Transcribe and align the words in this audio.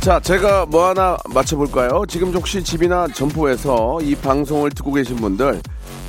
자, 0.00 0.20
제가 0.20 0.64
뭐 0.66 0.88
하나 0.88 1.18
맞춰볼까요? 1.28 2.04
지금 2.08 2.32
혹시 2.32 2.62
집이나 2.62 3.08
점포에서 3.08 3.98
이 4.00 4.14
방송을 4.14 4.70
듣고 4.70 4.92
계신 4.92 5.16
분들 5.16 5.60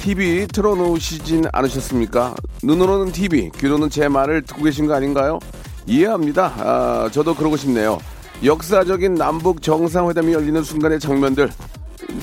TV 0.01 0.47
틀어놓으시진 0.47 1.45
않으셨습니까? 1.51 2.35
눈으로는 2.63 3.11
TV, 3.11 3.49
귀로는 3.57 3.89
제 3.89 4.07
말을 4.07 4.43
듣고 4.43 4.63
계신 4.63 4.85
거 4.85 4.93
아닌가요? 4.93 5.39
이해합니다. 5.85 6.53
아, 6.57 7.09
저도 7.11 7.33
그러고 7.35 7.57
싶네요. 7.57 7.97
역사적인 8.43 9.15
남북 9.15 9.61
정상회담이 9.61 10.31
열리는 10.33 10.63
순간의 10.63 10.99
장면들 10.99 11.49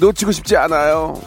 놓치고 0.00 0.32
싶지 0.32 0.56
않아요. 0.56 1.20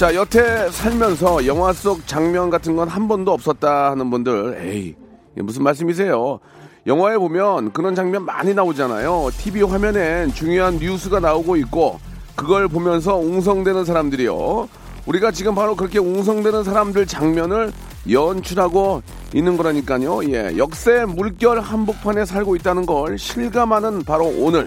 자, 0.00 0.14
여태 0.14 0.70
살면서 0.70 1.44
영화 1.44 1.74
속 1.74 2.06
장면 2.06 2.48
같은 2.48 2.74
건 2.74 2.88
한 2.88 3.06
번도 3.06 3.32
없었다 3.32 3.90
하는 3.90 4.08
분들, 4.08 4.56
에이, 4.58 4.94
무슨 5.34 5.62
말씀이세요? 5.62 6.40
영화에 6.86 7.18
보면 7.18 7.72
그런 7.72 7.94
장면 7.94 8.24
많이 8.24 8.54
나오잖아요. 8.54 9.28
TV 9.36 9.60
화면엔 9.60 10.32
중요한 10.32 10.78
뉴스가 10.78 11.20
나오고 11.20 11.56
있고, 11.56 12.00
그걸 12.34 12.66
보면서 12.66 13.18
웅성대는 13.18 13.84
사람들이요. 13.84 14.70
우리가 15.04 15.32
지금 15.32 15.54
바로 15.54 15.76
그렇게 15.76 15.98
웅성대는 15.98 16.64
사람들 16.64 17.06
장면을 17.06 17.70
연출하고 18.10 19.02
있는 19.34 19.58
거라니까요. 19.58 20.32
예, 20.32 20.56
역사의 20.56 21.08
물결 21.08 21.60
한복판에 21.60 22.24
살고 22.24 22.56
있다는 22.56 22.86
걸 22.86 23.18
실감하는 23.18 24.04
바로 24.04 24.32
오늘 24.38 24.66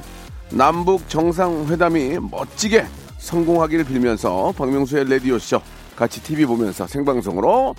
남북 0.52 1.09
정상회담이 1.09 2.20
멋지게 2.30 2.86
성공하기를 3.23 3.85
빌면서 3.85 4.53
박명수의 4.57 5.05
라디오쇼 5.06 5.61
같이 5.95 6.21
TV 6.21 6.45
보면서 6.45 6.85
생방송으로 6.85 7.73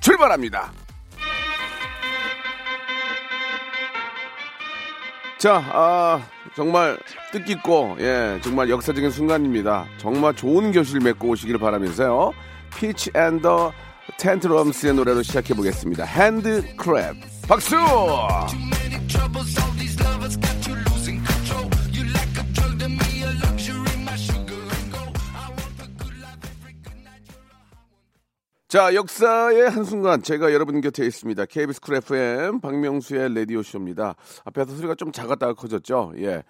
출발합니다. 0.00 0.72
자, 5.38 5.62
아, 5.72 6.22
정말 6.56 6.98
뜻깊고, 7.32 7.96
예, 8.00 8.38
정말 8.42 8.70
역사적인 8.70 9.10
순간입니다. 9.10 9.84
정말 9.98 10.34
좋은 10.34 10.72
결실 10.72 11.00
맺고 11.00 11.28
오시길 11.28 11.58
바라면서요. 11.58 12.32
Fitz 12.76 13.10
and 13.14 13.72
The 14.18 14.36
Tantrums의 14.36 14.94
노래로 14.94 15.22
시작해 15.22 15.54
보겠습니다. 15.54 16.04
Hand 16.04 16.76
Clap. 16.76 17.14
박수! 17.46 17.76
자, 28.74 28.92
역사의 28.92 29.70
한순간 29.70 30.20
제가 30.20 30.52
여러분 30.52 30.80
곁에 30.80 31.06
있습니다. 31.06 31.44
KBS 31.44 31.80
쿨 31.80 31.94
FM 31.94 32.58
박명수의 32.58 33.32
라디오 33.32 33.62
쇼입니다. 33.62 34.16
앞에서 34.44 34.74
소리가 34.74 34.96
좀 34.96 35.12
작았다가 35.12 35.54
커졌죠. 35.54 36.12
예. 36.16 36.42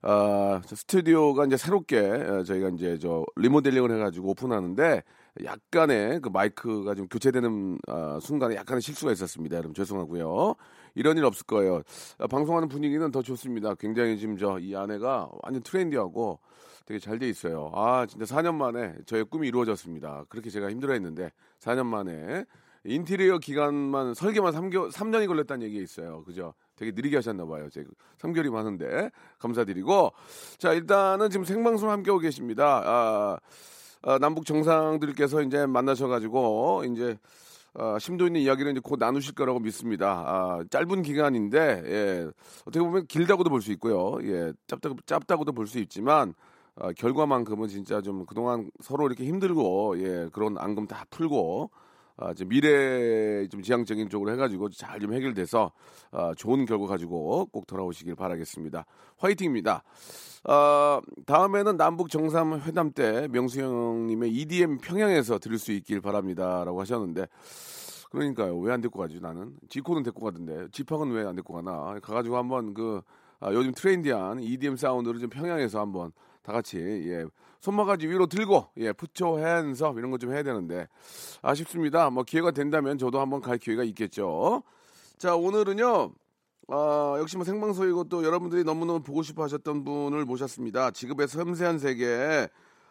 아, 0.00 0.60
저 0.64 0.76
스튜디오가 0.76 1.44
이제 1.44 1.56
새롭게 1.56 1.98
어, 1.98 2.44
저희가 2.44 2.68
이제 2.68 3.00
저 3.00 3.24
리모델링을 3.34 3.90
해가지고 3.96 4.30
오픈하는데 4.30 5.02
약간의 5.42 6.20
그 6.20 6.28
마이크가 6.28 6.94
좀 6.94 7.08
교체되는 7.08 7.78
아, 7.88 8.20
순간에 8.22 8.54
약간의 8.54 8.80
실수가 8.80 9.10
있었습니다. 9.10 9.56
여러분 9.56 9.74
죄송하고요. 9.74 10.54
이런 10.94 11.16
일 11.16 11.24
없을 11.24 11.46
거예요. 11.46 11.82
아, 12.18 12.26
방송하는 12.26 12.68
분위기는 12.68 13.10
더 13.10 13.22
좋습니다. 13.22 13.74
굉장히 13.74 14.18
지금 14.18 14.36
저이 14.36 14.74
안에가 14.76 15.30
완전 15.42 15.62
트렌디하고 15.62 16.38
되게 16.84 16.98
잘 16.98 17.18
돼 17.18 17.28
있어요. 17.28 17.70
아, 17.74 18.06
진짜 18.06 18.24
4년 18.24 18.54
만에 18.54 18.94
저의 19.06 19.24
꿈이 19.24 19.48
이루어졌습니다. 19.48 20.24
그렇게 20.28 20.50
제가 20.50 20.70
힘들어 20.70 20.92
했는데 20.94 21.30
4년 21.60 21.86
만에 21.86 22.44
인테리어 22.84 23.38
기간만 23.38 24.14
설계만 24.14 24.52
3개월 24.52 24.90
3년이 24.90 25.28
걸렸다는 25.28 25.64
얘기가 25.66 25.82
있어요. 25.82 26.24
그죠? 26.24 26.54
되게 26.74 26.90
느리게 26.90 27.16
하셨나 27.16 27.46
봐요. 27.46 27.68
제가 27.70 27.88
3개월이 28.18 28.50
많은데 28.50 29.10
감사드리고 29.38 30.12
자, 30.58 30.72
일단은 30.72 31.30
지금 31.30 31.44
생방송 31.44 31.90
함께 31.90 32.10
하고 32.10 32.18
계십니다. 32.18 32.82
아, 32.84 33.38
아, 34.02 34.18
남북 34.18 34.46
정상들께서 34.46 35.42
이제 35.42 35.64
만나셔 35.66 36.08
가지고 36.08 36.82
이제 36.90 37.16
어, 37.74 37.98
심도 37.98 38.26
있는 38.26 38.40
이야기를 38.42 38.72
이제 38.72 38.80
곧 38.82 38.98
나누실 38.98 39.34
거라고 39.34 39.58
믿습니다. 39.60 40.24
아, 40.26 40.64
짧은 40.70 41.02
기간인데 41.02 41.82
예, 41.86 42.30
어떻게 42.66 42.80
보면 42.80 43.06
길다고도 43.06 43.48
볼 43.50 43.60
수 43.62 43.72
있고요. 43.72 44.18
예, 44.22 44.52
짧다, 44.66 44.90
짧다고도 45.06 45.52
볼 45.52 45.66
수 45.66 45.78
있지만 45.78 46.34
어, 46.76 46.90
결과만큼은 46.92 47.68
진짜 47.68 48.00
좀 48.02 48.26
그동안 48.26 48.70
서로 48.80 49.06
이렇게 49.06 49.24
힘들고 49.24 49.98
예, 49.98 50.28
그런 50.32 50.58
앙금 50.58 50.86
다 50.86 51.04
풀고 51.10 51.70
아, 52.16 52.32
미래 52.46 53.46
좀 53.48 53.62
지향적인 53.62 54.08
쪽으로 54.08 54.32
해가지고 54.32 54.68
잘 54.70 55.00
좀 55.00 55.12
해결돼서 55.14 55.72
아, 56.12 56.32
좋은 56.36 56.64
결과 56.66 56.86
가지고 56.86 57.46
꼭 57.46 57.66
돌아오시길 57.66 58.14
바라겠습니다. 58.14 58.84
화이팅입니다. 59.18 59.82
아, 60.44 61.00
다음에는 61.26 61.76
남북 61.76 62.08
정상 62.10 62.60
회담 62.60 62.92
때 62.92 63.26
명수 63.30 63.60
형님의 63.60 64.30
EDM 64.32 64.78
평양에서 64.78 65.38
들을 65.38 65.58
수 65.58 65.72
있길 65.72 66.00
바랍니다라고 66.00 66.80
하셨는데 66.80 67.26
그러니까요 68.10 68.58
왜 68.58 68.72
안 68.72 68.80
데리고 68.80 68.98
가지 69.00 69.20
나는 69.20 69.54
지코는 69.70 70.02
데리고 70.02 70.20
가던데 70.24 70.68
지팍은 70.72 71.10
왜 71.12 71.22
안 71.24 71.34
데리고 71.34 71.54
가나 71.54 71.98
가가지고 72.00 72.36
한번 72.36 72.74
그 72.74 73.00
아, 73.40 73.52
요즘 73.52 73.72
트렌디한 73.72 74.40
EDM 74.40 74.76
사운드를 74.76 75.18
좀 75.18 75.30
평양에서 75.30 75.80
한번 75.80 76.12
다 76.42 76.52
같이 76.52 76.78
예 76.78 77.24
손모가지 77.66 78.08
위로 78.08 78.26
들고 78.26 78.66
예 78.78 78.92
푸초 78.92 79.38
핸섭 79.38 79.96
이런 79.96 80.10
거 80.10 80.18
좀 80.18 80.32
해야 80.32 80.42
되는데 80.42 80.88
아쉽습니다. 81.42 82.10
뭐 82.10 82.24
기회가 82.24 82.50
된다면 82.50 82.98
저도 82.98 83.20
한번 83.20 83.40
갈 83.40 83.56
기회가 83.56 83.82
있겠죠. 83.84 84.62
자 85.16 85.34
오늘은요. 85.36 86.12
아, 86.68 87.16
역시 87.18 87.36
뭐 87.36 87.44
생방송이고 87.44 88.04
또 88.04 88.24
여러분들이 88.24 88.64
너무너무 88.64 89.00
보고 89.02 89.22
싶어 89.22 89.42
하셨던 89.44 89.84
분을 89.84 90.24
모셨습니다. 90.24 90.90
지급의 90.90 91.28
섬세한 91.28 91.78
세계. 91.78 92.48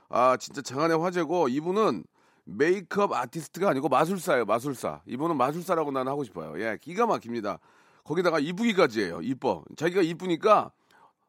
아, 0.09 0.37
진짜 0.37 0.61
장안의 0.61 0.99
화제고 0.99 1.47
이분은 1.47 2.03
메이크업 2.43 3.13
아티스트가 3.13 3.69
아니고 3.69 3.87
마술사예요, 3.89 4.45
마술사. 4.45 5.01
이분은 5.05 5.37
마술사라고 5.37 5.91
나는 5.91 6.11
하고 6.11 6.23
싶어요. 6.23 6.61
예, 6.61 6.77
기가 6.81 7.05
막힙니다. 7.05 7.59
거기다가 8.03 8.39
이쁘기까지 8.39 9.03
해요. 9.03 9.19
이뻐. 9.23 9.63
자기가 9.77 10.01
이쁘니까 10.01 10.71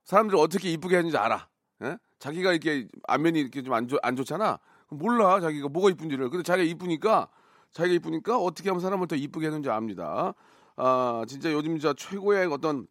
사람들이 0.04 0.41
어떻게 0.41 0.70
이쁘게 0.72 0.97
하는지 0.97 1.16
알아. 1.16 1.47
예? 1.84 1.97
자기가 2.22 2.53
이렇게 2.53 2.87
안면이 3.09 3.41
이렇게 3.41 3.62
좀안 3.62 3.88
안 4.00 4.15
좋잖아. 4.15 4.60
몰라 4.91 5.41
자기가 5.41 5.69
뭐가 5.69 5.91
이쁜지를. 5.91 6.31
근데 6.31 6.44
자기가 6.44 6.71
이쁘니까 6.71 7.28
자기가 7.72 7.97
이쁘니까 7.97 8.39
어떻게 8.39 8.69
하면 8.69 8.80
사람을 8.80 9.09
더 9.09 9.16
이쁘게 9.16 9.47
하는지 9.48 9.69
압니다. 9.71 10.33
아 10.77 11.24
진짜 11.27 11.53
요즘 11.53 11.80
저 11.80 11.92
최고의 11.95 12.47
어떤 12.47 12.86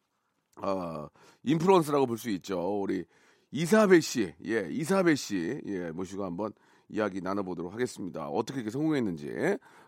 어 0.62 1.08
인플루언서라고 1.44 2.08
볼 2.08 2.18
수 2.18 2.30
있죠. 2.32 2.82
우리 2.82 3.06
이사벨 3.52 4.02
씨, 4.02 4.34
예 4.46 4.68
이사벨 4.70 5.16
씨, 5.16 5.62
예 5.66 5.92
모시고 5.92 6.26
한번 6.26 6.52
이야기 6.90 7.22
나눠보도록 7.22 7.72
하겠습니다. 7.72 8.28
어떻게 8.28 8.60
이렇게 8.60 8.70
성공했는지. 8.70 9.32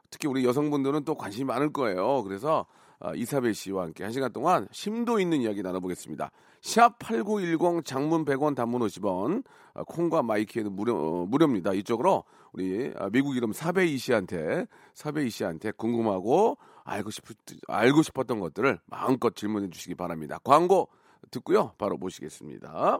특히 0.10 0.30
우리 0.30 0.46
여성분들은 0.46 1.04
또 1.04 1.16
관심이 1.16 1.44
많을 1.44 1.74
거예요. 1.74 2.24
그래서 2.24 2.66
아, 2.66 2.83
이사벨 3.16 3.54
씨와 3.54 3.84
함께 3.84 4.04
한 4.04 4.14
시간 4.14 4.32
동안 4.32 4.68
심도 4.72 5.20
있는 5.20 5.42
이야기 5.42 5.62
나눠보겠습니다. 5.62 6.32
샵 6.62 6.98
8910 7.00 7.84
장문 7.86 8.24
100원 8.24 8.56
단문 8.56 8.82
50원 8.82 9.44
아, 9.74 9.84
콩과 9.84 10.24
마이키에는 10.24 10.72
무료, 10.72 10.96
어, 10.96 11.26
무료입니다. 11.26 11.74
이쪽으로 11.74 12.24
우리 12.54 12.94
아, 12.98 13.10
미국 13.12 13.36
이름 13.36 13.52
사베이 13.52 13.98
씨한테 13.98 14.68
사베이 14.94 15.30
씨한테 15.30 15.72
궁금하고 15.72 16.58
알고 16.86 17.12
싶 17.12 17.26
알고 17.68 18.04
싶었던 18.04 18.40
것들을 18.40 18.80
마음껏 18.86 19.36
질문해 19.36 19.70
주시기 19.70 19.96
바랍니다. 19.96 20.40
광고 20.44 20.90
듣고요. 21.32 21.74
바로 21.78 21.98
모시겠습니다. 21.98 23.00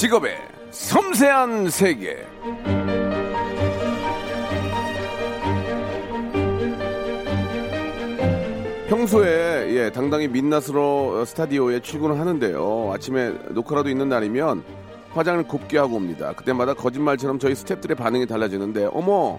직업의 0.00 0.34
섬세한 0.70 1.68
세계. 1.68 2.24
평소에 8.88 9.74
예, 9.74 9.92
당당히 9.92 10.26
민낯으로 10.28 11.26
스타디오에 11.26 11.80
출근을 11.80 12.18
하는데요. 12.18 12.92
아침에 12.94 13.34
녹화라도 13.50 13.90
있는 13.90 14.08
날이면 14.08 14.64
화장을 15.12 15.46
곱게 15.46 15.76
하고 15.76 15.96
옵니다. 15.96 16.32
그때마다 16.32 16.72
거짓말처럼 16.72 17.38
저희 17.38 17.54
스태프들의 17.54 17.94
반응이 17.98 18.26
달라지는데 18.26 18.88
어머 18.94 19.38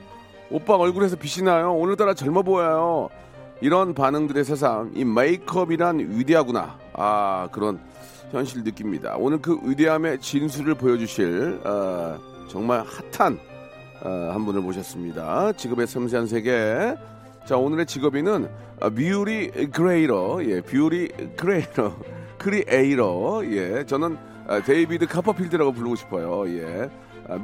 오빠 0.52 0.76
얼굴에서 0.76 1.16
빛이 1.16 1.44
나요. 1.44 1.74
오늘따라 1.74 2.14
젊어 2.14 2.44
보여요. 2.44 3.10
이런 3.62 3.96
반응들의 3.96 4.44
세상 4.44 4.92
이 4.94 5.06
메이크업이란 5.06 6.20
위대하구나. 6.20 6.78
아 6.94 7.50
그런 7.52 7.80
현실 8.32 8.64
느낍니다. 8.64 9.16
오늘 9.18 9.42
그 9.42 9.60
위대함의 9.64 10.20
진수를 10.20 10.76
보여주실 10.76 11.62
어, 11.64 12.18
정말 12.50 12.84
핫한 13.12 13.40
어, 14.04 14.30
한 14.34 14.46
분을 14.46 14.62
모셨습니다. 14.62 15.52
직업의 15.54 15.88
섬세한 15.88 16.28
세계. 16.28 16.96
자 17.46 17.58
오늘의 17.58 17.86
직업인은 17.86 18.50
어, 18.80 18.90
beauty 18.90 19.50
creator, 19.72 20.40
예, 20.46 20.62
beauty 20.62 21.10
creator, 21.36 21.96
크리에이러, 22.40 23.42
예, 23.46 23.86
저는 23.86 24.18
어, 24.48 24.62
데이비드 24.64 25.06
카퍼필드라고 25.08 25.72
부르고 25.72 25.96
싶어요, 25.96 26.48
예. 26.50 26.90
아, 27.30 27.38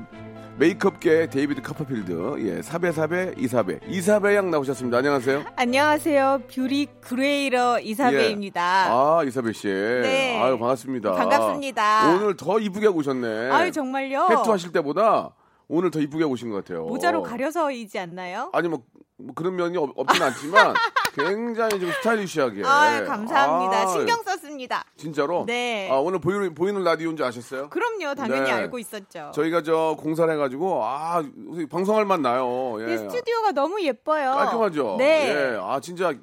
메이크업계 0.60 1.30
데이비드 1.30 1.62
카퍼필드, 1.62 2.36
예, 2.40 2.62
사배사배 2.64 3.36
이사배, 3.38 3.80
이사배 3.88 4.36
양 4.36 4.50
나오셨습니다. 4.50 4.98
안녕하세요. 4.98 5.44
안녕하세요. 5.56 6.42
beauty 6.52 6.88
creator 7.00 7.80
이사배입니다. 7.80 8.62
아 8.90 9.24
이사배 9.24 9.54
씨, 9.54 9.68
네. 9.68 10.42
아유 10.42 10.58
반갑습니다. 10.58 11.12
반갑습니다. 11.12 12.10
오늘 12.16 12.36
더 12.36 12.58
이쁘게 12.60 12.88
하고 12.88 12.98
오셨네. 13.00 13.52
아유, 13.52 13.72
정말요? 13.72 14.30
해투 14.32 14.52
하실 14.52 14.72
때보다 14.72 15.30
오늘 15.68 15.92
더 15.92 16.00
이쁘게 16.00 16.24
오신 16.24 16.50
것 16.50 16.66
같아요. 16.66 16.86
모자로 16.86 17.22
가려서이지 17.22 18.00
않나요? 18.00 18.50
아니 18.54 18.68
뭐, 18.68 18.82
뭐 19.18 19.36
그런 19.36 19.56
면이 19.56 19.78
없, 19.78 19.92
없진 19.96 20.24
않지만 20.24 20.74
굉장히 21.18 21.80
좀 21.80 21.92
스타일리시하게. 21.92 22.64
아, 22.66 23.04
감사합니다. 23.04 23.82
아, 23.82 23.88
신경 23.88 24.22
썼습니다. 24.24 24.86
진짜로? 24.96 25.46
네. 25.46 25.90
아, 25.92 25.96
오늘 25.96 26.20
보이는, 26.20 26.54
보이는 26.54 26.84
라디오인 26.84 27.18
줄 27.18 27.26
아셨어요? 27.26 27.70
그럼요. 27.70 28.16
당연히 28.16 28.42
네. 28.44 28.52
알고 28.52 28.80
있었죠. 28.80 29.32
저희가 29.34 29.64
저 29.64 29.96
공사를 30.00 30.32
해가지고 30.34 30.84
아 30.84 31.24
방송할 31.70 32.06
맛 32.06 32.20
나요. 32.20 32.78
예. 32.82 32.86
네, 32.86 32.98
스튜디오가 32.98 33.52
너무 33.52 33.82
예뻐요. 33.82 34.32
깔끔하죠. 34.32 34.96
네. 34.98 35.30
예. 35.30 35.60
아 35.62 35.80
진짜 35.80 36.14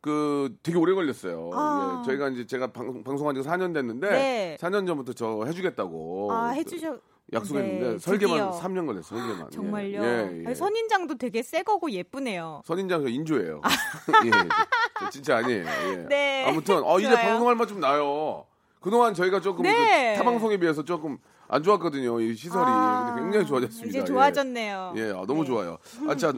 그 0.00 0.56
되게 0.62 0.78
오래 0.78 0.94
걸렸어요. 0.94 1.50
아. 1.52 2.00
예. 2.02 2.06
저희가 2.06 2.28
이제 2.30 2.46
제가 2.46 2.68
방, 2.68 3.02
방송한 3.04 3.34
지가 3.34 3.54
4년 3.54 3.74
됐는데 3.74 4.10
네. 4.10 4.56
4년 4.60 4.86
전부터 4.86 5.12
저 5.12 5.44
해주겠다고 5.46 6.32
아, 6.32 6.48
해주셔. 6.48 6.96
약속했는데 7.32 7.92
네, 7.92 7.98
설계만 7.98 8.50
드디어. 8.50 8.60
3년 8.60 8.86
걸렸어요. 8.86 9.20
설계만. 9.20 9.50
정말요. 9.50 10.02
예, 10.02 10.44
예. 10.48 10.54
선인장도 10.54 11.16
되게 11.18 11.42
새 11.42 11.62
거고 11.62 11.90
예쁘네요. 11.90 12.62
선인장 12.64 13.02
저 13.02 13.08
인조예요. 13.08 13.60
예, 14.26 14.30
저 14.98 15.10
진짜 15.10 15.36
아니에요. 15.38 15.64
예. 15.66 15.96
네. 16.08 16.44
아무튼 16.48 16.82
어, 16.82 16.98
이제. 16.98 17.10
방송할 17.14 17.54
맛 17.54 17.66
좀 17.68 17.80
나요. 17.80 18.46
그동안 18.80 19.12
저희가 19.14 19.40
조금 19.40 19.62
네. 19.62 20.14
그 20.14 20.18
타방송에 20.18 20.56
비해서 20.56 20.82
조금 20.84 21.18
안 21.46 21.62
좋았거든요. 21.62 22.20
이 22.20 22.34
시설이 22.34 22.64
아, 22.66 23.12
근데 23.14 23.22
굉장히 23.24 23.46
좋아졌습니다. 23.46 23.88
이제 23.88 23.98
예. 24.00 24.04
좋아졌네요. 24.04 24.94
예, 24.96 25.02
아, 25.10 25.24
너무 25.26 25.42
네. 25.42 25.46
좋아요. 25.48 25.78
아, 26.08 26.14
자, 26.16 26.32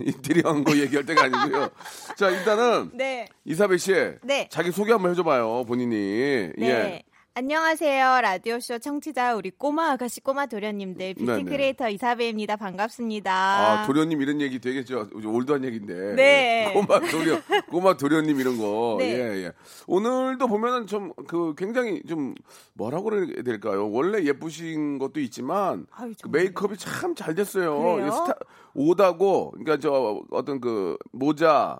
인테리어 0.00 0.50
한 0.52 0.62
거 0.64 0.76
얘기할 0.76 1.06
때가 1.06 1.24
아니고요. 1.24 1.68
자, 2.16 2.28
일단은 2.30 2.90
네. 2.92 3.26
이사배 3.44 3.78
씨, 3.78 3.92
네. 4.22 4.48
자기 4.50 4.70
소개 4.72 4.92
한번 4.92 5.10
해줘봐요, 5.12 5.64
본인이. 5.64 6.50
네. 6.58 6.66
예. 6.68 7.02
안녕하세요. 7.32 8.20
라디오쇼 8.22 8.80
청취자 8.80 9.36
우리 9.36 9.50
꼬마 9.50 9.92
아가씨 9.92 10.20
꼬마 10.20 10.46
도련님들 10.46 11.14
뷰티 11.14 11.24
네네. 11.26 11.44
크리에이터 11.44 11.88
이사배입니다. 11.88 12.56
반갑습니다. 12.56 13.32
아, 13.32 13.86
도련님 13.86 14.20
이런 14.20 14.40
얘기 14.40 14.58
되게 14.58 14.84
저 14.84 15.06
올드한 15.24 15.64
얘기인데. 15.64 16.14
네. 16.16 16.72
꼬마 16.74 16.98
도련, 16.98 17.40
꼬마 17.70 17.96
도련님 17.96 18.40
이런 18.40 18.58
거. 18.58 18.96
네. 19.00 19.12
예, 19.14 19.44
예. 19.44 19.52
오늘도 19.86 20.48
보면은 20.48 20.86
좀 20.88 21.12
그 21.28 21.54
굉장히 21.56 22.02
좀 22.08 22.34
뭐라고 22.74 23.04
그래야 23.04 23.42
될까요? 23.44 23.88
원래 23.90 24.24
예쁘신 24.24 24.98
것도 24.98 25.20
있지만 25.20 25.86
아유, 25.92 26.12
그? 26.20 26.28
메이크업이 26.28 26.76
참 26.78 27.14
잘 27.14 27.34
됐어요. 27.36 27.98
이 28.06 28.10
스타, 28.10 28.34
오다고 28.74 29.52
그러니까 29.52 29.78
저 29.78 30.20
어떤 30.30 30.60
그 30.60 30.96
모자 31.12 31.78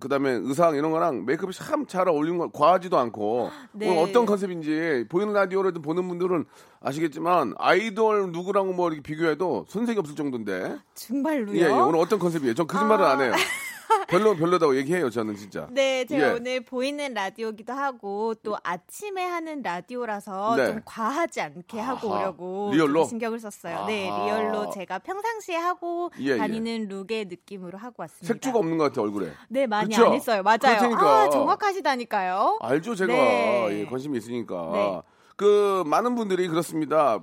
그다음에 0.00 0.30
의상 0.32 0.74
이런 0.74 0.90
거랑 0.90 1.24
메이크업이 1.26 1.54
참 1.54 1.86
잘 1.86 2.08
어울리는 2.08 2.38
거 2.38 2.50
과하지도 2.50 2.98
않고 2.98 3.50
네. 3.72 3.88
오늘 3.88 4.02
어떤 4.02 4.26
컨셉인지 4.26 4.79
보이는 5.08 5.32
라디오를 5.32 5.72
보는 5.72 6.08
분들은 6.08 6.44
아시겠지만 6.80 7.54
아이돌 7.58 8.32
누구랑 8.32 8.74
뭐 8.76 8.88
이렇게 8.88 9.02
비교해도 9.02 9.66
손색이 9.68 9.98
없을 9.98 10.14
정도인데 10.14 10.76
정말로요? 10.94 11.56
예, 11.56 11.62
예, 11.62 11.66
오늘 11.66 11.98
어떤 12.00 12.18
컨셉이에요? 12.18 12.54
전 12.54 12.66
거짓말은 12.66 13.04
아. 13.04 13.10
안 13.10 13.20
해요. 13.20 13.32
별로 14.08 14.34
별로다고 14.36 14.76
얘기해요, 14.76 15.10
저는 15.10 15.36
진짜. 15.36 15.66
네, 15.70 16.04
제가 16.04 16.28
예. 16.28 16.32
오늘 16.32 16.60
보이는 16.60 17.12
라디오기도 17.14 17.72
하고 17.72 18.34
또 18.42 18.56
아침에 18.62 19.24
하는 19.24 19.62
라디오라서 19.62 20.56
네. 20.56 20.66
좀 20.66 20.80
과하지 20.84 21.40
않게 21.40 21.78
하고 21.80 22.12
아하. 22.14 22.20
오려고 22.22 22.70
real로? 22.72 23.00
좀 23.02 23.08
신경을 23.10 23.38
썼어요. 23.40 23.86
네, 23.86 24.08
아하. 24.10 24.24
real로 24.24 24.70
제가 24.70 24.98
평상시에 25.00 25.56
하고 25.56 26.10
예, 26.20 26.24
예. 26.32 26.36
다니는 26.36 26.88
look의 26.88 27.26
느낌으로 27.26 27.78
하고 27.78 27.96
왔습니다. 28.02 28.26
색주가 28.34 28.58
없는 28.58 28.78
것 28.78 28.84
같아, 28.84 29.02
얼굴에. 29.02 29.32
네, 29.48 29.66
많이 29.66 29.90
그쵸? 29.94 30.06
안 30.06 30.12
했어요. 30.14 30.42
맞아요. 30.42 30.58
그렇다니까. 30.58 31.20
아, 31.22 31.28
정확하시다니까요. 31.30 32.58
알죠, 32.62 32.94
제가. 32.94 33.12
네. 33.12 33.68
예, 33.80 33.86
관심이 33.86 34.16
있으니까. 34.18 34.70
네. 34.72 35.02
그, 35.36 35.82
많은 35.86 36.14
분들이 36.16 36.48
그렇습니다. 36.48 37.18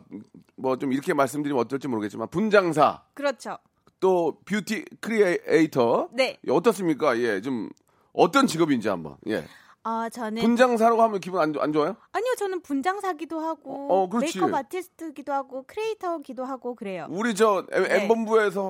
뭐 0.56 0.76
좀 0.78 0.92
이렇게 0.92 1.14
말씀드리면 1.14 1.62
어떨지 1.64 1.88
모르겠지만, 1.88 2.28
분장사, 2.30 3.04
그렇죠. 3.14 3.58
또 4.00 4.38
beauty 4.46 4.86
creator. 5.02 6.10
네. 6.12 6.38
예, 6.48 6.52
어떻습니까? 6.52 7.18
예, 7.20 7.42
좀 7.42 7.70
어떤 8.14 8.48
직업인지 8.48 8.88
한번. 8.90 9.18
예. 9.28 9.44
아, 9.90 10.10
저는 10.10 10.42
분장사라고 10.42 11.02
하면 11.04 11.22
기분 11.22 11.40
안, 11.40 11.54
좋- 11.54 11.62
안 11.62 11.72
좋아요? 11.72 11.96
아니요, 12.12 12.34
저는 12.38 12.62
분장사기도 12.62 13.40
하고 13.40 13.88
어, 13.90 14.10
그렇지. 14.10 14.38
메이크업 14.38 14.54
아티스트기도 14.54 15.32
하고 15.32 15.64
creator기도 15.66 16.44
하고 16.44 16.76
그래요. 16.76 17.08
우리 17.10 17.34
저 17.34 17.66
M- 17.72 17.84
네. 17.84 18.06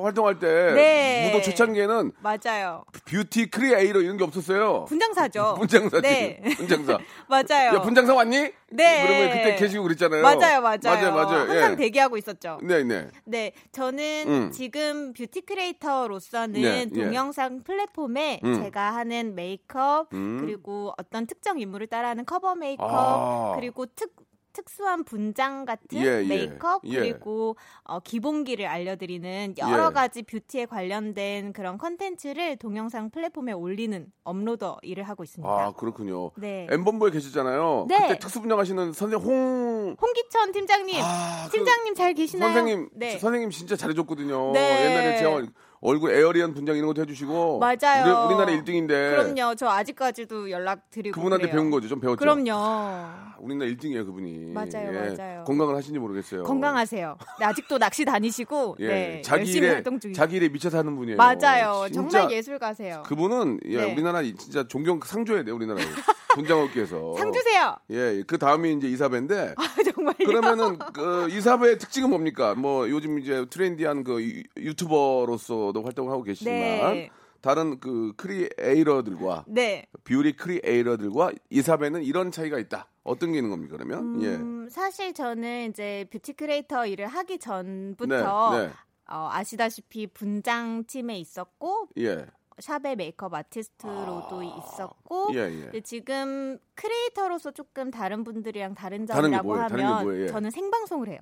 활동할 0.03 0.37
때 0.37 0.73
네. 0.75 1.31
무도 1.31 1.41
초창기에는 1.43 2.11
맞아요. 2.21 2.83
beauty 3.05 3.49
creator 3.49 3.99
이런 4.01 4.17
게 4.17 4.23
없었어요. 4.25 4.85
분장사죠. 4.85 5.55
분장사지. 5.59 6.01
네. 6.03 6.39
분장사. 6.55 6.99
맞아요. 7.27 7.77
야, 7.77 7.81
분장사 7.81 8.13
왔니? 8.13 8.51
네. 8.69 9.05
그러면 9.05 9.29
그때 9.29 9.55
계시고 9.55 9.83
그랬잖아요. 9.83 10.21
맞아요, 10.21 10.61
맞아요. 10.61 10.79
맞아요, 10.83 11.11
맞아요. 11.13 11.39
항상 11.49 11.71
예. 11.71 11.75
대기하고 11.75 12.17
있었죠. 12.17 12.59
네, 12.63 12.83
네. 12.83 13.07
네, 13.25 13.53
저는 13.71 14.25
음. 14.27 14.51
지금 14.51 15.13
beauty 15.13 15.41
creator로서는 15.41 16.61
네, 16.61 16.85
예. 16.85 16.85
동영상 16.85 17.63
플랫폼에 17.63 18.41
음. 18.43 18.61
제가 18.63 18.95
하는 18.95 19.35
메이크업 19.35 20.13
음. 20.13 20.39
그리고 20.41 20.93
어떤 20.97 21.27
특정 21.27 21.59
인물을 21.59 21.87
따라하는 21.87 22.25
커버 22.25 22.55
메이크업 22.55 22.89
아. 22.91 23.53
그리고 23.55 23.85
특 23.85 24.26
특수한 24.57 25.03
분장 25.03 25.65
같은 25.65 25.99
예, 25.99 26.23
예. 26.23 26.27
메이크업 26.27 26.81
예. 26.85 26.97
그리고 26.97 27.55
어, 27.83 27.99
기본기를 27.99 28.65
알려드리는 28.65 29.53
여러 29.59 29.89
예. 29.89 29.93
가지 29.93 30.23
beauty에 30.23 30.65
관련된 30.65 31.53
그런 31.53 31.77
컨텐츠를 31.77 32.57
동영상 32.57 33.11
플랫폼에 33.11 33.51
올리는 33.51 34.07
uploader 34.23 34.79
일을 34.81 35.03
하고 35.03 35.23
있습니다. 35.23 35.47
아, 35.47 35.73
그렇군요. 35.73 36.31
네. 36.37 36.65
M본부에 36.71 37.11
계시잖아요. 37.11 37.85
네. 37.87 37.99
그때 37.99 38.17
특수 38.17 38.41
분장하시는 38.41 38.93
선생 38.93 39.19
홍 39.19 39.95
홍기천 40.01 40.51
팀장님, 40.53 40.99
아, 41.03 41.45
그 41.45 41.51
팀장님 41.51 41.93
잘 41.93 42.15
계시나요? 42.15 42.51
선생님 42.51 42.89
네. 42.93 43.19
선생님 43.19 43.51
진짜 43.51 43.75
잘해줬거든요. 43.75 44.53
네. 44.53 44.85
옛날에 44.85 45.17
제가 45.17 45.45
얼굴 45.79 46.11
alien 46.11 46.53
분장 46.53 46.75
이런 46.75 46.87
것도 46.87 47.01
해주시고 47.03 47.59
맞아요. 47.59 48.25
우리, 48.27 48.35
나라 48.35 48.51
1등인데 48.51 48.87
그럼요. 48.87 49.55
저 49.55 49.67
아직까지도 49.69 50.49
연락 50.49 50.89
드리고 50.89 51.13
그분한테 51.15 51.43
그래요. 51.47 51.55
배운 51.55 51.69
거죠. 51.71 51.87
좀 51.87 51.99
배웠죠. 51.99 52.17
그럼요. 52.17 53.27
우리나라 53.39 53.69
1등이에요 53.71 54.05
그분이. 54.05 54.53
맞아요, 54.53 54.91
예. 54.91 55.15
맞아요. 55.15 55.43
건강을 55.43 55.75
하시는지 55.75 55.99
모르겠어요. 55.99 56.43
건강하세요. 56.43 57.17
네, 57.39 57.45
아직도 57.45 57.77
낚시 57.77 58.03
다니시고 58.05 58.77
예. 58.79 58.87
네, 58.87 59.21
자기 59.23 59.41
열심히 59.41 59.57
일에 59.59 59.73
활동 59.75 59.99
중이세요. 59.99 60.19
자기 60.19 60.37
일에 60.37 60.49
미쳐 60.49 60.69
사는 60.71 60.95
분이에요. 60.95 61.17
맞아요. 61.17 61.85
정말 61.93 62.31
예술가세요. 62.31 63.03
그분은 63.05 63.59
예, 63.65 63.77
네. 63.77 63.93
우리나라 63.93 64.23
진짜 64.23 64.67
존경 64.67 64.99
상줘야 65.03 65.43
돼요 65.43 65.55
우리나라에 65.55 65.85
분장업계에서. 66.33 67.15
상 67.17 67.31
주세요. 67.31 67.75
예, 67.89 68.23
그 68.27 68.37
다음이 68.37 68.73
이제 68.73 68.87
이사배인데 68.87 69.55
아, 69.57 69.63
정말요? 69.91 70.15
그러면은 70.25 70.77
그 70.93 71.27
이사배의 71.31 71.79
특징은 71.79 72.09
뭡니까? 72.11 72.53
뭐 72.55 72.87
요즘 72.89 73.17
이제 73.17 73.45
trendy한 73.49 74.03
그 74.03 74.21
유- 74.23 74.43
유튜버로서 74.57 75.66
도 75.71 75.83
활동을 75.83 76.11
하고 76.11 76.23
계시지만 76.23 76.93
네. 76.93 77.09
다른 77.41 77.79
그 77.79 78.13
creator들과 78.17 79.45
네. 79.47 79.85
beauty 80.03 80.35
creator들과 80.35 81.31
이사배는 81.49 82.03
이런 82.03 82.31
차이가 82.31 82.57
있다. 82.59 82.87
어떤 83.03 83.31
게 83.31 83.37
있는 83.37 83.49
겁니까? 83.49 83.77
그러면 83.77 84.21
예. 84.21 84.35
음, 84.35 84.67
사실 84.69 85.13
저는 85.13 85.69
이제 85.69 86.05
beauty 86.11 86.33
creator 86.33 86.85
일을 86.87 87.07
하기 87.07 87.39
전부터 87.39 88.57
네, 88.57 88.67
네. 88.67 88.73
어, 89.09 89.29
아시다시피 89.31 90.07
분장 90.07 90.83
팀에 90.85 91.17
있었고 91.19 91.87
예. 91.97 92.25
샵의 92.59 92.95
메이크업 92.95 93.33
아티스트로도 93.33 94.41
있었고 94.43 95.29
예, 95.33 95.71
예. 95.73 95.81
지금 95.81 96.57
creator로서 96.75 97.51
조금 97.51 97.91
다른 97.91 98.23
분들이랑 98.23 98.73
다른 98.73 99.05
다른 99.05 99.29
게 99.31 99.37
점이라고? 99.37 99.55
다른 99.57 99.77
게 99.77 99.83
하면 99.83 100.03
뭐예요? 100.03 100.23
예. 100.23 100.27
저는 100.27 100.51
생방송을 100.51 101.07
해요. 101.09 101.19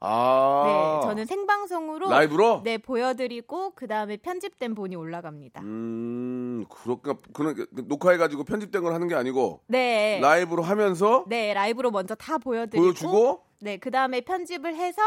아. 0.00 1.00
네, 1.02 1.08
저는 1.08 1.24
생방송으로 1.24 2.10
라이브로? 2.10 2.60
네 2.64 2.78
보여드리고 2.78 3.72
그 3.74 3.86
다음에 3.86 4.16
편집된 4.16 4.74
본이 4.74 4.94
올라갑니다. 4.96 5.62
음, 5.62 6.64
그렇구나. 6.68 7.16
그런 7.32 7.66
녹화해 7.72 8.18
가지고 8.18 8.44
편집된 8.44 8.82
걸 8.82 8.92
하는 8.92 9.08
게 9.08 9.14
아니고 9.14 9.60
네, 9.66 10.20
라이브로 10.20 10.62
하면서 10.62 11.24
네 11.28 11.54
라이브로 11.54 11.90
먼저 11.90 12.14
다 12.14 12.38
보여드리고 12.38 12.84
보여주고 12.84 13.44
네, 13.60 13.78
그 13.78 13.90
다음에 13.90 14.20
편집을 14.20 14.74
해서 14.74 15.00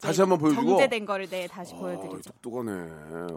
다시 0.00 0.20
한번 0.20 0.38
보여주고? 0.38 0.66
정제된 0.68 1.06
거를 1.06 1.26
네 1.28 1.46
다시 1.46 1.74
어, 1.74 1.78
보여드리죠. 1.78 2.30
똑똑하네. 2.42 2.70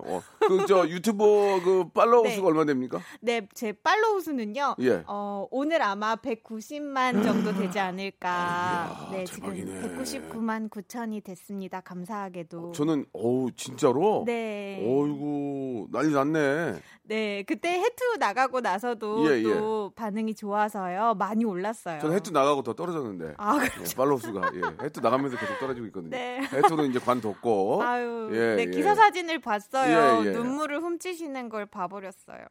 어, 0.06 0.22
그 0.40 0.66
저 0.68 0.88
유튜버 0.88 1.24
그 1.64 1.90
팔로우 1.94 2.24
네. 2.28 2.36
수가 2.36 2.50
얼마 2.50 2.66
됩니까? 2.66 3.00
네, 3.22 3.48
제 3.54 3.72
팔로우 3.72 4.20
수는요. 4.20 4.76
예. 4.82 5.04
어, 5.08 5.48
오늘 5.52 5.82
아마 5.82 6.16
190만 6.18 7.24
정도 7.24 7.54
되지 7.54 7.80
않을까. 7.80 8.30
이야, 8.30 9.10
네, 9.12 9.24
지금 9.26 9.54
대박이네. 9.56 9.96
199만 9.96 10.70
9천이 10.70 11.24
됐습니다. 11.24 11.82
감사하게도. 11.82 12.74
저는 12.74 13.06
어우 13.14 13.52
진짜로 13.56 14.24
네. 14.26 14.78
어이구 14.86 15.88
난리 15.92 16.12
났네. 16.14 16.80
네, 17.10 17.42
그때 17.48 17.70
해투 17.80 18.18
나가고 18.20 18.62
나서도 18.62 19.36
예, 19.36 19.42
또 19.42 19.92
반응이 19.96 20.36
좋아서요. 20.36 21.16
많이 21.16 21.44
올랐어요. 21.44 22.00
저는 22.02 22.16
해투 22.18 22.32
나가고 22.32 22.62
더 22.62 22.74
떨어졌는데. 22.74 23.34
아, 23.38 23.58
예, 23.64 23.96
팔로우 23.96 24.20
수가 24.20 24.52
예, 24.54 24.62
해투 24.86 25.02
나가면서 25.02 25.36
계속 25.38 25.58
떨어지고 25.60 25.88
있거든요. 25.88 26.12
네. 26.12 26.40
해투는 26.54 26.92
이제 26.92 27.00
관뒀고. 27.00 27.82
아유, 27.82 28.30
예, 28.34 28.56
네, 28.58 28.62
예. 28.62 28.66
기사 28.68 28.94
사진을 28.94 29.40
봤어요. 29.40 30.22
예, 30.24 30.28
예. 30.28 30.32
눈물을 30.34 30.80
훔치시는 30.82 31.50
걸 31.50 31.66
봐버렸어요. 31.66 32.46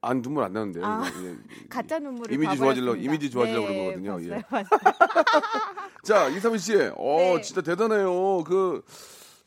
안 0.00 0.22
눈물 0.22 0.44
안 0.44 0.52
나는데요. 0.52 0.84
아, 0.86 1.02
예. 1.24 1.36
가짜 1.68 1.98
눈물을 1.98 2.32
이미지. 2.32 2.56
좋아지려고- 2.62 3.02
이미지 3.02 3.30
좋아지려고 3.30 3.66
네, 3.66 3.74
그런 3.94 4.04
거거든요. 4.04 4.32
예. 4.36 4.42
봤어요, 4.42 4.64
봤어요. 4.78 4.92
자 6.04 6.28
이사민 6.28 6.58
씨, 6.58 6.76
어 6.76 7.16
네. 7.18 7.40
진짜 7.40 7.62
대단해요. 7.62 8.44
그 8.44 8.84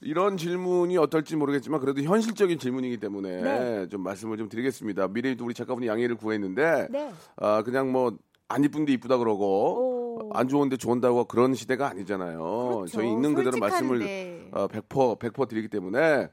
이런 0.06 0.38
질문이 0.38 0.98
어떨지 0.98 1.36
모르겠지만 1.36 1.80
그래도 1.80 2.02
현실적인 2.02 2.60
질문이기 2.60 2.98
때문에 2.98 3.42
네. 3.42 3.88
좀 3.90 4.02
말씀을 4.02 4.38
좀 4.38 4.48
드리겠습니다. 4.48 5.08
또 5.38 5.46
우리 5.46 5.54
작가분이 5.54 5.88
양해를 5.88 6.16
구했는데 6.16 6.88
네. 6.92 7.12
아 7.38 7.64
그냥 7.64 7.92
뭐 7.92 8.18
안 8.48 8.64
이쁜데 8.64 8.94
이쁘다 8.94 9.18
그러고 9.18 10.20
오. 10.30 10.30
안 10.34 10.48
좋은데 10.48 10.78
좋은다고 10.78 11.26
그런 11.26 11.56
시대가 11.56 11.90
아니잖아요. 11.90 12.40
그렇죠. 12.40 12.88
저희 12.88 13.10
있는 13.12 13.34
그대로 13.34 13.58
말씀을. 13.58 14.35
어, 14.56 14.68
100% 14.68 15.20
100% 15.20 15.48
드리기 15.50 15.68
때문에 15.68 16.30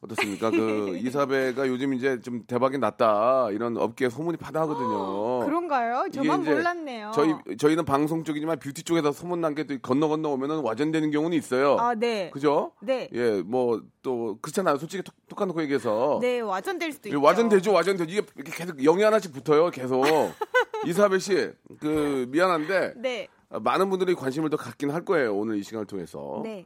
어떻습니까? 0.00 0.50
그 0.50 0.96
이사배가 1.04 1.68
요즘 1.68 1.92
이제 1.94 2.20
좀 2.20 2.44
대박이 2.46 2.78
났다 2.78 3.50
이런 3.50 3.76
업계 3.76 4.08
소문이 4.08 4.36
파다하거든요. 4.38 5.44
그런가요? 5.46 6.04
이게 6.08 6.12
저만 6.22 6.44
몰랐네요. 6.44 7.12
저희 7.14 7.34
저희는 7.58 7.84
방송 7.84 8.24
쪽이지만 8.24 8.58
뷰티 8.58 8.82
쪽에서 8.82 9.12
소문 9.12 9.40
난 9.40 9.54
게 9.54 9.64
또 9.64 9.78
건너 9.80 10.08
건너 10.08 10.30
오면은 10.30 10.60
와전되는 10.60 11.10
경우는 11.10 11.36
있어요. 11.36 11.76
아, 11.78 11.94
네. 11.94 12.30
그죠? 12.30 12.72
네. 12.80 13.08
예, 13.12 13.42
뭐 13.42 13.80
또 14.02 14.38
그렇잖아요. 14.40 14.76
솔직히 14.76 15.02
톡, 15.02 15.14
톡 15.28 15.44
놓고 15.46 15.60
얘기해서 15.62 16.18
네, 16.22 16.38
와전될 16.40 16.92
수도 16.92 17.08
있죠. 17.08 17.20
와전되죠, 17.20 17.72
와전되죠. 17.72 18.08
이게 18.12 18.22
계속 18.44 18.76
영이 18.80 19.02
하나씩 19.02 19.32
붙어요, 19.32 19.68
계속. 19.70 20.04
이사배 20.86 21.18
씨, 21.18 21.50
그 21.80 22.26
미안한데 22.28 22.92
네. 22.98 23.26
아, 23.50 23.58
많은 23.58 23.90
분들이 23.90 24.14
관심을 24.14 24.48
더 24.50 24.56
갖긴 24.56 24.90
할 24.90 25.04
거예요. 25.04 25.34
오늘 25.34 25.56
이 25.58 25.62
시간을 25.64 25.86
통해서 25.86 26.40
네. 26.44 26.64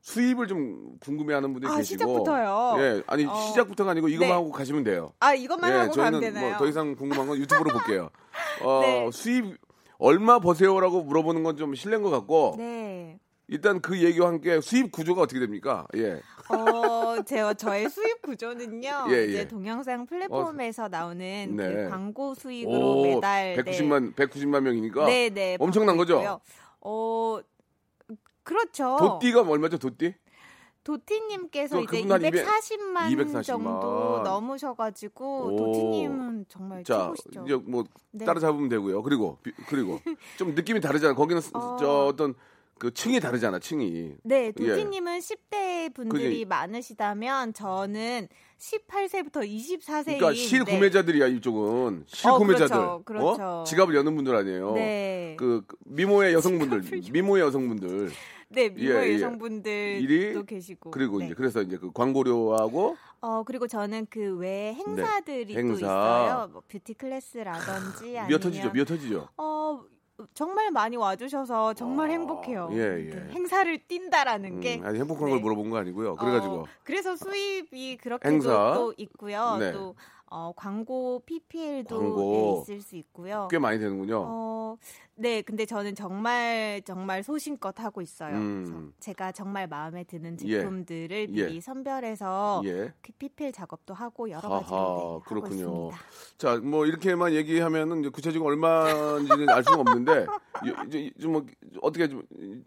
수입을 0.00 0.46
좀 0.46 0.96
궁금해하는 1.00 1.52
분들이 1.52 1.70
아, 1.70 1.76
계시고. 1.76 1.98
시작부터요? 1.98 2.76
예, 2.78 3.02
아니 3.06 3.24
어. 3.26 3.34
시작부터가 3.34 3.90
아니고 3.90 4.08
이것만 4.08 4.28
네. 4.28 4.32
하고 4.32 4.50
가시면 4.50 4.84
돼요. 4.84 5.12
아, 5.20 5.34
이것만 5.34 5.72
하고 5.72 5.92
가면 5.92 6.20
되나요? 6.20 6.48
뭐더 6.50 6.66
이상 6.66 6.94
궁금한 6.94 7.26
건 7.26 7.38
유튜브로 7.38 7.70
볼게요. 7.70 8.08
어, 8.62 8.80
네. 8.82 9.10
수입 9.12 9.56
얼마 9.98 10.38
버세요라고 10.38 11.02
물어보는 11.02 11.42
건 11.42 11.56
좀 11.56 11.74
실례인 11.74 12.02
것 12.02 12.10
같고 12.10 12.54
네. 12.56 13.18
일단 13.48 13.80
그 13.80 14.00
얘기와 14.02 14.28
함께 14.28 14.60
수입 14.60 14.92
구조가 14.92 15.22
어떻게 15.22 15.40
됩니까? 15.40 15.86
예. 15.96 16.20
어, 16.50 17.22
제가 17.26 17.54
저의 17.54 17.90
수입 17.90 18.22
구조는요. 18.22 19.06
예, 19.08 19.12
예. 19.14 19.24
이제 19.24 19.48
동영상 19.48 20.06
플랫폼에서 20.06 20.88
나오는 20.88 21.56
네. 21.56 21.74
그 21.74 21.88
광고 21.90 22.34
수익으로 22.34 23.02
매달 23.02 23.56
190만 23.56 24.14
190만 24.14 24.60
명이니까 24.60 25.06
네, 25.06 25.30
네. 25.30 25.56
엄청난 25.58 25.96
거죠? 25.96 26.14
있고요. 26.16 26.40
어, 26.82 27.40
그렇죠. 28.48 28.96
도띠가 28.98 29.42
얼마죠? 29.42 29.76
도띠? 29.78 30.14
도티님께서 30.84 31.76
그- 31.84 31.96
이제 31.96 32.02
그분 32.02 32.16
한200 32.18 32.32
240만, 32.44 33.10
240만. 33.10 33.42
정도 33.44 34.22
넘으셔가지고 34.24 35.46
오. 35.52 35.56
도티님은 35.56 36.46
정말 36.48 36.82
자, 36.82 37.12
최고시죠. 37.14 37.44
이제 37.44 37.56
뭐 37.56 37.84
네. 38.10 38.24
따라잡으면 38.24 38.70
되고요. 38.70 39.02
그리고 39.02 39.36
비- 39.42 39.52
그리고 39.68 40.00
좀 40.38 40.54
느낌이 40.54 40.80
다르잖아. 40.80 41.14
거기는 41.14 41.42
스- 41.42 41.50
어. 41.52 41.76
저 41.78 42.06
어떤 42.06 42.34
그 42.78 42.94
층이 42.94 43.20
다르잖아. 43.20 43.58
층이. 43.58 44.14
네, 44.22 44.52
도티님은 44.52 45.18
10대 45.18 45.92
분들이 45.92 46.24
예. 46.24 46.28
그게- 46.30 46.44
많으시다면 46.46 47.52
저는 47.52 48.28
18세부터 48.58 49.44
24세인 49.46 50.04
그러니까 50.18 50.32
실구매자들이야 50.32 51.26
이쪽은 51.26 52.04
실구매자들. 52.06 52.76
어, 52.76 53.02
그렇죠, 53.04 53.24
그렇죠. 53.26 53.42
어? 53.60 53.64
지갑을 53.64 53.94
여는 53.94 54.14
분들 54.16 54.34
아니에요. 54.34 54.72
네. 54.72 55.34
그, 55.38 55.64
그 55.66 55.76
미모의 55.84 56.32
여성분들, 56.34 56.82
지갑을 56.82 57.04
여- 57.08 57.12
미모의 57.12 57.42
여성분들 57.44 58.10
네, 58.50 58.70
미모 58.70 58.94
예, 58.94 59.08
예. 59.08 59.14
여성분들도 59.14 60.44
계시고. 60.44 60.90
그리고 60.90 61.18
네. 61.18 61.26
이제 61.26 61.34
그래서 61.34 61.60
이제 61.62 61.76
그 61.76 61.92
광고료하고 61.92 62.96
어 63.20 63.42
그리고 63.44 63.66
저는 63.66 64.06
그 64.08 64.36
외에 64.38 64.72
행사들이 64.74 65.46
또 65.48 65.52
네, 65.52 65.58
행사. 65.58 65.76
있어요. 65.76 66.48
뭐 66.52 66.62
뷰티 66.68 66.94
클래스라든지 66.94 68.18
아니면 68.18 68.28
미어 68.28 68.38
터지죠, 68.38 68.70
미어 68.72 68.84
터지죠. 68.84 69.28
어 69.36 69.82
정말 70.34 70.70
많이 70.70 70.96
와주셔서 70.96 71.74
정말 71.74 72.08
아, 72.08 72.12
행복해요. 72.12 72.70
예, 72.72 73.06
예. 73.06 73.10
그 73.10 73.28
행사를 73.32 73.78
뛴다라는 73.86 74.60
게. 74.60 74.78
음, 74.78 74.86
아니 74.86 74.98
행복한 74.98 75.26
네. 75.26 75.30
걸 75.32 75.40
물어본 75.40 75.70
거 75.70 75.76
아니고요. 75.76 76.16
그래가지고 76.16 76.54
어, 76.54 76.64
그래서 76.84 77.16
수입이 77.16 77.98
그렇게도 77.98 78.32
행사. 78.32 78.72
또 78.74 78.94
있고요. 78.96 79.56
네. 79.58 79.72
또 79.72 79.94
어, 80.30 80.52
광고 80.54 81.22
PPL도 81.24 81.98
광고. 81.98 82.64
네, 82.66 82.74
있을 82.74 82.82
수 82.82 82.96
있고요. 82.96 83.48
꽤 83.50 83.58
많이 83.58 83.78
되는군요. 83.78 84.22
어, 84.26 84.76
네, 85.14 85.42
근데 85.42 85.64
저는 85.64 85.94
정말 85.94 86.82
정말 86.84 87.22
소신껏 87.22 87.78
하고 87.80 88.02
있어요. 88.02 88.34
음. 88.36 88.92
제가 89.00 89.32
정말 89.32 89.66
마음에 89.66 90.04
드는 90.04 90.36
예. 90.44 90.58
제품들을 90.60 91.28
예. 91.34 91.46
미리 91.46 91.60
선별해서 91.60 92.62
예. 92.66 92.92
그 93.02 93.12
PPL 93.18 93.52
작업도 93.52 93.94
하고 93.94 94.28
여러 94.30 94.48
가지로 94.48 94.76
네, 94.76 94.82
하고 94.82 95.22
그렇군요. 95.26 95.54
있습니다. 95.90 95.96
자, 96.36 96.56
뭐 96.58 96.86
이렇게만 96.86 97.32
얘기하면은 97.32 98.10
구체적으로 98.12 98.50
얼마인지는 98.50 99.48
알 99.48 99.64
수가 99.64 99.80
없는데 99.80 100.26
이- 100.66 100.86
이제 100.88 101.10
좀뭐 101.20 101.46
어떻게 101.82 102.06
좀 102.08 102.22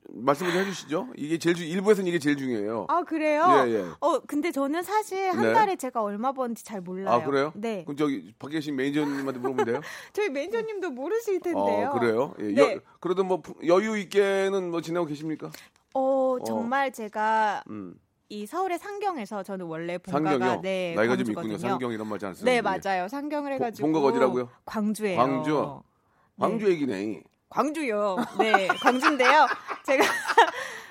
말씀을 0.09 0.51
좀 0.51 0.61
해주시죠. 0.61 1.07
이게 1.15 1.37
제일 1.37 1.55
중 1.55 1.67
일부에서는 1.67 2.07
이게 2.07 2.19
제일 2.19 2.37
중요해요. 2.37 2.85
아 2.89 3.03
그래요? 3.03 3.63
예, 3.67 3.71
예. 3.71 3.85
어 3.99 4.19
근데 4.27 4.51
저는 4.51 4.81
사실 4.83 5.29
한 5.31 5.41
네. 5.41 5.53
달에 5.53 5.75
제가 5.75 6.01
얼마 6.01 6.31
버는지 6.31 6.63
잘 6.65 6.81
몰라요. 6.81 7.13
아 7.15 7.23
그래요? 7.23 7.50
네, 7.55 7.83
그럼 7.83 7.97
저기 7.97 8.33
밖에 8.39 8.53
계신 8.55 8.75
매니저님한테 8.75 9.39
물어보면 9.39 9.65
돼요? 9.65 9.81
저희 10.13 10.29
매니저님도 10.29 10.91
모르실 10.91 11.39
텐데요. 11.39 11.89
어, 11.89 11.99
그래요? 11.99 12.33
예, 12.39 12.43
네. 12.51 12.75
여, 12.75 12.79
그래도 12.99 13.23
뭐 13.23 13.41
부- 13.41 13.55
여유 13.65 13.97
있게는 13.97 14.71
뭐 14.71 14.81
지내고 14.81 15.05
계십니까? 15.05 15.51
어 15.93 16.37
정말 16.45 16.91
제가 16.91 17.63
음. 17.69 17.95
이 18.29 18.45
서울의 18.45 18.79
상경에서 18.79 19.43
저는 19.43 19.65
원래 19.65 19.97
본가가 19.97 20.29
상경이요? 20.29 20.61
네 20.61 20.93
나이가 20.95 21.17
좀 21.17 21.25
광주거든요. 21.25 21.53
있군요. 21.55 21.69
상경 21.69 21.91
이런 21.91 22.07
말잘안 22.07 22.33
쓰는 22.35 22.45
네. 22.51 22.61
맞아요. 22.61 23.07
상경을 23.09 23.53
해가지고 23.53 23.85
본가가 23.87 24.05
어디라고요? 24.07 24.49
광주예요. 24.65 25.17
광주? 25.17 25.81
광주 26.39 26.65
네. 26.65 26.71
얘기네. 26.71 27.23
광주요. 27.49 28.15
네, 28.39 28.67
광주인데요. 28.67 29.45
제가 29.85 30.05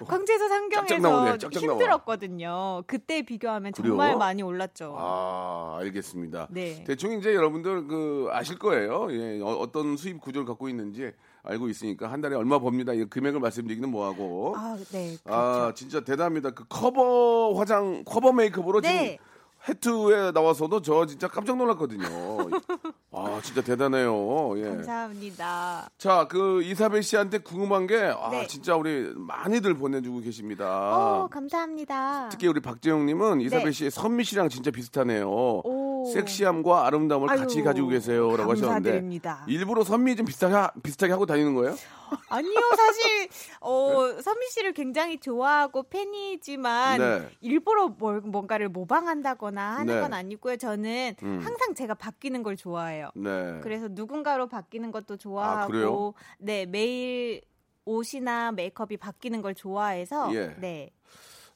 광주에서 0.05 0.49
상경에서 0.49 0.99
나와. 0.99 1.37
힘들었거든요. 1.37 2.83
그때 2.87 3.23
비교하면 3.23 3.73
정말 3.73 4.09
그래요? 4.09 4.19
많이 4.19 4.43
올랐죠. 4.43 4.95
아, 4.99 5.79
알겠습니다. 5.81 6.49
네. 6.51 6.85
대충 6.85 7.13
이제 7.19 7.35
여러분들 7.35 7.87
그 7.87 8.29
아실 8.31 8.59
거예요. 8.59 9.09
예, 9.11 9.41
어, 9.43 9.71
떤 9.73 9.97
수입 9.97 10.21
구조를 10.21 10.47
갖고 10.47 10.69
있는지 10.69 11.13
알고 11.43 11.69
있으니까 11.69 12.11
한 12.11 12.21
달에 12.21 12.37
얼마 12.37 12.59
법니다. 12.59 12.93
이 12.93 13.05
금액을 13.05 13.41
말씀드리기는 13.41 13.89
뭐하고. 13.91 14.55
아, 14.57 14.77
네. 14.93 15.17
그렇죠. 15.23 15.35
아, 15.35 15.73
진짜 15.75 16.01
대단합니다. 16.01 16.51
그 16.51 16.65
커버 16.69 17.53
화장, 17.55 18.05
커버 18.05 18.33
메이크업으로 18.33 18.81
네. 18.83 19.13
지금 19.13 19.30
해투에 19.69 20.31
나와서도 20.33 20.81
저 20.83 21.05
진짜 21.07 21.29
깜짝 21.29 21.57
놀랐거든요. 21.57 22.07
아, 23.13 23.41
진짜 23.43 23.61
대단해요. 23.63 24.59
예. 24.59 24.65
감사합니다. 24.65 25.91
자, 25.99 26.27
그 26.29 26.63
이사벨 26.63 27.03
씨한테 27.03 27.39
궁금한 27.39 27.87
게, 27.87 27.97
아, 27.97 28.31
네. 28.31 28.47
진짜 28.47 28.77
우리 28.77 29.13
많이들 29.15 29.75
보내주고 29.75 30.21
계십니다. 30.21 30.67
어, 30.67 31.29
감사합니다. 31.29 31.95
아. 31.95 32.29
특히 32.31 32.47
우리 32.47 32.61
박재영님은 32.61 33.41
이사벨 33.43 33.67
네. 33.67 33.73
씨의 33.73 33.91
선미 33.91 34.25
씨랑 34.25 34.49
진짜 34.49 34.71
비슷하네요. 34.71 35.29
오. 35.29 36.11
섹시함과 36.15 36.87
아름다움을 36.87 37.29
같이 37.29 37.59
아유, 37.59 37.65
가지고 37.65 37.89
계세요라고 37.89 38.53
하셨는데 38.53 38.73
감사드립니다. 38.91 39.45
일부러 39.47 39.85
선미 39.85 40.17
좀 40.17 40.25
비슷하게 40.25 40.81
비슷하게 40.83 41.13
하고 41.13 41.27
다니는 41.27 41.55
거예요? 41.55 41.77
아니요, 42.29 42.61
사실 42.77 43.29
어, 43.61 44.21
선미 44.21 44.49
씨를 44.51 44.73
굉장히 44.73 45.19
좋아하고 45.19 45.85
팬이지만 45.85 46.99
네. 46.99 47.29
일부러 47.41 47.89
뭘, 47.89 48.21
뭔가를 48.21 48.69
모방한다거나 48.69 49.77
하는 49.77 49.95
네. 49.95 50.01
건 50.01 50.13
아니고요. 50.13 50.57
저는 50.57 51.17
음. 51.23 51.41
항상 51.43 51.75
제가 51.75 51.95
바뀌는 51.95 52.43
걸 52.43 52.57
좋아해요. 52.57 53.11
네. 53.15 53.61
그래서 53.63 53.89
누군가로 53.91 54.49
바뀌는 54.49 54.91
것도 54.93 55.15
아, 55.15 55.17
좋아하고 55.17 55.73
그래요? 55.73 56.15
네, 56.39 56.67
매일 56.67 57.43
옷이나 57.85 58.53
메이크업이 58.53 58.97
바뀌는 58.97 59.43
걸 59.43 59.55
좋아해서 59.55 60.35
예. 60.35 60.55
네. 60.59 60.91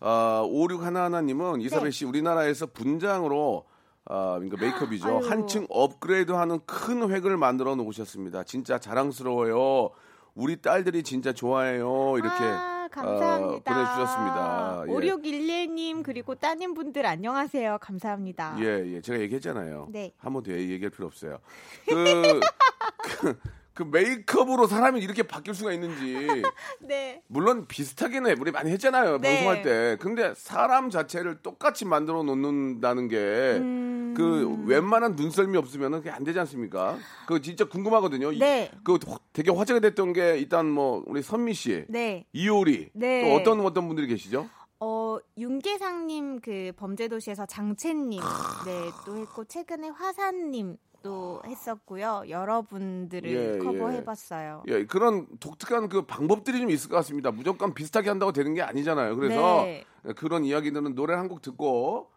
아, 0.01 0.43
5611님은 0.47 1.63
이사벨 1.63 1.87
네. 1.87 1.91
씨 1.91 2.05
우리나라에서 2.05 2.67
분장으로 2.67 3.65
아, 4.07 4.35
그러니까 4.39 4.59
메이크업이죠. 4.61 5.09
아유. 5.09 5.31
한층 5.31 5.67
업그레이드하는 5.71 6.61
큰 6.67 7.11
획을 7.11 7.37
만들어 7.37 7.75
놓으셨습니다. 7.75 8.45
진짜 8.45 8.79
자랑스러워요. 8.79 9.91
우리 10.35 10.57
딸들이 10.61 11.03
진짜 11.03 11.33
좋아해요. 11.33 12.15
이렇게 12.19 12.43
아, 12.43 12.89
감사합니다. 12.91 13.71
어, 13.71 13.75
보내주셨습니다. 13.75 14.85
예. 14.89 14.93
5611님 14.93 16.03
그리고 16.03 16.35
따님 16.35 16.75
분들 16.75 17.07
안녕하세요. 17.07 17.79
감사합니다. 17.81 18.57
예, 18.61 18.85
예. 18.95 19.01
제가 19.01 19.21
얘기했잖아요. 19.21 19.89
네. 19.91 20.13
한 20.19 20.33
번 20.33 20.43
더 20.43 20.51
얘기할 20.53 20.91
필요 20.91 21.07
없어요. 21.07 21.39
그, 21.89 22.41
그, 23.03 23.39
그 23.75 23.83
메이크업으로 23.83 24.67
사람이 24.69 25.01
이렇게 25.01 25.25
바뀔 25.25 25.53
수가 25.55 25.73
있는지. 25.73 26.43
네. 26.81 27.23
물론 27.27 27.67
비슷하게는 27.67 28.39
우리 28.41 28.53
많이 28.53 28.71
했잖아요. 28.71 29.19
네. 29.19 29.35
방송할 29.35 29.63
때. 29.63 29.97
근데 30.01 30.33
사람 30.37 30.91
자체를 30.91 31.43
똑같이 31.43 31.85
만들어 31.85 32.23
놓는다는 32.23 33.09
게. 33.09 33.17
음. 33.59 34.15
그 34.17 34.65
웬만한 34.67 35.17
눈썰미 35.17 35.59
없으면 35.59 35.91
그게 35.93 36.11
안 36.11 36.23
되지 36.23 36.39
않습니까? 36.39 36.97
그 37.27 37.43
진짜 37.43 37.65
궁금하거든요. 37.65 38.31
이- 38.33 38.39
네. 38.39 38.71
그 38.85 38.97
되게 39.33 39.51
화제가 39.51 39.81
됐던 39.81 40.13
게 40.13 40.39
일단 40.39 40.71
뭐 40.71 41.03
우리 41.07 41.21
선미 41.21 41.53
씨, 41.55 41.85
네. 41.89 42.25
이효리, 42.33 42.91
네. 42.93 43.29
또 43.29 43.35
어떤 43.35 43.61
어떤 43.67 43.89
분들이 43.89 44.07
계시죠? 44.07 44.49
어, 44.79 45.19
윤계상님 45.37 46.41
그 46.41 46.71
범죄도시에서 46.77 47.47
장채님 47.47 48.21
네, 48.21 48.91
또 49.05 49.17
했고 49.17 49.45
최근에 49.45 49.89
화산님 49.89 50.77
또 51.05 51.43
했었고요. 51.47 52.23
여러분들을 52.31 53.31
예, 53.31 53.59
커버해봤어요. 53.59 54.63
예, 54.69 54.87
그런 54.87 55.27
독특한 55.39 55.91
그 55.91 56.03
방법들이 56.07 56.59
좀 56.61 56.71
있을 56.71 56.89
것 56.89 56.97
같습니다. 56.97 57.31
무조건 57.31 57.75
비슷하게 57.75 58.09
한다고 58.09 58.33
되는 58.33 58.55
게 58.55 58.63
아니잖아요. 58.63 59.15
그래서 59.15 59.63
네. 59.65 59.85
그런 60.17 60.45
이야기들은 60.47 60.95
노래 60.95 61.15
한 61.15 61.29
곡 61.29 61.43
듣고 61.43 62.09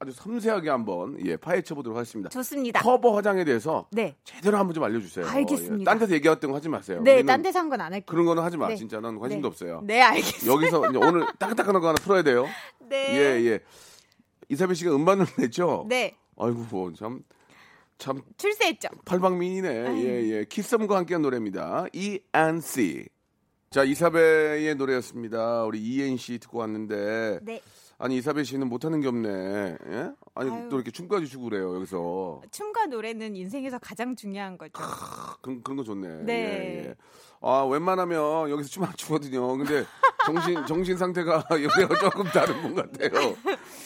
아주 0.00 0.12
섬세하게 0.12 0.70
한번 0.70 1.16
예, 1.26 1.36
파헤쳐 1.36 1.74
보도록 1.74 1.96
하겠습니다. 1.96 2.28
좋습니다. 2.30 2.80
커버 2.80 3.16
화장에 3.16 3.44
대해서 3.44 3.88
네. 3.90 4.14
제대로 4.22 4.56
한번 4.56 4.72
좀 4.74 4.84
알려주세요. 4.84 5.26
알겠습니다. 5.26 5.80
예, 5.80 5.84
딴 5.84 5.98
데서 5.98 6.14
얘기했던 6.14 6.50
거 6.52 6.56
하지 6.56 6.68
마세요. 6.68 7.00
네, 7.02 7.24
딴 7.24 7.42
데서 7.42 7.58
한 7.58 7.68
건 7.68 7.80
안 7.80 7.92
할게요. 7.92 8.06
그런 8.06 8.24
거는 8.24 8.42
하지 8.44 8.56
마. 8.56 8.68
네. 8.68 8.76
진짜 8.76 9.00
난 9.00 9.18
관심도 9.18 9.48
네. 9.48 9.52
없어요. 9.52 9.80
네, 9.84 10.00
알겠습니다. 10.02 10.52
여기서 10.52 10.78
오늘 10.80 11.26
따끈따끈한 11.40 11.80
거 11.82 11.88
하나 11.88 11.96
풀어야 12.00 12.22
돼요. 12.22 12.46
네. 12.88 13.16
예, 13.16 13.46
예. 13.50 13.60
이사벨 14.48 14.76
씨가 14.76 14.94
음반을 14.94 15.26
냈죠? 15.38 15.86
네. 15.88 16.16
아이고, 16.36 16.64
뭐, 16.70 16.92
참, 16.92 17.22
참, 17.98 18.22
출세했죠. 18.36 18.88
팔방미인이네. 19.04 19.68
예, 20.02 20.28
예. 20.30 20.44
키썸과 20.44 20.96
함께한 20.96 21.20
노래입니다. 21.22 21.86
ENC. 21.92 23.08
자, 23.70 23.84
이사벨의 23.84 24.76
노래였습니다. 24.76 25.64
우리 25.64 25.80
ENC 25.80 26.38
듣고 26.38 26.58
왔는데. 26.58 27.40
네. 27.42 27.60
아니, 27.98 28.16
이사벨 28.16 28.44
씨는 28.44 28.68
못하는 28.68 29.00
게 29.00 29.08
없네. 29.08 29.28
예? 29.28 30.10
아니, 30.34 30.50
아유. 30.50 30.68
또 30.70 30.76
이렇게 30.76 30.92
춤까지 30.92 31.26
추고 31.26 31.46
그래요, 31.50 31.74
여기서. 31.74 32.42
춤과 32.52 32.86
노래는 32.86 33.34
인생에서 33.34 33.78
가장 33.80 34.14
중요한 34.14 34.56
거죠. 34.56 34.72
그런, 35.42 35.62
그런 35.64 35.76
거 35.76 35.82
좋네. 35.82 36.22
네. 36.22 36.32
예, 36.32 36.88
예. 36.90 36.94
아, 37.40 37.62
웬만하면 37.70 38.50
여기서 38.50 38.68
춤 38.68 38.84
안 38.84 38.92
추거든요. 38.96 39.56
근데 39.56 39.84
정신, 40.26 40.66
정신 40.66 40.96
상태가 40.96 41.44
여기가 41.50 41.98
조금 41.98 42.24
다른 42.26 42.60
분 42.60 42.74
같아요. 42.74 43.34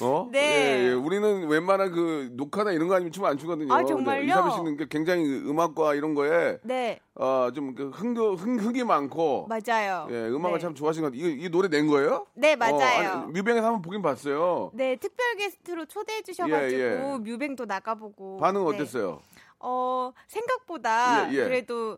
어? 0.00 0.28
네. 0.32 0.38
예, 0.40 0.88
예. 0.88 0.92
우리는 0.92 1.46
웬만한 1.48 1.92
그 1.92 2.30
녹화나 2.32 2.72
이런 2.72 2.88
거 2.88 2.94
아니면 2.94 3.12
춤 3.12 3.24
안 3.24 3.36
추거든요. 3.38 3.72
아, 3.72 3.84
정말요? 3.84 4.24
이사벨 4.24 4.50
씨는 4.52 4.76
그 4.76 4.88
굉장히 4.88 5.24
음악과 5.24 5.94
이런 5.94 6.14
거에 6.14 6.58
네, 6.62 6.98
어, 7.14 7.50
좀그 7.54 7.90
흥도, 7.90 8.34
흥, 8.36 8.58
흥이 8.58 8.82
많고. 8.84 9.48
맞아요. 9.48 10.08
예, 10.10 10.28
음악을 10.28 10.58
네. 10.58 10.62
참 10.62 10.74
좋아하시는 10.74 11.08
것 11.08 11.14
같아요. 11.16 11.30
이, 11.30 11.44
이 11.44 11.48
노래 11.50 11.68
낸 11.68 11.86
거예요? 11.86 12.26
네, 12.34 12.54
어, 12.54 12.56
맞아요. 12.56 13.10
아니, 13.10 13.32
뮤뱅에서 13.32 13.66
한번 13.66 13.82
보긴 13.82 14.02
봤어요. 14.02 14.70
네, 14.74 14.96
특별 14.96 15.36
게스트로 15.36 15.86
초대해 15.86 16.22
주셔가지고 16.22 16.80
예, 16.80 16.96
예. 16.96 17.18
뮤뱅도 17.20 17.66
나가보고 17.66 18.38
반응 18.38 18.64
네. 18.68 18.74
어땠어요? 18.76 19.20
어 19.64 20.12
생각보다 20.26 21.28
예, 21.30 21.34
예. 21.38 21.44
그래도 21.44 21.92
어, 21.92 21.96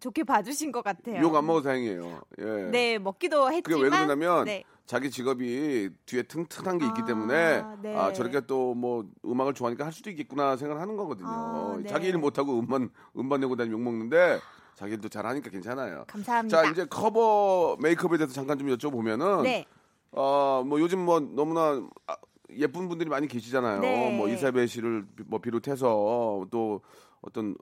좋게 0.00 0.24
봐주신 0.24 0.72
것 0.72 0.82
같아요. 0.82 1.20
욕 1.22 1.34
안 1.36 1.46
먹어서 1.46 1.64
다행이에요. 1.68 2.20
예. 2.38 2.44
네, 2.70 2.98
먹기도 2.98 3.44
그게 3.44 3.56
했지만 3.56 3.82
왜 3.82 3.88
그러냐면 3.90 4.44
네. 4.44 4.64
자기 4.86 5.10
직업이 5.10 5.90
뒤에 6.06 6.22
튼튼한 6.24 6.78
게 6.78 6.86
있기 6.86 7.02
아, 7.02 7.04
때문에 7.04 7.62
네. 7.82 7.96
아 7.96 8.12
저렇게 8.12 8.40
또 8.46 8.72
뭐 8.74 9.04
음악을 9.24 9.54
좋아하니까 9.54 9.84
할 9.84 9.92
수도 9.92 10.10
있겠구나 10.10 10.56
생각을 10.56 10.80
하는 10.80 10.96
거거든요. 10.96 11.28
아, 11.28 11.76
네. 11.80 11.88
자기 11.88 12.08
일 12.08 12.18
못하고 12.18 12.58
음반 12.58 12.90
음반 13.16 13.40
내고 13.40 13.54
다니면 13.54 13.78
욕 13.78 13.84
먹는데 13.84 14.40
자기 14.74 14.94
일도 14.94 15.08
잘하니까 15.08 15.50
괜찮아요. 15.50 16.04
감사합니다. 16.08 16.62
자 16.62 16.70
이제 16.70 16.86
커버 16.86 17.76
메이크업에 17.80 18.16
대해서 18.16 18.32
잠깐 18.32 18.58
좀 18.58 18.68
여쭤보면은 18.68 19.42
네, 19.42 19.66
어뭐 20.12 20.80
요즘 20.80 21.00
뭐 21.04 21.20
너무나 21.20 21.82
아, 22.06 22.16
예쁜 22.56 22.88
분들이 22.88 23.08
많이 23.10 23.28
계시잖아요. 23.28 23.80
네. 23.80 24.16
뭐 24.16 24.28
이사벨 24.28 24.66
씨를 24.68 25.04
비- 25.16 25.22
뭐 25.26 25.38
비롯해서 25.40 26.46
또 26.50 26.80
어떤 27.20 27.54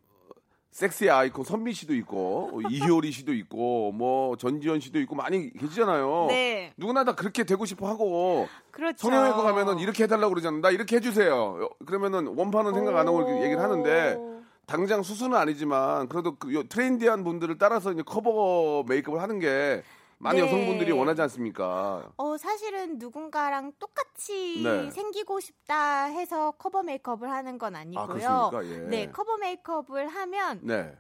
섹시 0.71 1.11
아이콘 1.11 1.45
선미 1.45 1.73
씨도 1.73 1.95
있고 1.97 2.63
이효리 2.71 3.11
씨도 3.11 3.33
있고 3.35 3.91
뭐 3.93 4.37
전지현 4.37 4.79
씨도 4.81 5.01
있고 5.01 5.17
많이 5.17 5.53
계시잖아요. 5.53 6.27
네, 6.29 6.73
누구나 6.77 7.03
다 7.05 7.15
그렇게 7.15 7.43
되고 7.45 7.65
싶어 7.67 7.89
하고 7.89 8.49
그렇죠. 8.71 8.99
성형외과 9.09 9.43
가면은 9.43 9.79
이렇게 9.81 10.05
해달라고 10.05 10.31
그러잖아요. 10.31 10.61
나 10.61 10.71
이렇게 10.71 10.97
해주세요. 10.97 11.69
그러면은 11.87 12.29
원판은 12.37 12.73
생각 12.75 12.97
안 12.97 13.07
하고 13.09 13.23
이렇게 13.23 13.43
얘기를 13.45 13.61
하는데 13.61 14.15
오. 14.17 14.41
당장 14.67 15.03
수술은 15.03 15.35
아니지만 15.37 16.09
그래도 16.09 16.37
그 16.37 16.55
요- 16.55 16.63
트렌디한 16.63 17.25
분들을 17.25 17.59
따라서 17.59 17.91
이제 17.93 18.03
커버 18.07 18.85
메이크업을 18.89 19.21
하는 19.21 19.41
게 19.41 19.83
많은 20.21 20.39
네. 20.39 20.47
여성분들이 20.47 20.93
원하지 20.93 21.23
않습니까? 21.23 22.13
어 22.19 22.37
사실은 22.37 22.99
누군가랑 22.99 23.73
똑같이 23.79 24.63
네. 24.63 24.91
생기고 24.91 25.41
싶다 25.41 26.05
해서 26.05 26.51
커버 26.53 26.83
메이크업을 26.83 27.31
하는 27.31 27.57
건 27.57 27.75
아니고요. 27.75 28.07
그렇습니까? 28.07 28.65
예. 28.67 28.89
네, 28.89 29.11
커버 29.11 29.39
메이크업을 29.39 30.09
하면 30.09 30.61
네. 30.63 30.95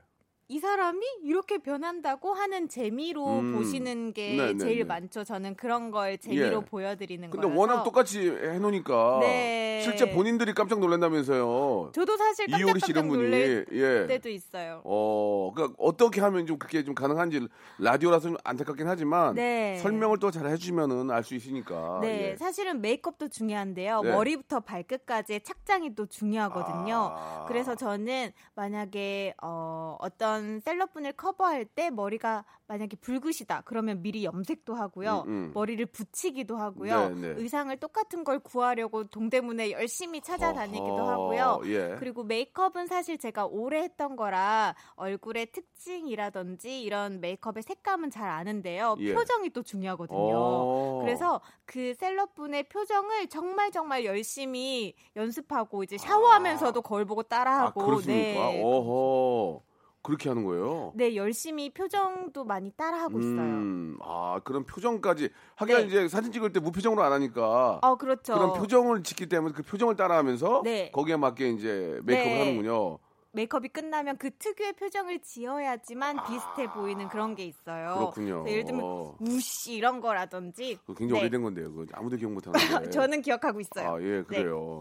이 0.51 0.59
사람이 0.59 0.99
이렇게 1.23 1.59
변한다고 1.59 2.35
하는 2.35 2.69
재미로 2.69 3.39
음. 3.39 3.55
보시는 3.55 4.13
게 4.13 4.35
네, 4.37 4.53
네, 4.55 4.59
제일 4.59 4.79
네. 4.79 4.85
많죠. 4.85 5.23
저는 5.23 5.55
그런 5.55 5.93
걸 5.93 6.19
재미로 6.19 6.63
예. 6.67 6.69
보여드리는 6.69 7.31
근데 7.31 7.47
거라서. 7.47 7.61
워낙 7.61 7.85
똑같이 7.85 8.29
해놓으니까 8.29 9.19
네. 9.21 9.81
실제 9.85 10.11
본인들이 10.11 10.53
깜짝 10.55 10.81
놀란다면서요. 10.81 11.93
저도 11.95 12.17
사실 12.17 12.49
깜짝깜짝 12.49 13.07
놀랄 13.07 13.65
예. 13.71 14.07
때도 14.09 14.29
있어요. 14.29 14.81
어, 14.83 15.53
그러니까 15.55 15.77
어떻게 15.79 16.21
하면 16.21 16.47
좀 16.47 16.59
그게 16.59 16.83
좀 16.83 16.97
가능한지 16.97 17.47
라디오라서 17.79 18.31
좀 18.31 18.37
안타깝긴 18.43 18.89
하지만 18.89 19.37
네. 19.37 19.79
설명을 19.79 20.19
또 20.19 20.33
잘 20.33 20.49
해주면은 20.49 21.13
알 21.13 21.23
수 21.23 21.37
있으니까. 21.37 21.99
네, 22.03 22.33
예. 22.33 22.37
사실은 22.37 22.81
메이크업도 22.81 23.29
중요한데요. 23.29 24.01
네. 24.03 24.11
머리부터 24.11 24.61
발끝까지의 24.61 25.43
착장이 25.43 25.95
또 25.95 26.07
중요하거든요. 26.07 26.95
아. 27.15 27.45
그래서 27.47 27.77
저는 27.77 28.33
만약에 28.57 29.35
어, 29.43 29.97
어떤 30.01 30.40
그런 30.41 30.61
셀럽분을 30.61 31.13
커버할 31.13 31.67
때 31.67 31.91
머리가 31.91 32.45
만약에 32.67 32.97
붉으시다 32.97 33.63
그러면 33.65 34.01
미리 34.01 34.25
염색도 34.25 34.75
하고요. 34.75 35.25
음, 35.27 35.31
음. 35.31 35.51
머리를 35.55 35.85
붙이기도 35.87 36.57
하고요. 36.57 37.11
네, 37.11 37.15
네. 37.15 37.35
의상을 37.37 37.77
똑같은 37.79 38.25
걸 38.25 38.39
구하려고 38.39 39.05
동대문에 39.05 39.73
열심히 39.73 40.21
찾아다니기도 40.21 40.95
어허, 40.95 41.11
하고요. 41.11 41.61
예. 41.67 41.97
그리고 41.99 42.25
메이크업은 42.25 42.87
사실 42.87 43.19
제가 43.19 43.47
오래 43.47 43.83
했던 43.83 44.17
거라 44.17 44.75
얼굴의 44.95 45.53
특징이라든지 45.53 46.83
이런 46.83 47.21
메이크업의 47.21 47.63
색감은 47.63 48.11
잘 48.11 48.29
아는데요. 48.29 48.97
예. 49.01 49.15
표정이 49.15 49.51
또 49.51 49.63
중요하거든요. 49.63 50.19
어. 50.19 51.01
그래서 51.03 51.41
그 51.67 51.95
셀럽분의 51.95 52.69
표정을 52.69 53.29
정말 53.29 53.71
정말 53.71 54.05
열심히 54.05 54.95
연습하고 55.17 55.83
이제 55.83 55.99
샤워하면서도 55.99 56.83
거울 56.83 57.05
보고 57.05 57.21
아, 57.23 57.25
따라하고 57.29 57.85
그렇습니까? 57.85 58.51
네. 58.51 58.63
어허. 58.63 59.70
그렇게 60.03 60.29
하는 60.31 60.45
거예요? 60.45 60.93
네, 60.95 61.15
열심히 61.15 61.71
표정도 61.71 62.45
많이 62.45 62.71
따라하고 62.71 63.19
있어요. 63.21 63.41
음, 63.41 63.99
아, 64.03 64.41
그런 64.45 64.65
표정까지. 64.65 65.29
하긴 65.57 65.77
네. 65.77 65.83
이제 65.85 66.09
사진 66.09 66.33
찍을 66.33 66.53
때 66.53 66.61
무표정으로 66.61 67.03
안 67.03 67.13
하니까. 67.13 67.81
어, 67.83 67.97
그렇죠. 67.97 68.35
그런 68.35 68.53
표정을 68.55 69.03
지키기 69.03 69.29
때문에 69.29 69.55
그 69.55 69.63
표정을 69.63 69.97
따라하면서 69.97 70.63
네. 70.65 70.91
거기에 70.93 71.17
맞게 71.17 71.51
이제 71.51 72.01
메이크업을 72.05 72.33
네. 72.33 72.39
하는군요. 72.39 72.99
메이크업이 73.33 73.69
끝나면 73.69 74.17
그 74.17 74.31
특유의 74.37 74.73
표정을 74.73 75.21
지어야지만 75.21 76.25
비슷해 76.27 76.73
보이는 76.73 77.09
그런 77.09 77.37
게 77.37 77.45
있어요. 77.45 77.91
아. 77.91 77.95
그렇군요. 77.95 78.45
예를 78.49 78.65
들면 78.65 78.83
어. 78.85 79.15
우씨 79.21 79.75
이런 79.75 80.01
거라든지 80.01 80.79
굉장히 80.97 81.13
네. 81.13 81.21
오래된 81.21 81.43
건데요. 81.43 81.73
그거 81.73 81.87
아무도 81.93 82.17
기억 82.17 82.33
못 82.33 82.45
하는데. 82.49 82.59
저는 82.91 83.23
기억하고 83.23 83.61
있어요. 83.61 83.95
아, 83.95 84.03
예, 84.03 84.17
네. 84.17 84.23
그래요. 84.23 84.81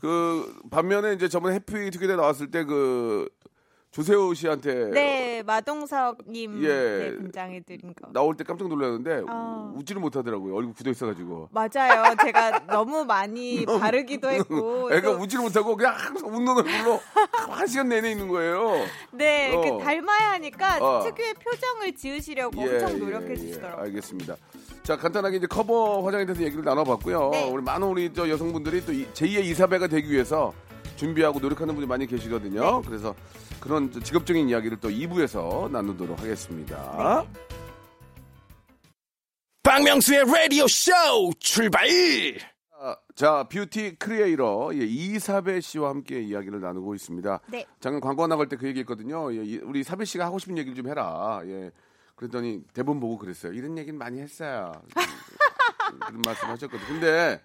그 0.00 0.60
반면에 0.70 1.14
이제 1.14 1.28
저번에 1.28 1.56
해피 1.56 1.90
투게더 1.90 2.14
나왔을 2.16 2.50
때 2.50 2.62
그 2.62 3.28
조세호 3.90 4.34
씨한테 4.34 4.90
네, 4.90 5.42
마동석님 5.44 6.62
예. 6.62 6.68
네, 6.68 7.10
등장해 7.16 7.60
드린 7.66 7.92
거. 7.92 8.12
나올 8.12 8.36
때 8.36 8.44
깜짝 8.44 8.68
놀랐는데 8.68 9.22
아. 9.26 9.72
웃지를 9.76 10.00
못하더라고요. 10.00 10.54
얼굴 10.54 10.72
굳어 10.74 10.90
있어가지고. 10.90 11.48
맞아요. 11.50 12.14
제가 12.22 12.66
너무 12.66 13.04
많이 13.04 13.64
바르기도 13.66 14.28
했고. 14.30 14.92
애가 14.92 15.10
또- 15.16 15.18
웃지를 15.20 15.42
못하고 15.42 15.74
그냥 15.76 15.94
항상 15.96 16.28
웃는 16.32 16.56
얼굴로 16.58 17.00
한 17.48 17.66
시간 17.66 17.88
내내 17.88 18.12
있는 18.12 18.28
거예요. 18.28 18.86
네, 19.10 19.52
어. 19.56 19.78
닮아야 19.78 20.32
하니까 20.34 20.78
어. 20.80 21.02
특유의 21.02 21.34
표정을 21.34 21.92
지으시려고 21.96 22.60
엄청 22.60 22.96
노력해 22.96 23.34
주시더라고요. 23.36 23.84
알겠습니다. 23.86 24.36
자, 24.84 24.96
간단하게 24.96 25.38
이제 25.38 25.46
커버 25.48 26.00
화장에 26.02 26.24
대해서 26.24 26.44
얘기를 26.44 26.62
나눠봤고요. 26.64 27.30
네. 27.30 27.50
우리 27.50 27.60
많은 27.64 27.88
우리 27.88 28.12
저 28.14 28.28
여성분들이 28.28 28.86
또 28.86 28.92
이- 28.92 29.08
제2의 29.14 29.44
이사배가 29.46 29.88
되기 29.88 30.12
위해서 30.12 30.54
준비하고 31.04 31.40
노력하는 31.40 31.74
분이 31.74 31.86
많이 31.86 32.06
계시거든요. 32.06 32.82
네. 32.82 32.86
그래서 32.86 33.14
그런 33.58 33.90
저 33.90 34.00
직업적인 34.00 34.50
이야기를 34.50 34.80
또 34.80 34.90
2부에서 34.90 35.70
나누도록 35.70 36.20
하겠습니다. 36.20 37.24
네. 37.24 37.40
박명수의 39.62 40.24
라디오 40.26 40.66
쇼 40.68 40.92
출발! 41.38 41.86
아, 42.82 42.96
자, 43.14 43.44
뷰티 43.50 43.96
크리에이터 43.98 44.70
예, 44.74 44.84
이사배 44.84 45.60
씨와 45.62 45.88
함께 45.90 46.20
이야기를 46.20 46.60
나누고 46.60 46.94
있습니다. 46.94 47.40
네. 47.48 47.66
잠깐 47.80 48.00
광고 48.02 48.26
나갈 48.26 48.48
때 48.48 48.56
그 48.56 48.66
얘기했거든요. 48.68 49.34
예, 49.34 49.42
이- 49.42 49.58
우리 49.58 49.82
사배 49.82 50.04
씨가 50.04 50.24
하고 50.26 50.38
싶은 50.38 50.58
얘기를 50.58 50.74
좀 50.76 50.86
해라. 50.88 51.40
예. 51.44 51.70
그랬더니 52.14 52.62
대본 52.74 53.00
보고 53.00 53.16
그랬어요. 53.16 53.52
이런 53.54 53.78
얘기는 53.78 53.98
많이 53.98 54.20
했어요. 54.20 54.72
그런 56.06 56.20
말씀하셨거든요. 56.26 56.86
근데 56.88 57.40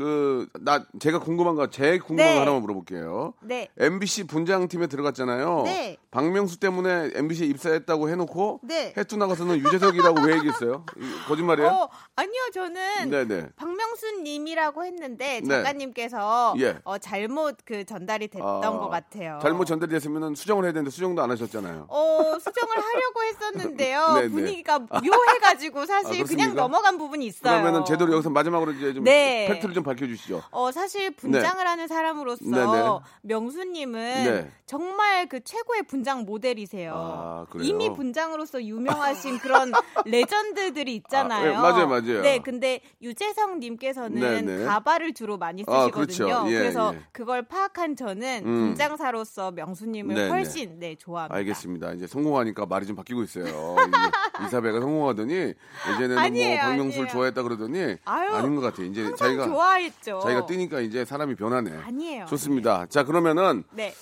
그 0.00 0.46
나 0.60 0.84
제가 0.98 1.18
궁금한 1.20 1.54
거 1.56 1.66
제 1.70 1.98
궁금한 1.98 2.30
네. 2.32 2.34
거 2.34 2.40
하나만 2.40 2.62
물어볼게요. 2.62 3.34
네. 3.42 3.68
MBC 3.78 4.26
분장팀에 4.26 4.86
들어갔잖아요. 4.86 5.62
네. 5.64 5.96
박명수 6.10 6.58
때문에 6.58 7.10
MBC에 7.14 7.46
입사했다고 7.46 8.08
해놓고 8.08 8.60
네. 8.64 8.92
해투 8.96 9.16
나가서는 9.16 9.58
유재석이라고 9.58 10.22
왜 10.22 10.34
얘기했어요? 10.36 10.84
이- 10.98 11.28
거짓말이에요? 11.28 11.68
어, 11.68 11.88
아니요, 12.16 12.40
저는 12.52 13.10
네네. 13.10 13.48
박명수님이라고 13.56 14.84
했는데 14.84 15.40
네. 15.44 15.48
작가님께서 15.48 16.54
예. 16.58 16.78
어, 16.84 16.98
잘못 16.98 17.56
그 17.64 17.84
전달이 17.84 18.28
됐던 18.28 18.64
아, 18.64 18.70
것 18.70 18.88
같아요. 18.88 19.38
잘못 19.42 19.66
전달됐으면 19.66 20.34
수정을 20.34 20.64
해야 20.64 20.72
되는데 20.72 20.90
수정도 20.90 21.22
안 21.22 21.30
하셨잖아요. 21.30 21.86
어, 21.88 22.38
수정을 22.38 22.76
하려고 22.76 23.22
했었는데요. 23.22 24.12
네네. 24.14 24.28
분위기가 24.34 24.78
묘해가지고 24.90 25.86
사실 25.86 26.22
아, 26.22 26.24
그냥? 26.26 26.54
넘어간 26.54 26.98
부분이 26.98 27.26
있어요. 27.26 27.52
그러면은 27.62 27.84
제대로 27.84 28.12
여기서 28.14 28.30
마지막으로 28.30 28.72
이제 28.72 28.92
좀 28.94 29.04
네. 29.04 29.46
팩트를 29.48 29.74
좀 29.74 29.84
밝혀주시죠. 29.94 30.42
어, 30.50 30.70
사실 30.72 31.10
분장을 31.10 31.66
하는 31.66 31.88
사람으로서 31.88 32.44
네네. 32.44 32.98
명수님은 33.22 34.00
네. 34.24 34.50
정말 34.66 35.28
그 35.28 35.40
최고의 35.42 35.82
분장 35.84 36.24
모델이세요. 36.24 36.92
아? 36.94 37.46
이미 37.60 37.92
분장으로서 37.92 38.62
유명하신 38.62 39.38
그런 39.38 39.72
레전드들이 40.06 40.94
있잖아요. 40.96 41.50
아, 41.50 41.52
예, 41.52 41.56
맞아요, 41.56 41.88
맞아요. 41.88 42.22
네, 42.22 42.38
근데 42.38 42.80
유재석님께서는 43.02 44.20
네네. 44.46 44.64
가발을 44.64 45.14
주로 45.14 45.38
많이 45.38 45.64
아, 45.66 45.82
쓰시거든요. 45.84 46.26
그렇죠. 46.26 46.52
예, 46.52 46.58
그래서 46.58 46.94
예. 46.94 47.00
그걸 47.12 47.42
파악한 47.42 47.96
저는 47.96 48.42
음. 48.46 48.66
분장사로서 48.68 49.52
명수님을 49.52 50.14
네네. 50.14 50.28
훨씬 50.28 50.78
네 50.78 50.94
좋아합니다. 50.96 51.34
알겠습니다. 51.36 51.92
이제 51.92 52.06
성공하니까 52.06 52.66
말이 52.66 52.86
좀 52.86 52.96
바뀌고 52.96 53.22
있어요. 53.24 53.76
이사배가 54.46 54.80
성공하더니 54.80 55.34
예전에는 55.34 56.18
아니에요, 56.18 56.56
뭐 56.56 56.64
박명수를. 56.70 57.08
좋아했다 57.08 57.42
그러더니 57.42 57.96
아유, 58.04 58.32
아닌 58.32 58.54
것 58.54 58.62
같아요. 58.62 58.86
이제 58.86 59.12
자기가 59.14 59.44
좋아 59.46 59.69
했죠. 59.74 60.20
자기가 60.22 60.46
뜨니까 60.46 60.80
이제 60.80 61.04
사람이 61.04 61.34
변하네. 61.36 61.72
아니에요. 61.86 62.26
좋습니다. 62.26 62.86
자 62.86 63.04
그러면은 63.04 63.64
네. 63.72 63.92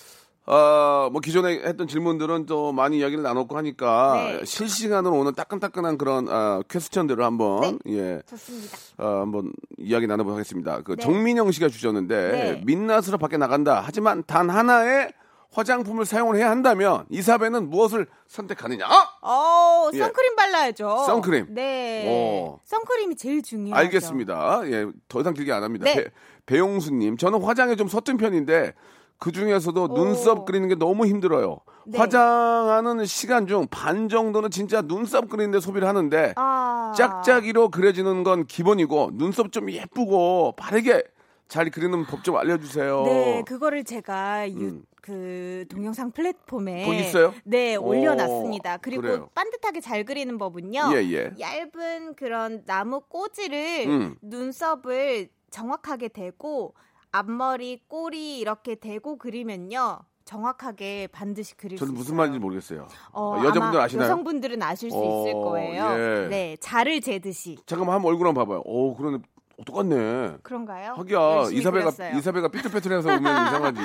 어, 0.46 1.11
뭐 1.12 1.20
기존에 1.20 1.61
했던 1.62 1.87
질문들은 1.87 2.46
또 2.46 2.72
많이 2.72 2.98
이야기를 3.00 3.22
나눴고 3.22 3.54
하니까 3.59 4.14
네. 4.14 4.44
실시간으로 4.46 5.14
오는 5.14 5.35
따끈따끈한 5.35 5.98
그런 5.98 6.26
어, 6.26 6.62
퀘스천들을 6.68 7.22
한번 7.22 7.78
예 7.87 8.22
좋습니다. 8.26 8.78
어, 8.96 9.20
한번 9.20 9.52
이야기 9.76 10.07
나눠보도록 10.07 10.38
하겠습니다. 10.38 10.81
그 10.83 10.96
네. 10.96 11.02
정민영 11.02 11.50
씨가 11.52 11.68
주셨는데 11.68 12.31
네. 12.31 12.62
민낯으로 12.64 13.18
밖에 13.18 13.37
나간다. 13.37 13.83
하지만 13.85 14.24
단 14.26 14.48
하나의 14.48 15.12
화장품을 15.52 16.07
사용을 16.07 16.37
해야 16.37 16.50
한다면 16.50 17.04
이사배는 17.11 17.68
무엇을 17.68 18.07
선택하느냐? 18.26 18.87
어, 19.22 19.90
예. 19.92 19.98
선크림 19.98 20.37
발라야죠. 20.37 21.04
선크림. 21.07 21.46
네. 21.50 22.07
오. 22.09 22.61
선크림이 22.64 23.16
제일 23.16 23.42
중요하죠. 23.42 23.78
알겠습니다. 23.81 24.62
예, 24.66 24.87
더 25.09 25.20
이상 25.20 25.35
길게 25.35 25.52
안 25.52 25.62
합니다. 25.64 25.85
네. 25.85 25.94
배, 25.94 26.04
배용수님, 26.46 27.16
저는 27.16 27.42
화장에 27.42 27.76
좀 27.76 27.88
서툰 27.88 28.16
편인데 28.16 28.72
그 29.18 29.33
중에서도 29.33 29.83
오. 29.83 29.88
눈썹 29.88 30.44
그리는 30.44 30.68
게 30.68 30.74
너무 30.76 31.07
힘들어요. 31.07 31.59
네. 31.87 31.98
화장하는 31.98 33.04
시간 33.07 33.46
중 33.46 33.66
반 33.70 34.09
정도는 34.09 34.50
진짜 34.50 34.83
눈썹 34.83 35.28
그리는데 35.28 35.59
소비를 35.61 35.88
하는데 35.88 36.35
아. 36.37 36.92
짝짝이로 36.96 37.70
그려지는 37.70 38.22
건 38.24 38.46
기본이고 38.46 39.11
눈썹 39.14 39.50
좀 39.52 39.70
예쁘고 39.70 40.52
바르게 40.57 41.02
잘 41.48 41.70
그리는 41.70 42.04
법 42.07 42.22
좀 42.22 42.37
알려주세요. 42.37 43.02
네, 43.04 43.42
그거를 43.46 43.83
제가 43.85 44.50
유, 44.50 44.57
음. 44.59 44.83
그 45.08 45.64
동영상 45.70 46.10
플랫폼에 46.10 46.86
있어요? 47.00 47.32
네, 47.44 47.76
오, 47.76 47.86
올려놨습니다. 47.86 48.76
그리고 48.76 49.00
그래요. 49.02 49.30
반듯하게 49.34 49.80
잘 49.80 50.04
그리는 50.04 50.36
법은요. 50.36 50.90
예, 50.92 50.96
예. 51.12 51.30
얇은 51.40 52.14
그런 52.14 52.62
나무 52.66 53.00
꼬지를 53.08 53.86
음. 53.88 54.16
눈썹을 54.20 55.30
정확하게 55.50 56.08
대고 56.08 56.74
앞머리, 57.10 57.80
꼬리 57.88 58.38
이렇게 58.38 58.74
대고 58.74 59.16
그리면요. 59.16 60.00
정확하게 60.26 61.06
반드시 61.10 61.56
그릴 61.56 61.78
수 61.78 61.86
저는 61.86 61.94
있어요. 61.94 61.98
무슨 62.02 62.16
말인지 62.16 62.38
모르겠어요. 62.38 62.86
어, 63.14 63.36
여자분들 63.38 63.78
아마 63.78 63.84
아시나요? 63.84 64.10
여성분들은 64.10 64.62
아실 64.62 64.90
수 64.90 64.96
있을 64.98 65.32
어, 65.34 65.40
거예요. 65.40 65.84
예. 66.24 66.28
네, 66.28 66.56
자를 66.60 67.00
재듯이. 67.00 67.56
잠깐만 67.64 67.94
한번 67.94 68.10
얼굴 68.12 68.26
한번 68.28 68.44
봐봐요. 68.44 68.60
오, 68.66 68.94
그러네. 68.94 69.20
어, 69.58 69.64
똑같네. 69.64 70.36
그런가요? 70.42 70.92
하기야 70.96 71.48
이사배가 71.52 71.90
그렸어요. 71.90 72.16
이사배가 72.16 72.48
삐뚤빼뚤해서 72.48 73.08
보면 73.16 73.18
이상하지. 73.48 73.80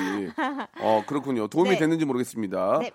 어 0.80 1.02
그렇군요. 1.06 1.48
도움이 1.48 1.70
네. 1.70 1.76
됐는지 1.78 2.04
모르겠습니다. 2.04 2.78
네. 2.80 2.90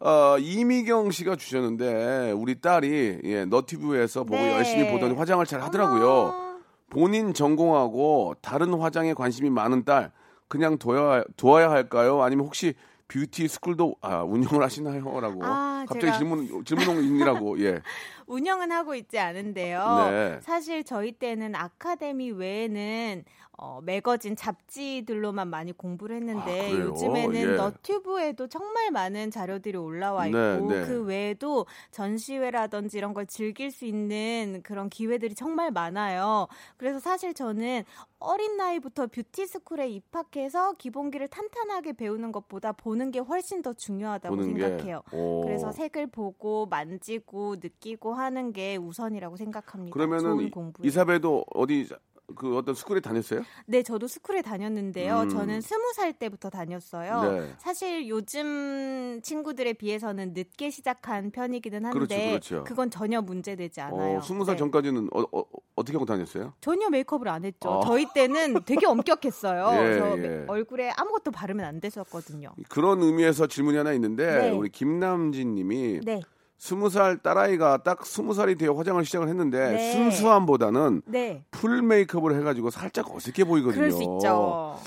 어, 0.00 0.36
이미경 0.38 1.10
씨가 1.10 1.36
주셨는데 1.36 2.32
우리 2.32 2.60
딸이 2.60 3.20
예, 3.24 3.44
너티브에서 3.46 4.24
보고 4.24 4.36
네. 4.36 4.52
열심히 4.52 4.90
보더니 4.90 5.14
화장을 5.14 5.44
잘 5.46 5.60
하더라고요. 5.62 6.08
어머. 6.10 6.54
본인 6.90 7.34
전공하고 7.34 8.34
다른 8.40 8.74
화장에 8.74 9.14
관심이 9.14 9.50
많은 9.50 9.84
딸 9.84 10.12
그냥 10.46 10.78
둬야, 10.78 11.24
두어야 11.36 11.70
할까요? 11.70 12.22
아니면 12.22 12.46
혹시 12.46 12.74
뷰티 13.08 13.48
스쿨도 13.48 13.96
아, 14.00 14.22
운영을 14.22 14.62
하시나요?라고. 14.64 15.44
아, 15.44 15.84
갑자기 15.86 16.06
제가 16.06 16.18
질문 16.18 16.46
질문 16.64 17.04
있느라고 17.04 17.60
예. 17.60 17.80
운영은 18.26 18.72
하고 18.72 18.94
있지 18.94 19.18
않은데요. 19.18 20.08
네. 20.10 20.38
사실 20.40 20.84
저희 20.84 21.12
때는 21.12 21.54
아카데미 21.54 22.30
외에는 22.30 23.24
어, 23.56 23.80
매거진 23.82 24.34
잡지들로만 24.36 25.48
많이 25.48 25.72
공부를 25.72 26.16
했는데 26.16 26.72
아? 26.72 26.76
요즘에는 26.76 27.34
예. 27.34 27.46
너튜브에도 27.56 28.48
정말 28.48 28.90
많은 28.90 29.30
자료들이 29.30 29.76
올라와 29.78 30.26
있고 30.26 30.38
네, 30.38 30.58
네. 30.80 30.86
그 30.86 31.02
외에도 31.04 31.66
전시회라든지 31.92 32.98
이런 32.98 33.14
걸 33.14 33.26
즐길 33.26 33.70
수 33.70 33.84
있는 33.84 34.60
그런 34.64 34.88
기회들이 34.90 35.34
정말 35.34 35.70
많아요. 35.70 36.48
그래서 36.76 36.98
사실 36.98 37.32
저는 37.32 37.84
어린 38.18 38.56
나이부터 38.56 39.06
뷰티 39.06 39.46
스쿨에 39.46 39.88
입학해서 39.88 40.72
기본기를 40.72 41.28
탄탄하게 41.28 41.92
배우는 41.92 42.32
것보다 42.32 42.72
보는 42.72 43.10
게 43.12 43.18
훨씬 43.20 43.62
더 43.62 43.72
중요하다고 43.72 44.42
생각해요. 44.42 45.02
그래서 45.44 45.70
색을 45.70 46.08
보고 46.08 46.66
만지고 46.66 47.56
느끼고 47.56 48.14
하는 48.14 48.52
게 48.52 48.76
우선이라고 48.76 49.36
생각합니다. 49.36 49.92
그러면은 49.92 50.24
좋은 50.32 50.44
이- 50.46 50.50
공부. 50.50 50.84
이사배도 50.86 51.44
어디 51.54 51.86
그 52.34 52.56
어떤 52.56 52.74
스쿨에 52.74 53.00
다녔어요? 53.00 53.42
네, 53.66 53.82
저도 53.82 54.06
스쿨에 54.06 54.42
다녔는데요. 54.42 55.22
음. 55.22 55.28
저는 55.28 55.60
스무 55.60 55.92
살 55.94 56.12
때부터 56.12 56.48
다녔어요. 56.48 57.22
네. 57.22 57.54
사실 57.58 58.08
요즘 58.08 59.20
친구들에 59.22 59.74
비해서는 59.74 60.32
늦게 60.32 60.70
시작한 60.70 61.30
편이기는 61.30 61.84
한데 61.84 62.30
그렇죠, 62.30 62.56
그렇죠. 62.56 62.74
건 62.74 62.90
전혀 62.90 63.20
문제되지 63.20 63.80
않아요. 63.82 64.18
어, 64.18 64.20
스무 64.22 64.44
살 64.44 64.54
네. 64.54 64.58
전까지는 64.58 65.08
어, 65.12 65.20
어, 65.32 65.40
어 65.76 65.82
떻게 65.84 65.92
하고 65.92 66.06
다녔어요? 66.06 66.54
전혀 66.60 66.88
메이크업을 66.88 67.28
안 67.28 67.44
했죠. 67.44 67.70
아. 67.70 67.80
저희 67.86 68.06
때는 68.14 68.62
되게 68.64 68.86
엄격했어요. 68.86 69.68
예, 69.74 69.76
그래서 69.76 70.18
예. 70.18 70.44
얼굴에 70.48 70.90
아무것도 70.96 71.30
바르면 71.30 71.64
안 71.64 71.80
됐었거든요. 71.80 72.54
그런 72.68 73.02
의미에서 73.02 73.46
질문이 73.46 73.76
하나 73.76 73.92
있는데 73.92 74.26
네. 74.26 74.50
우리 74.50 74.70
김남진 74.70 75.54
님이 75.54 76.00
네. 76.02 76.22
스무 76.56 76.88
살 76.88 77.18
딸아이가 77.18 77.78
딱 77.78 78.06
스무 78.06 78.34
살이 78.34 78.54
되어 78.56 78.74
화장을 78.74 79.04
시작을 79.04 79.28
했는데 79.28 79.72
네. 79.72 79.92
순수함보다는 79.92 81.02
네. 81.06 81.44
풀 81.50 81.82
메이크업을 81.82 82.36
해가지고 82.36 82.70
살짝 82.70 83.14
어색해 83.14 83.44
보이거든요. 83.44 83.80
그럴 83.80 83.90
수 83.90 84.02
있죠. 84.02 84.78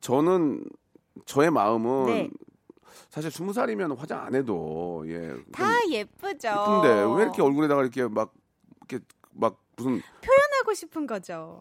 저는 0.00 0.64
저의 1.24 1.50
마음은 1.50 2.06
네. 2.06 2.30
사실 3.10 3.30
스무 3.30 3.52
살이면 3.52 3.92
화장 3.92 4.24
안 4.24 4.34
해도 4.34 5.04
예. 5.08 5.34
다 5.52 5.64
예쁘죠. 5.90 6.48
예쁜데 6.48 7.14
왜 7.16 7.22
이렇게 7.22 7.42
얼굴에다가 7.42 7.82
이렇게 7.82 8.06
막 8.06 8.32
이렇게 8.88 9.04
막 9.32 9.58
무슨 9.76 10.00
하고 10.66 10.74
싶은 10.74 11.06
거죠. 11.06 11.60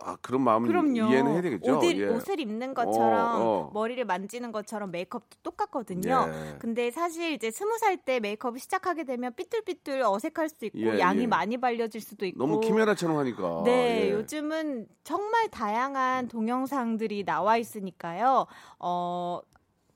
아 0.00 0.16
그런 0.22 0.42
마음 0.42 0.66
그럼요. 0.66 1.10
이해는 1.10 1.32
해야 1.32 1.42
되겠죠. 1.42 1.78
옷을, 1.78 1.98
예. 2.00 2.06
옷을 2.08 2.40
입는 2.40 2.74
것처럼 2.74 3.42
어, 3.42 3.44
어. 3.44 3.70
머리를 3.74 4.04
만지는 4.04 4.52
것처럼 4.52 4.90
메이크업도 4.90 5.38
똑같거든요. 5.42 6.26
예. 6.28 6.56
근데 6.58 6.90
사실 6.90 7.32
이제 7.32 7.50
스무 7.50 7.76
살 7.78 7.98
때 7.98 8.20
메이크업을 8.20 8.60
시작하게 8.60 9.04
되면 9.04 9.34
삐뚤삐뚤 9.34 10.02
어색할 10.02 10.48
수도 10.48 10.66
있고 10.66 10.78
예, 10.78 10.98
양이 11.00 11.22
예. 11.22 11.26
많이 11.26 11.56
발려질 11.56 12.00
수도 12.00 12.26
있고 12.26 12.38
너무 12.38 12.60
키메라처럼 12.60 13.16
하니까. 13.18 13.62
네, 13.64 14.06
예. 14.06 14.10
요즘은 14.12 14.86
정말 15.02 15.48
다양한 15.48 16.28
동영상들이 16.28 17.24
나와 17.24 17.56
있으니까요. 17.56 18.46
어, 18.78 19.40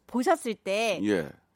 보셨을 0.09 0.55
때 0.55 1.01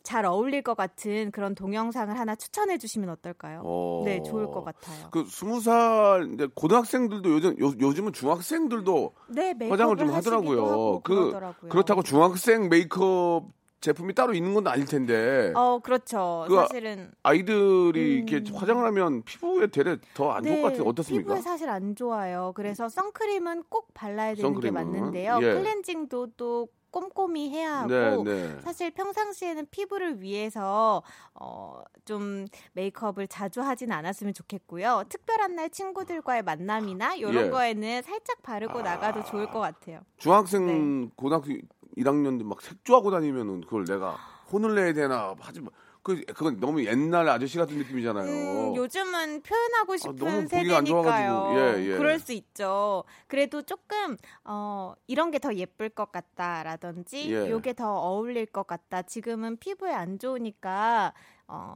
잘 0.06 0.22
예. 0.22 0.28
어울릴 0.28 0.62
것 0.62 0.76
같은 0.76 1.32
그런 1.32 1.56
동영상을 1.56 2.16
하나 2.16 2.36
추천해 2.36 2.78
주시면 2.78 3.10
어떨까요? 3.10 3.62
어. 3.64 4.02
네, 4.04 4.22
좋을 4.22 4.46
것 4.52 4.62
같아요. 4.62 5.08
그 5.10 5.24
스무 5.28 5.60
살 5.60 6.30
이제 6.32 6.46
고등학생들도 6.54 7.28
요즘 7.28 7.58
요, 7.58 7.72
요즘은 7.80 8.12
중학생들도 8.12 9.14
네, 9.28 9.52
화장을 9.68 9.96
좀 9.96 10.10
하더라고요. 10.10 11.00
그 11.00 11.12
그러더라고요. 11.12 11.70
그렇다고 11.70 12.02
중학생 12.04 12.68
메이크업 12.68 13.48
제품이 13.80 14.14
따로 14.14 14.32
있는 14.32 14.54
건 14.54 14.68
아닐 14.68 14.86
텐데 14.86 15.52
어, 15.56 15.80
그렇죠. 15.80 16.44
그 16.48 16.54
사실은 16.54 17.10
아이들이 17.24 18.22
음. 18.22 18.28
이렇게 18.28 18.52
화장을 18.52 18.84
하면 18.84 19.22
피부에 19.24 19.66
되레 19.66 19.98
더안 20.14 20.44
좋을 20.44 20.62
것 20.62 20.68
같은데 20.68 20.88
어떻습니까? 20.88 21.34
피부에 21.34 21.42
사실 21.42 21.68
안 21.68 21.96
좋아요. 21.96 22.52
그래서 22.54 22.88
선크림은 22.88 23.64
꼭 23.68 23.92
발라야 23.92 24.34
되는 24.34 24.42
선크림은? 24.42 24.62
게 24.62 24.70
맞는데요. 24.70 25.38
예. 25.42 25.54
클렌징도 25.54 26.28
또 26.36 26.68
꼼꼼히 26.96 27.50
해야 27.50 27.80
하고 27.80 28.24
네, 28.24 28.24
네. 28.24 28.61
사실 28.62 28.90
평상시에는 28.90 29.66
피부를 29.70 30.22
위해서 30.22 31.02
어, 31.35 31.82
좀 32.06 32.46
메이크업을 32.72 33.28
자주 33.28 33.61
하진 33.61 33.92
않았으면 33.92 34.32
좋겠고요. 34.32 35.04
특별한 35.11 35.56
날 35.56 35.68
친구들과의 35.68 36.42
만남이나 36.42 37.16
이런 37.16 37.35
예. 37.35 37.50
거에는 37.50 38.00
살짝 38.00 38.42
바르고 38.42 38.80
나가도 38.80 39.24
좋을 39.24 39.46
것 39.50 39.61
같아요. 39.61 40.00
중학생 40.16 41.02
네. 41.02 41.11
고등학교 41.16 41.52
1학년들 41.98 42.44
막 42.44 42.62
색조하고 42.62 43.11
다니면은 43.11 43.61
그걸 43.61 43.85
내가 43.85 44.16
혼을 44.50 44.74
내야 44.74 44.94
되나 44.94 45.35
하지 45.38 45.61
마. 45.61 45.68
그 46.06 46.20
그건 46.26 46.60
너무 46.60 46.84
옛날 46.84 47.28
아저씨 47.28 47.58
같은 47.58 47.76
느낌이잖아요. 47.78 48.28
음, 48.70 48.76
요즘은 48.76 49.42
표현하고 49.42 49.96
싶은 49.96 50.14
너무 50.14 50.46
보기가 50.46 50.76
안 50.78 50.84
세대니까요. 50.86 51.52
예, 51.56 51.84
예. 51.84 51.96
그럴 51.96 52.20
수 52.20 52.32
있죠. 52.32 53.02
그래도 53.26 53.62
조금 53.62 54.16
어, 54.44 54.94
이런 55.08 55.32
게 55.32 55.40
더 55.40 55.52
예쁠 55.52 55.88
것 55.88 56.12
같다라든지 56.12 57.32
예. 57.32 57.50
요게 57.50 57.72
더 57.72 57.92
어울릴 57.92 58.46
것 58.46 58.68
같다. 58.68 59.02
지금은 59.02 59.56
피부에 59.56 59.92
안 59.92 60.20
좋으니까 60.20 61.12
어, 61.48 61.74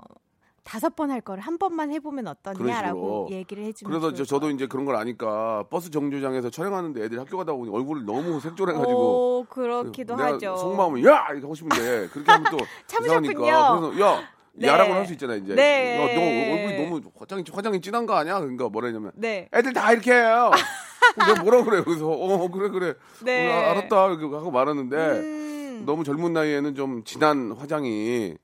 다섯 0.71 0.95
번 0.95 1.11
할 1.11 1.21
거를 1.21 1.43
한 1.43 1.59
번만 1.59 1.91
해보면 1.91 2.29
어떠냐라고. 2.29 3.27
얘기를 3.29 3.65
해주면 3.65 3.91
그래서 3.91 4.15
저, 4.15 4.23
것 4.23 4.29
저도 4.29 4.51
이제 4.51 4.69
그런 4.69 4.85
걸 4.85 4.95
아니까 4.95 5.65
버스 5.69 5.91
정류장에서 5.91 6.51
촬영하는데 6.51 7.03
애들이 7.03 7.19
학교 7.19 7.37
가다 7.39 7.53
보니 7.55 7.73
얼굴을 7.75 8.05
너무 8.05 8.39
색조해가지고 8.41 9.41
오, 9.41 9.45
그렇기도 9.49 10.15
하죠. 10.15 10.57
속마음은 10.57 11.05
야 11.05 11.27
이렇게 11.31 11.41
하고 11.41 11.57
싶은데 11.57 12.07
그렇게 12.13 12.31
하면 12.31 12.53
또 12.53 12.59
참으셨군요. 12.87 13.31
이상하니까 13.47 13.81
그래서 13.81 14.01
야 14.07 14.23
네. 14.53 14.69
야라고 14.69 14.93
할 14.95 15.07
수 15.07 15.13
있잖아 15.15 15.35
이제. 15.35 15.57
네. 15.57 15.97
야, 15.97 16.15
너 16.15 16.55
얼굴이 16.55 16.85
너무 17.01 17.11
화장이 17.19 17.43
화장이 17.53 17.81
진한 17.81 18.07
거 18.07 18.15
아니야? 18.15 18.39
그러니까 18.39 18.69
뭐라 18.69 18.87
했냐면 18.87 19.11
네. 19.17 19.49
애들 19.53 19.73
다 19.73 19.91
이렇게 19.93 20.13
해요. 20.13 20.53
내가 21.19 21.43
뭐라 21.43 21.65
그래? 21.65 21.83
그래서 21.83 22.07
어 22.09 22.49
그래 22.49 22.69
그래. 22.69 22.95
네. 23.25 23.53
어, 23.53 23.71
알았다 23.71 24.05
하고 24.39 24.53
말았는데 24.53 24.97
음, 24.97 25.83
너무 25.85 26.05
젊은 26.05 26.33
나이에는 26.33 26.77
좀 26.77 27.03
진한 27.03 27.51
화장이 27.59 28.37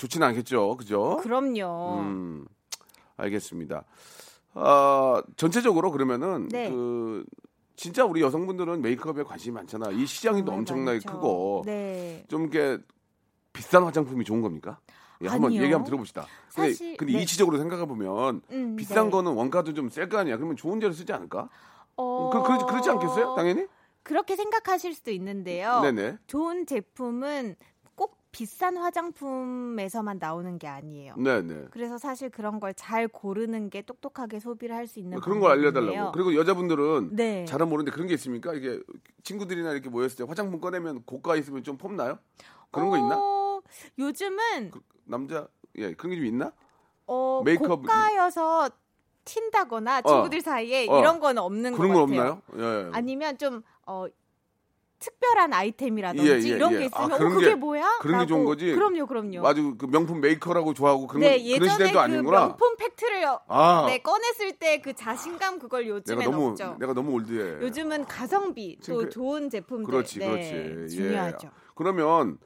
좋지는 0.00 0.26
않겠죠, 0.28 0.76
그죠? 0.78 1.18
그럼요. 1.22 1.98
음, 2.00 2.46
알겠습니다. 3.18 3.84
아, 4.54 5.22
전체적으로 5.36 5.90
그러면은 5.92 6.48
네. 6.48 6.70
그 6.70 7.24
진짜 7.76 8.04
우리 8.06 8.22
여성분들은 8.22 8.80
메이크업에 8.80 9.22
관심이 9.24 9.54
많잖아. 9.54 9.90
이 9.90 10.06
시장이 10.06 10.38
정말 10.38 10.58
엄청나게 10.58 11.00
많죠. 11.04 11.10
크고 11.12 11.62
네. 11.66 12.24
좀 12.28 12.42
이렇게 12.48 12.82
비싼 13.52 13.84
화장품이 13.84 14.24
좋은 14.24 14.40
겁니까? 14.40 14.78
예, 15.22 15.28
한번. 15.28 15.52
얘기 15.52 15.64
한번 15.64 15.84
들어봅시다. 15.84 16.26
근데, 16.54 16.70
사실- 16.70 16.96
근데 16.96 17.12
네. 17.12 17.22
이치적으로 17.22 17.58
생각해 17.58 17.84
보면 17.84 18.40
음, 18.50 18.76
비싼 18.76 19.06
네. 19.06 19.10
거는 19.10 19.32
원가도 19.32 19.74
좀 19.74 19.90
셀 19.90 20.08
거 20.08 20.16
아니야. 20.18 20.36
그러면 20.36 20.56
좋은 20.56 20.80
재료 20.80 20.92
쓰지 20.94 21.12
않을까? 21.12 21.50
어... 21.96 22.30
그, 22.32 22.42
그렇지, 22.42 22.64
그렇지 22.64 22.88
않겠어요? 22.88 23.34
당연히? 23.34 23.66
그렇게 24.02 24.34
생각하실 24.34 24.94
수도 24.94 25.10
있는데요. 25.10 25.80
네네. 25.82 26.16
좋은 26.26 26.64
제품은 26.64 27.56
꼭 27.56 27.79
비싼 28.32 28.76
화장품에서만 28.76 30.18
나오는 30.20 30.58
게 30.58 30.68
아니에요. 30.68 31.14
네 31.16 31.42
네. 31.42 31.64
그래서 31.70 31.98
사실 31.98 32.30
그런 32.30 32.60
걸 32.60 32.70
잘 32.74 33.08
고르는 33.08 33.68
게 33.70 33.82
똑똑하게 33.82 34.38
소비를 34.40 34.74
할 34.76 34.86
수 34.86 34.98
있는 35.00 35.20
그런 35.20 35.40
걸 35.40 35.50
알려달라고. 35.52 36.12
그리고 36.12 36.34
여자분들은 36.36 37.10
네. 37.16 37.44
잘은 37.44 37.68
모르는데 37.68 37.90
그런 37.92 38.06
게 38.06 38.14
있습니까? 38.14 38.54
이게 38.54 38.80
친구들이나 39.24 39.72
이렇게 39.72 39.88
모였을 39.90 40.16
때 40.16 40.24
화장품 40.28 40.60
꺼내면 40.60 41.02
고가 41.04 41.36
있으면 41.36 41.62
좀 41.64 41.76
폼나요? 41.76 42.18
그런 42.70 42.88
거 42.90 42.96
있나? 42.98 43.16
어, 43.18 43.60
요즘은 43.98 44.70
그, 44.70 44.80
남자 45.04 45.48
예 45.76 45.92
그런 45.94 46.10
게 46.12 46.16
좀 46.16 46.26
있나? 46.26 46.52
어, 47.06 47.42
메이크업- 47.44 47.80
고가여서 47.82 48.70
튄다거나 49.24 50.06
친구들 50.06 50.40
사이에 50.40 50.86
어. 50.88 50.98
이런 51.00 51.18
건 51.20 51.36
없는 51.38 51.72
그런 51.72 51.92
것건 51.92 52.16
같아요. 52.16 52.42
없나요? 52.48 52.86
예. 52.86 52.90
아니면 52.94 53.36
좀 53.38 53.62
어, 53.86 54.06
특별한 55.00 55.52
아이템이라든지 55.54 56.28
예, 56.30 56.34
예, 56.34 56.38
이런 56.56 56.74
예. 56.74 56.78
게 56.78 56.84
아, 56.92 57.02
있으면 57.04 57.18
그런 57.18 57.32
어, 57.32 57.34
그게 57.34 57.48
게- 57.48 57.54
뭐야? 57.54 57.98
그런 58.02 58.20
게 58.20 58.26
좋은 58.26 58.40
라고. 58.40 58.50
거지? 58.50 58.72
그럼요, 58.72 59.06
그럼요. 59.06 59.46
아주 59.48 59.74
그 59.78 59.86
명품 59.86 60.20
메이커라고 60.20 60.74
좋아하고 60.74 61.06
그런 61.06 61.20
네, 61.22 61.38
거- 61.38 61.42
예전에 61.44 61.58
그런 61.58 61.70
시대도 61.72 61.92
그 61.92 61.98
아니구나. 61.98 62.38
명품 62.46 62.76
팩트를 62.76 63.26
아 63.48 63.84
네, 63.88 63.98
꺼냈을 63.98 64.52
때 64.58 64.80
그 64.82 64.92
자신감 64.94 65.58
그걸 65.58 65.84
내가 65.84 65.96
요즘엔 65.96 66.30
너무 66.30 66.48
없죠. 66.48 66.76
내가 66.78 66.92
너무 66.92 67.12
올드해. 67.12 67.60
요즘은 67.62 68.04
가성비 68.06 68.76
또 68.80 68.84
창피해. 69.02 69.08
좋은 69.10 69.50
제품들 69.50 69.86
그렇지, 69.86 70.18
네, 70.20 70.28
그렇지. 70.28 70.96
중요하죠. 70.96 71.48
예. 71.48 71.50
그러면 71.74 72.38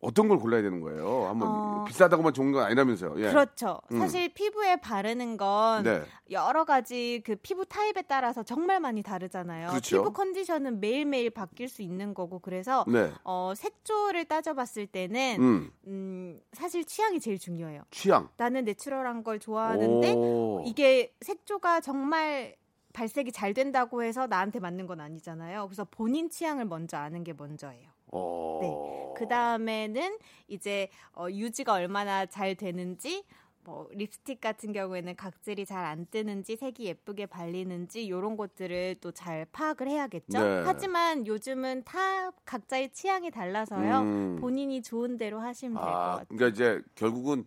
어떤 0.00 0.28
걸 0.28 0.38
골라야 0.38 0.62
되는 0.62 0.80
거예요? 0.80 1.26
한번 1.26 1.48
어. 1.48 1.84
비싸다고만 1.86 2.32
좋은 2.32 2.52
건 2.52 2.64
아니라면서요. 2.64 3.14
예. 3.18 3.28
그렇죠. 3.30 3.80
음. 3.92 3.98
사실 3.98 4.32
피부에 4.32 4.76
바르는 4.76 5.36
건 5.36 5.84
네. 5.84 6.02
여러 6.30 6.64
가지 6.64 7.22
그 7.24 7.36
피부 7.36 7.66
타입에 7.66 8.02
따라서 8.08 8.42
정말 8.42 8.80
많이 8.80 9.02
다르잖아요. 9.02 9.68
그렇죠. 9.68 9.98
피부 9.98 10.12
컨디션은 10.12 10.80
매일매일 10.80 11.30
바뀔 11.30 11.68
수 11.68 11.82
있는 11.82 12.14
거고 12.14 12.38
그래서 12.38 12.84
네. 12.88 13.12
어, 13.24 13.52
색조를 13.54 14.24
따져봤을 14.24 14.86
때는 14.86 15.36
음. 15.38 15.70
음, 15.86 16.40
사실 16.52 16.84
취향이 16.84 17.20
제일 17.20 17.38
중요해요. 17.38 17.82
취향. 17.90 18.30
나는 18.38 18.64
내추럴한 18.64 19.22
걸 19.22 19.38
좋아하는데 19.38 20.12
오. 20.14 20.62
이게 20.64 21.14
색조가 21.20 21.80
정말 21.82 22.56
발색이 22.92 23.32
잘 23.32 23.54
된다고 23.54 24.02
해서 24.02 24.26
나한테 24.26 24.60
맞는 24.60 24.86
건 24.86 25.00
아니잖아요. 25.00 25.66
그래서 25.66 25.84
본인 25.84 26.28
취향을 26.30 26.64
먼저 26.64 26.96
아는 26.96 27.22
게 27.22 27.32
먼저예요. 27.32 27.88
어. 28.12 28.58
네. 28.62 29.14
그 29.16 29.28
다음에는 29.28 30.18
이제 30.48 30.88
어, 31.14 31.26
유지가 31.30 31.74
얼마나 31.74 32.26
잘 32.26 32.54
되는지 32.54 33.24
뭐 33.62 33.86
립스틱 33.92 34.40
같은 34.40 34.72
경우에는 34.72 35.14
각질이 35.16 35.66
잘 35.66 35.84
안 35.84 36.06
뜨는지 36.10 36.56
색이 36.56 36.84
예쁘게 36.86 37.26
발리는지 37.26 38.04
이런 38.04 38.36
것들을 38.38 38.96
또 39.02 39.12
잘 39.12 39.44
파악을 39.52 39.86
해야겠죠. 39.88 40.42
네. 40.42 40.62
하지만 40.64 41.26
요즘은 41.26 41.84
다 41.84 42.30
각자의 42.46 42.90
취향이 42.92 43.30
달라서요. 43.30 44.00
음. 44.00 44.36
본인이 44.40 44.80
좋은 44.82 45.18
대로 45.18 45.40
하시면 45.40 45.74
될것 45.74 45.88
아, 45.88 46.06
같아요. 46.12 46.26
그러니까 46.28 46.48
이제 46.48 46.80
결국은 46.94 47.44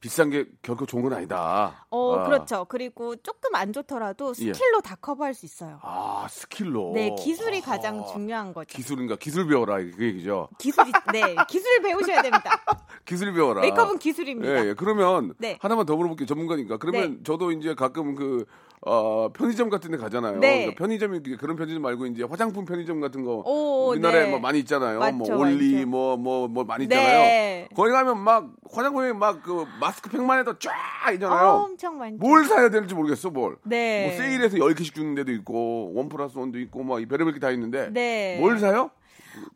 비싼 0.00 0.30
게 0.30 0.46
결코 0.62 0.86
좋은 0.86 1.02
건 1.02 1.12
아니다. 1.12 1.86
어, 1.90 2.14
아. 2.14 2.24
그렇죠. 2.24 2.64
그리고 2.66 3.16
조금 3.16 3.54
안 3.54 3.72
좋더라도 3.72 4.32
예. 4.40 4.52
스킬로 4.52 4.80
다 4.80 4.96
커버할 5.00 5.34
수 5.34 5.44
있어요. 5.44 5.80
아, 5.82 6.26
스킬로. 6.30 6.92
네, 6.94 7.14
기술이 7.16 7.58
아, 7.58 7.70
가장 7.70 8.04
중요한 8.12 8.52
거죠. 8.52 8.76
기술인가? 8.76 9.16
기술 9.16 9.48
배워라 9.48 9.76
그 9.78 10.04
얘기죠. 10.04 10.48
기술이 10.58 10.92
네, 11.12 11.34
기술 11.48 11.82
배우셔야 11.82 12.22
됩니다. 12.22 12.62
기술 13.04 13.32
배워라. 13.32 13.62
메이크업은 13.62 13.98
기술입니다. 13.98 14.64
예, 14.64 14.68
예. 14.68 14.74
그러면 14.74 15.34
네. 15.38 15.58
하나만 15.60 15.84
더 15.84 15.96
물어볼게요. 15.96 16.26
전문가니까. 16.26 16.76
그러면 16.76 17.16
네. 17.16 17.22
저도 17.24 17.50
이제 17.50 17.74
가끔 17.74 18.14
그 18.14 18.44
어, 18.82 19.28
편의점 19.32 19.70
같은 19.70 19.90
데 19.90 19.96
가잖아요. 19.96 20.38
네. 20.38 20.60
그러니까 20.60 20.78
편의점이 20.78 21.20
그런 21.36 21.56
편의점 21.56 21.82
말고 21.82 22.06
이제 22.06 22.22
화장품 22.22 22.64
편의점 22.64 23.00
같은 23.00 23.24
거 23.24 23.42
오, 23.44 23.88
우리나라에 23.90 24.24
네. 24.24 24.30
뭐 24.30 24.38
많이 24.38 24.60
있잖아요. 24.60 24.98
뭐 24.98 25.10
맞죠, 25.10 25.38
올리 25.38 25.74
맞죠. 25.74 25.86
뭐뭐 25.88 26.48
뭐 26.48 26.64
많이 26.64 26.86
네. 26.86 26.94
있잖아요. 26.96 27.68
거기 27.74 27.90
가면 27.90 28.18
막 28.20 28.50
화장품에 28.72 29.12
막 29.12 29.42
그 29.42 29.66
마스크 29.80 30.10
팩만 30.10 30.38
해도 30.40 30.58
쫙 30.58 30.72
있잖아요. 31.14 31.48
엄청 31.48 31.98
많죠. 31.98 32.16
뭘 32.18 32.44
사야 32.44 32.70
될지 32.70 32.94
모르겠어, 32.94 33.30
뭘. 33.30 33.56
네. 33.64 34.08
뭐 34.08 34.16
세일해서 34.16 34.56
10개씩 34.58 34.94
주는 34.94 35.14
데도 35.14 35.32
있고 35.32 35.92
원 35.94 36.08
플러스 36.08 36.36
원도 36.38 36.58
있고 36.60 36.82
뭐 36.82 36.96
별의별 36.98 37.32
게 37.34 37.38
다 37.40 37.50
있는데 37.50 37.88
네. 37.92 38.38
뭘 38.40 38.58
사요? 38.58 38.90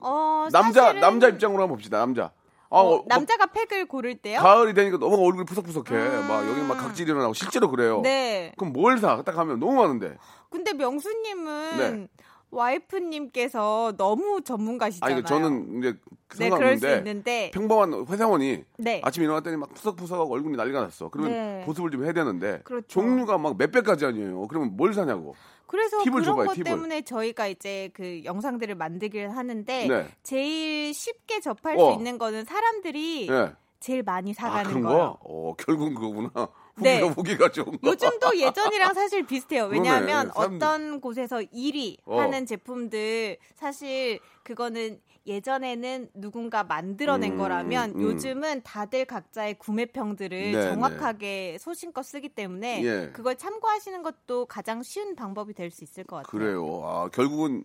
어, 0.01 0.47
남자 0.53 0.93
사실은- 0.93 1.01
남자 1.01 1.29
입장으로 1.29 1.63
한번 1.63 1.77
봅시다. 1.77 1.99
남자. 1.99 2.31
아, 2.73 2.77
어, 2.81 2.95
어, 2.97 3.05
남자가 3.07 3.47
팩을 3.47 3.87
고를 3.87 4.17
때요? 4.17 4.41
가을이 4.41 4.73
되니까 4.73 4.97
너무 4.97 5.17
얼굴이 5.27 5.45
푸석푸석해. 5.45 5.95
음. 5.95 6.27
막 6.27 6.49
여기 6.49 6.63
막 6.63 6.79
각질이 6.79 7.11
일어나고 7.11 7.35
실제로 7.35 7.71
그래요. 7.71 8.01
네. 8.03 8.53
그럼 8.57 8.73
뭘 8.73 8.99
사? 8.99 9.23
딱 9.23 9.37
하면 9.37 9.61
너무 9.61 9.75
많은데. 9.75 10.17
근데 10.49 10.73
명수님은 10.73 11.77
네. 11.77 12.09
와이프님께서 12.53 13.95
너무 13.97 14.43
전문가시잖아요. 14.43 15.17
아니 15.17 15.25
저는 15.25 15.79
이제 15.79 15.97
네, 16.39 16.49
그럴 16.51 16.79
수 16.79 16.89
있는데. 16.97 17.51
평범한 17.53 18.07
회사원이 18.09 18.65
네. 18.79 19.01
아침에 19.05 19.25
일어났더니 19.25 19.57
막 19.57 19.73
푸석푸석하고 19.75 20.33
얼굴이 20.33 20.57
난리가 20.57 20.81
났어. 20.83 21.09
그러면 21.09 21.33
네. 21.33 21.63
보습을 21.67 21.91
좀 21.91 22.05
해야 22.05 22.13
되는데 22.13 22.61
그렇죠. 22.65 22.87
종류가 22.89 23.39
막 23.39 23.57
몇백 23.59 23.85
가지 23.85 24.07
아니에요. 24.07 24.47
그러면 24.49 24.77
뭘 24.77 24.95
사냐고. 24.95 25.35
그래서 25.67 26.03
그런 26.05 26.23
줘봐요, 26.23 26.47
것 26.49 26.53
팁을. 26.55 26.65
때문에 26.65 27.03
저희가 27.03 27.47
이제 27.47 27.91
그 27.95 28.23
영상들을 28.25 28.75
만들기를 28.75 29.35
하는데 29.35 29.87
네. 29.89 30.07
제일 30.23 30.93
쉽게 30.93 31.41
접할 31.41 31.77
어. 31.79 31.93
수 31.93 31.99
있는 31.99 32.19
거는 32.19 32.45
사람들이 32.45 33.29
예. 33.31 33.53
제일 33.81 34.03
많이 34.03 34.33
아 34.33 34.35
사가는 34.35 34.71
그런 34.71 34.83
거예요. 34.83 34.99
거? 34.99 35.19
어 35.23 35.55
결국은 35.57 35.95
그거구나. 35.95 36.31
네. 36.77 37.01
후기가 37.03 37.51
좋은 37.51 37.67
거. 37.81 37.91
요즘도 37.91 38.39
예전이랑 38.39 38.95
사실 38.95 39.27
비슷해요. 39.27 39.67
왜냐하면 39.67 40.31
그러네. 40.31 40.31
사람들- 40.31 40.57
어떤 40.57 41.01
곳에서 41.01 41.37
1위 41.41 41.99
어. 42.07 42.21
하는 42.21 42.47
제품들 42.47 43.37
사실 43.57 44.21
그거는 44.43 44.99
예전에는 45.27 46.09
누군가 46.15 46.65
만들어낸 46.65 47.33
음, 47.35 47.39
거라면 47.39 47.91
음. 47.95 48.03
요즘은 48.03 48.63
다들 48.63 49.05
각자의 49.05 49.55
구매평들을 49.59 50.53
네, 50.53 50.63
정확하게 50.63 51.59
소신껏 51.61 52.05
쓰기 52.05 52.29
때문에 52.31 52.83
예. 52.85 53.11
그걸 53.13 53.37
참고하시는 53.37 54.03
것도 54.03 54.47
가장 54.47 54.83
쉬운 54.83 55.15
방법이 55.15 55.55
될 55.55 55.71
수 55.71 55.85
있을 55.85 56.03
것 56.05 56.17
같아요. 56.17 56.31
그래요. 56.31 56.83
아 56.85 57.09
결국은 57.13 57.63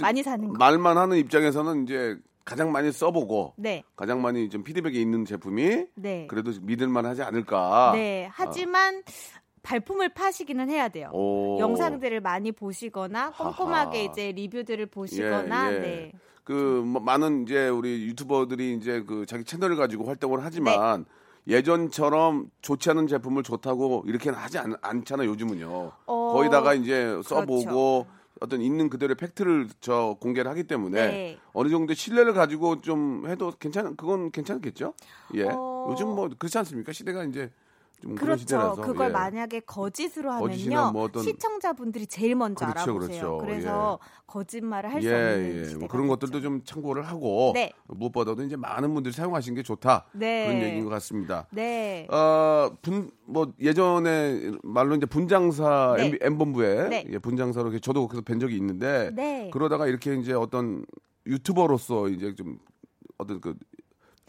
많이 0.00 0.22
사는 0.22 0.46
거. 0.48 0.54
말만 0.58 0.98
하는 0.98 1.16
입장에서는 1.16 1.84
이제 1.84 2.18
가장 2.44 2.72
많이 2.72 2.90
써보고 2.92 3.54
네. 3.56 3.84
가장 3.96 4.22
많이 4.22 4.48
좀 4.48 4.64
피드백이 4.64 5.00
있는 5.00 5.24
제품이 5.24 5.86
네. 5.94 6.26
그래도 6.28 6.52
믿을만하지 6.60 7.22
않을까. 7.22 7.92
네. 7.94 8.28
하지만 8.32 9.02
발품을 9.62 10.08
파시기는 10.10 10.70
해야 10.70 10.88
돼요. 10.88 11.10
오. 11.12 11.58
영상들을 11.60 12.20
많이 12.20 12.52
보시거나 12.52 13.30
꼼꼼하게 13.30 13.98
하하. 13.98 14.10
이제 14.10 14.32
리뷰들을 14.32 14.86
보시거나 14.86 15.72
예, 15.72 15.76
예. 15.76 15.80
네. 15.80 16.12
그 16.44 16.82
뭐, 16.84 17.00
많은 17.00 17.44
이제 17.44 17.68
우리 17.68 18.04
유튜버들이 18.06 18.74
이제 18.74 19.02
그 19.06 19.24
자기 19.26 19.44
채널을 19.44 19.76
가지고 19.76 20.04
활동을 20.04 20.44
하지만 20.44 21.04
예전처럼 21.46 22.50
좋지 22.60 22.90
않은 22.90 23.06
제품을 23.06 23.42
좋다고 23.42 24.04
이렇게는 24.06 24.38
하지 24.38 24.58
않, 24.58 24.74
않잖아요 24.80 25.28
요즘은요. 25.30 25.92
어, 26.06 26.32
거기다가 26.32 26.74
이제 26.74 27.20
써보고 27.24 28.06
그렇죠. 28.06 28.21
어떤 28.42 28.60
있는 28.60 28.90
그대로의 28.90 29.14
팩트를 29.14 29.68
저 29.80 30.16
공개를 30.20 30.50
하기 30.50 30.64
때문에 30.64 31.06
네. 31.06 31.38
어느 31.52 31.68
정도 31.68 31.94
신뢰를 31.94 32.34
가지고 32.34 32.80
좀 32.80 33.28
해도 33.28 33.52
괜찮 33.58 33.96
그건 33.96 34.32
괜찮겠죠? 34.32 34.94
예. 35.34 35.44
어. 35.44 35.88
요즘 35.90 36.08
뭐 36.08 36.28
그렇지 36.36 36.58
않습니까? 36.58 36.92
시대가 36.92 37.24
이제 37.24 37.50
좀 38.02 38.16
그런 38.16 38.26
그렇죠. 38.36 38.40
시대라서 38.40 38.82
그걸 38.82 39.08
예. 39.08 39.12
만약에 39.12 39.60
거짓으로 39.60 40.32
하면요. 40.32 40.90
뭐 40.92 41.04
어떤- 41.04 41.22
시청자분들이 41.22 42.06
제일 42.08 42.34
먼저 42.34 42.66
그렇죠, 42.66 42.90
알아보세요. 42.90 43.20
그렇죠. 43.20 43.38
그래서 43.38 43.98
거짓말을 44.26 44.92
할수 44.92 45.06
예, 45.08 45.12
없는 45.14 45.56
예. 45.60 45.64
시대가 45.64 45.78
뭐 45.78 45.88
그런 45.88 46.08
것들도 46.08 46.32
됐죠. 46.32 46.42
좀 46.42 46.64
참고를 46.64 47.04
하고 47.04 47.52
네. 47.54 47.72
무엇보다도 47.86 48.42
이제 48.42 48.56
많은 48.56 48.92
분들이 48.92 49.12
사용하시는 49.14 49.54
게 49.54 49.62
좋다 49.62 50.06
네. 50.14 50.46
그런 50.48 50.62
얘기인 50.62 50.84
것 50.84 50.90
같습니다. 50.90 51.46
네. 51.52 52.08
어, 52.10 52.76
분, 52.82 53.10
뭐, 53.24 53.52
예전에 53.60 54.50
말로 54.64 54.96
이제 54.96 55.06
분장사, 55.06 55.94
네. 55.98 56.06
M, 56.06 56.18
M본부에, 56.20 56.88
네. 56.88 57.04
예, 57.08 57.18
분장사로 57.18 57.78
저도 57.78 58.08
그래서 58.08 58.22
뵌 58.22 58.40
적이 58.40 58.56
있는데, 58.56 59.10
네. 59.14 59.48
그러다가 59.52 59.86
이렇게 59.86 60.14
이제 60.16 60.32
어떤 60.32 60.84
유튜버로서 61.26 62.08
이제 62.08 62.34
좀 62.34 62.58
어떤 63.18 63.40
그 63.40 63.54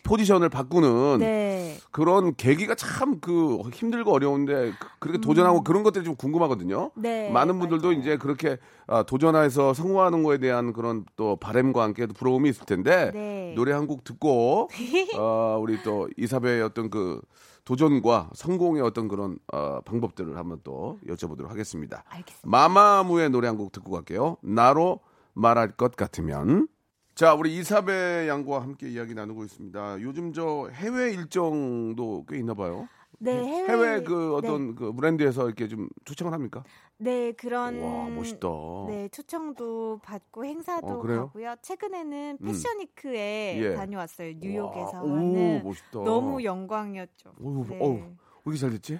포지션을 0.04 0.50
바꾸는 0.50 1.20
네. 1.20 1.78
그런 1.92 2.36
계기가 2.36 2.76
참 2.76 3.20
그 3.22 3.60
힘들고 3.72 4.12
어려운데 4.12 4.74
그- 4.80 4.88
그렇게 5.00 5.20
도전하고 5.22 5.63
그런 5.63 5.84
것들이 5.84 6.04
좀 6.04 6.16
궁금하거든요. 6.16 6.92
음. 6.96 7.02
네, 7.02 7.30
많은 7.32 7.60
분들도 7.60 7.88
맞아요. 7.88 8.00
이제 8.00 8.18
그렇게 8.18 8.58
아, 8.88 9.04
도전해서 9.04 9.74
성공하는 9.74 10.24
거에 10.24 10.38
대한 10.39 10.74
그런 10.74 11.06
또 11.16 11.36
바램과 11.38 11.84
함께 11.84 12.06
또 12.06 12.13
부러움이 12.13 12.50
있을 12.50 12.66
텐데 12.66 13.12
네. 13.13 13.54
노래 13.56 13.72
한 13.72 13.88
곡 13.88 14.04
듣고 14.04 14.70
어, 15.18 15.58
우리 15.62 15.82
또 15.84 16.08
이사배의 16.18 16.62
어떤 16.63 16.89
그 16.89 17.22
도전과 17.66 18.32
성공의 18.34 18.82
어떤 18.82 19.08
그런 19.08 19.38
어, 19.54 19.80
방법들을 19.86 20.36
한번 20.38 20.60
또 20.63 21.00
여쭤보도록 21.08 21.48
하겠습니다. 21.48 22.04
알겠습니다. 22.10 22.48
마마무의 22.50 23.30
노래 23.30 23.48
한 23.48 23.58
곡 23.58 23.72
듣고 23.72 23.92
갈게요. 23.92 24.38
나로 24.42 25.00
말할 25.34 25.72
것 25.78 25.96
같으면. 25.96 26.68
자, 27.15 27.36
우리 27.36 27.56
이사배 27.58 28.28
양과 28.28 28.62
함께 28.62 28.89
이야기 28.89 29.13
나누고 29.13 29.43
있습니다. 29.43 30.02
요즘 30.02 30.34
저 30.34 30.67
해외 30.73 31.12
일정도 31.13 32.26
꽤 32.28 32.38
있나 32.39 32.56
봐요. 32.56 32.88
네, 33.19 33.38
해외, 33.38 33.67
해외 33.69 34.04
그 34.04 34.36
어떤 34.36 34.73
그 34.73 34.91
브랜드에서 34.91 35.45
이렇게 35.45 35.67
좀 35.67 35.88
초청을 36.06 36.34
합니까? 36.34 36.63
네, 36.97 37.32
그런 37.34 37.80
와, 37.82 38.10
멋있다. 38.10 38.49
네, 38.88 39.08
초청도 39.10 39.99
받고 40.04 40.43
행사도 40.43 40.88
어? 40.88 41.02
가고요. 41.02 41.56
최근에는 41.62 42.39
음. 42.41 42.45
패션위크에 42.47 43.60
예. 43.62 43.76
다녀왔어요. 43.76 44.34
뉴욕에서 44.39 44.97
와, 44.97 45.04
오, 45.04 45.60
멋있다. 45.63 46.04
너무 46.04 46.43
영광이었죠. 46.43 47.34
어우, 47.39 47.65
네. 47.69 47.80
어우, 47.80 47.93
왜 47.95 48.08
이렇게 48.45 48.58
잘 48.58 48.71
됐지? 48.71 48.99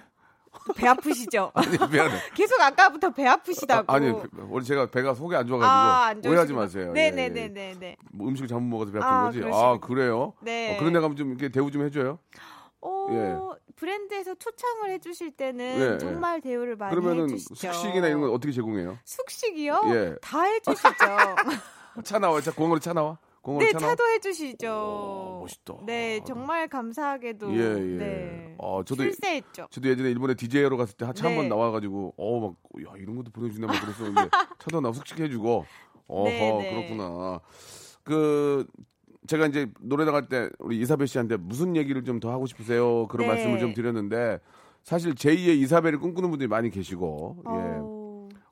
배 0.76 0.86
아프시죠? 0.88 1.50
아니, 1.54 1.68
미안해. 1.70 2.18
계속 2.34 2.60
아까부터 2.60 3.10
배 3.10 3.26
아프시다고. 3.26 3.92
아, 3.92 3.98
니 3.98 4.12
원래 4.48 4.64
제가 4.64 4.90
배가 4.90 5.14
속이 5.14 5.34
안 5.36 5.46
좋아가지고 5.46 5.70
아, 5.70 6.06
안 6.06 6.22
오해하지. 6.24 6.52
마세요. 6.52 6.92
예, 6.96 7.00
예. 7.06 7.10
네네네네네. 7.10 7.96
뭐 8.12 8.28
음식을 8.28 8.48
잘못 8.48 8.64
먹어서 8.64 8.92
배 8.92 8.98
아픈 8.98 9.08
아, 9.08 9.24
거지. 9.24 9.40
그러시구나. 9.40 9.68
아 9.68 9.78
그래요? 9.78 10.32
네. 10.40 10.74
어, 10.74 10.78
그런 10.78 10.92
데 10.92 11.00
가면 11.00 11.16
좀 11.16 11.28
이렇게 11.30 11.48
대우 11.48 11.70
좀 11.70 11.84
해줘요. 11.84 12.18
어, 12.80 13.06
예. 13.10 13.36
브랜드에서 13.76 14.34
초청을 14.34 14.90
해주실 14.90 15.32
때는 15.36 15.64
예, 15.80 15.94
예. 15.94 15.98
정말 15.98 16.40
대우를 16.40 16.76
많이 16.76 16.94
그러면은 16.94 17.30
해주시죠. 17.30 17.54
숙식이나 17.54 18.06
이런 18.08 18.20
건 18.20 18.30
어떻게 18.30 18.52
제공해요? 18.52 18.98
숙식이요? 19.04 19.82
예. 19.86 20.14
다 20.22 20.42
해주시죠. 20.42 20.88
차 22.04 22.18
나와, 22.18 22.40
차 22.40 22.52
공원으로 22.52 22.80
차 22.80 22.92
나와. 22.92 23.18
네, 23.58 23.72
차. 23.72 23.78
차도 23.78 24.04
해주시죠. 24.14 24.68
오, 24.68 25.40
멋있다. 25.42 25.74
네, 25.86 26.20
정말 26.26 26.68
감사하게도. 26.68 27.52
예, 27.54 27.58
예. 27.60 27.96
네. 27.98 28.54
어, 28.58 28.82
저도 28.84 29.02
출세했죠. 29.04 29.66
저도 29.70 29.88
예전에 29.88 30.10
일본에 30.10 30.34
DJ로 30.34 30.76
갔을 30.76 30.96
때 30.96 31.04
차 31.14 31.26
한번 31.28 31.44
네. 31.44 31.48
나와가지고 31.48 32.14
어 32.16 32.40
막 32.40 32.54
야 32.86 32.92
이런 32.98 33.16
것도 33.16 33.30
보내주나 33.32 33.66
막 33.68 33.80
그랬었는데 33.80 34.28
차도 34.58 34.80
나 34.80 34.90
숙식해주고 34.92 35.64
어허 36.08 36.28
네, 36.28 36.58
네. 36.58 36.74
그렇구나 36.74 37.40
그 38.02 38.66
제가 39.26 39.46
이제 39.46 39.70
노래 39.80 40.04
나갈 40.04 40.28
때 40.28 40.50
우리 40.58 40.80
이사벨 40.80 41.06
씨한테 41.06 41.36
무슨 41.36 41.76
얘기를 41.76 42.02
좀 42.04 42.18
더 42.20 42.30
하고 42.32 42.46
싶으세요 42.46 43.06
그런 43.08 43.26
네. 43.28 43.34
말씀을 43.34 43.58
좀 43.60 43.74
드렸는데 43.74 44.40
사실 44.82 45.14
제2의 45.14 45.56
이사벨을 45.62 45.98
꿈꾸는 45.98 46.30
분들이 46.30 46.48
많이 46.48 46.68
계시고 46.70 47.36
예 47.48 47.93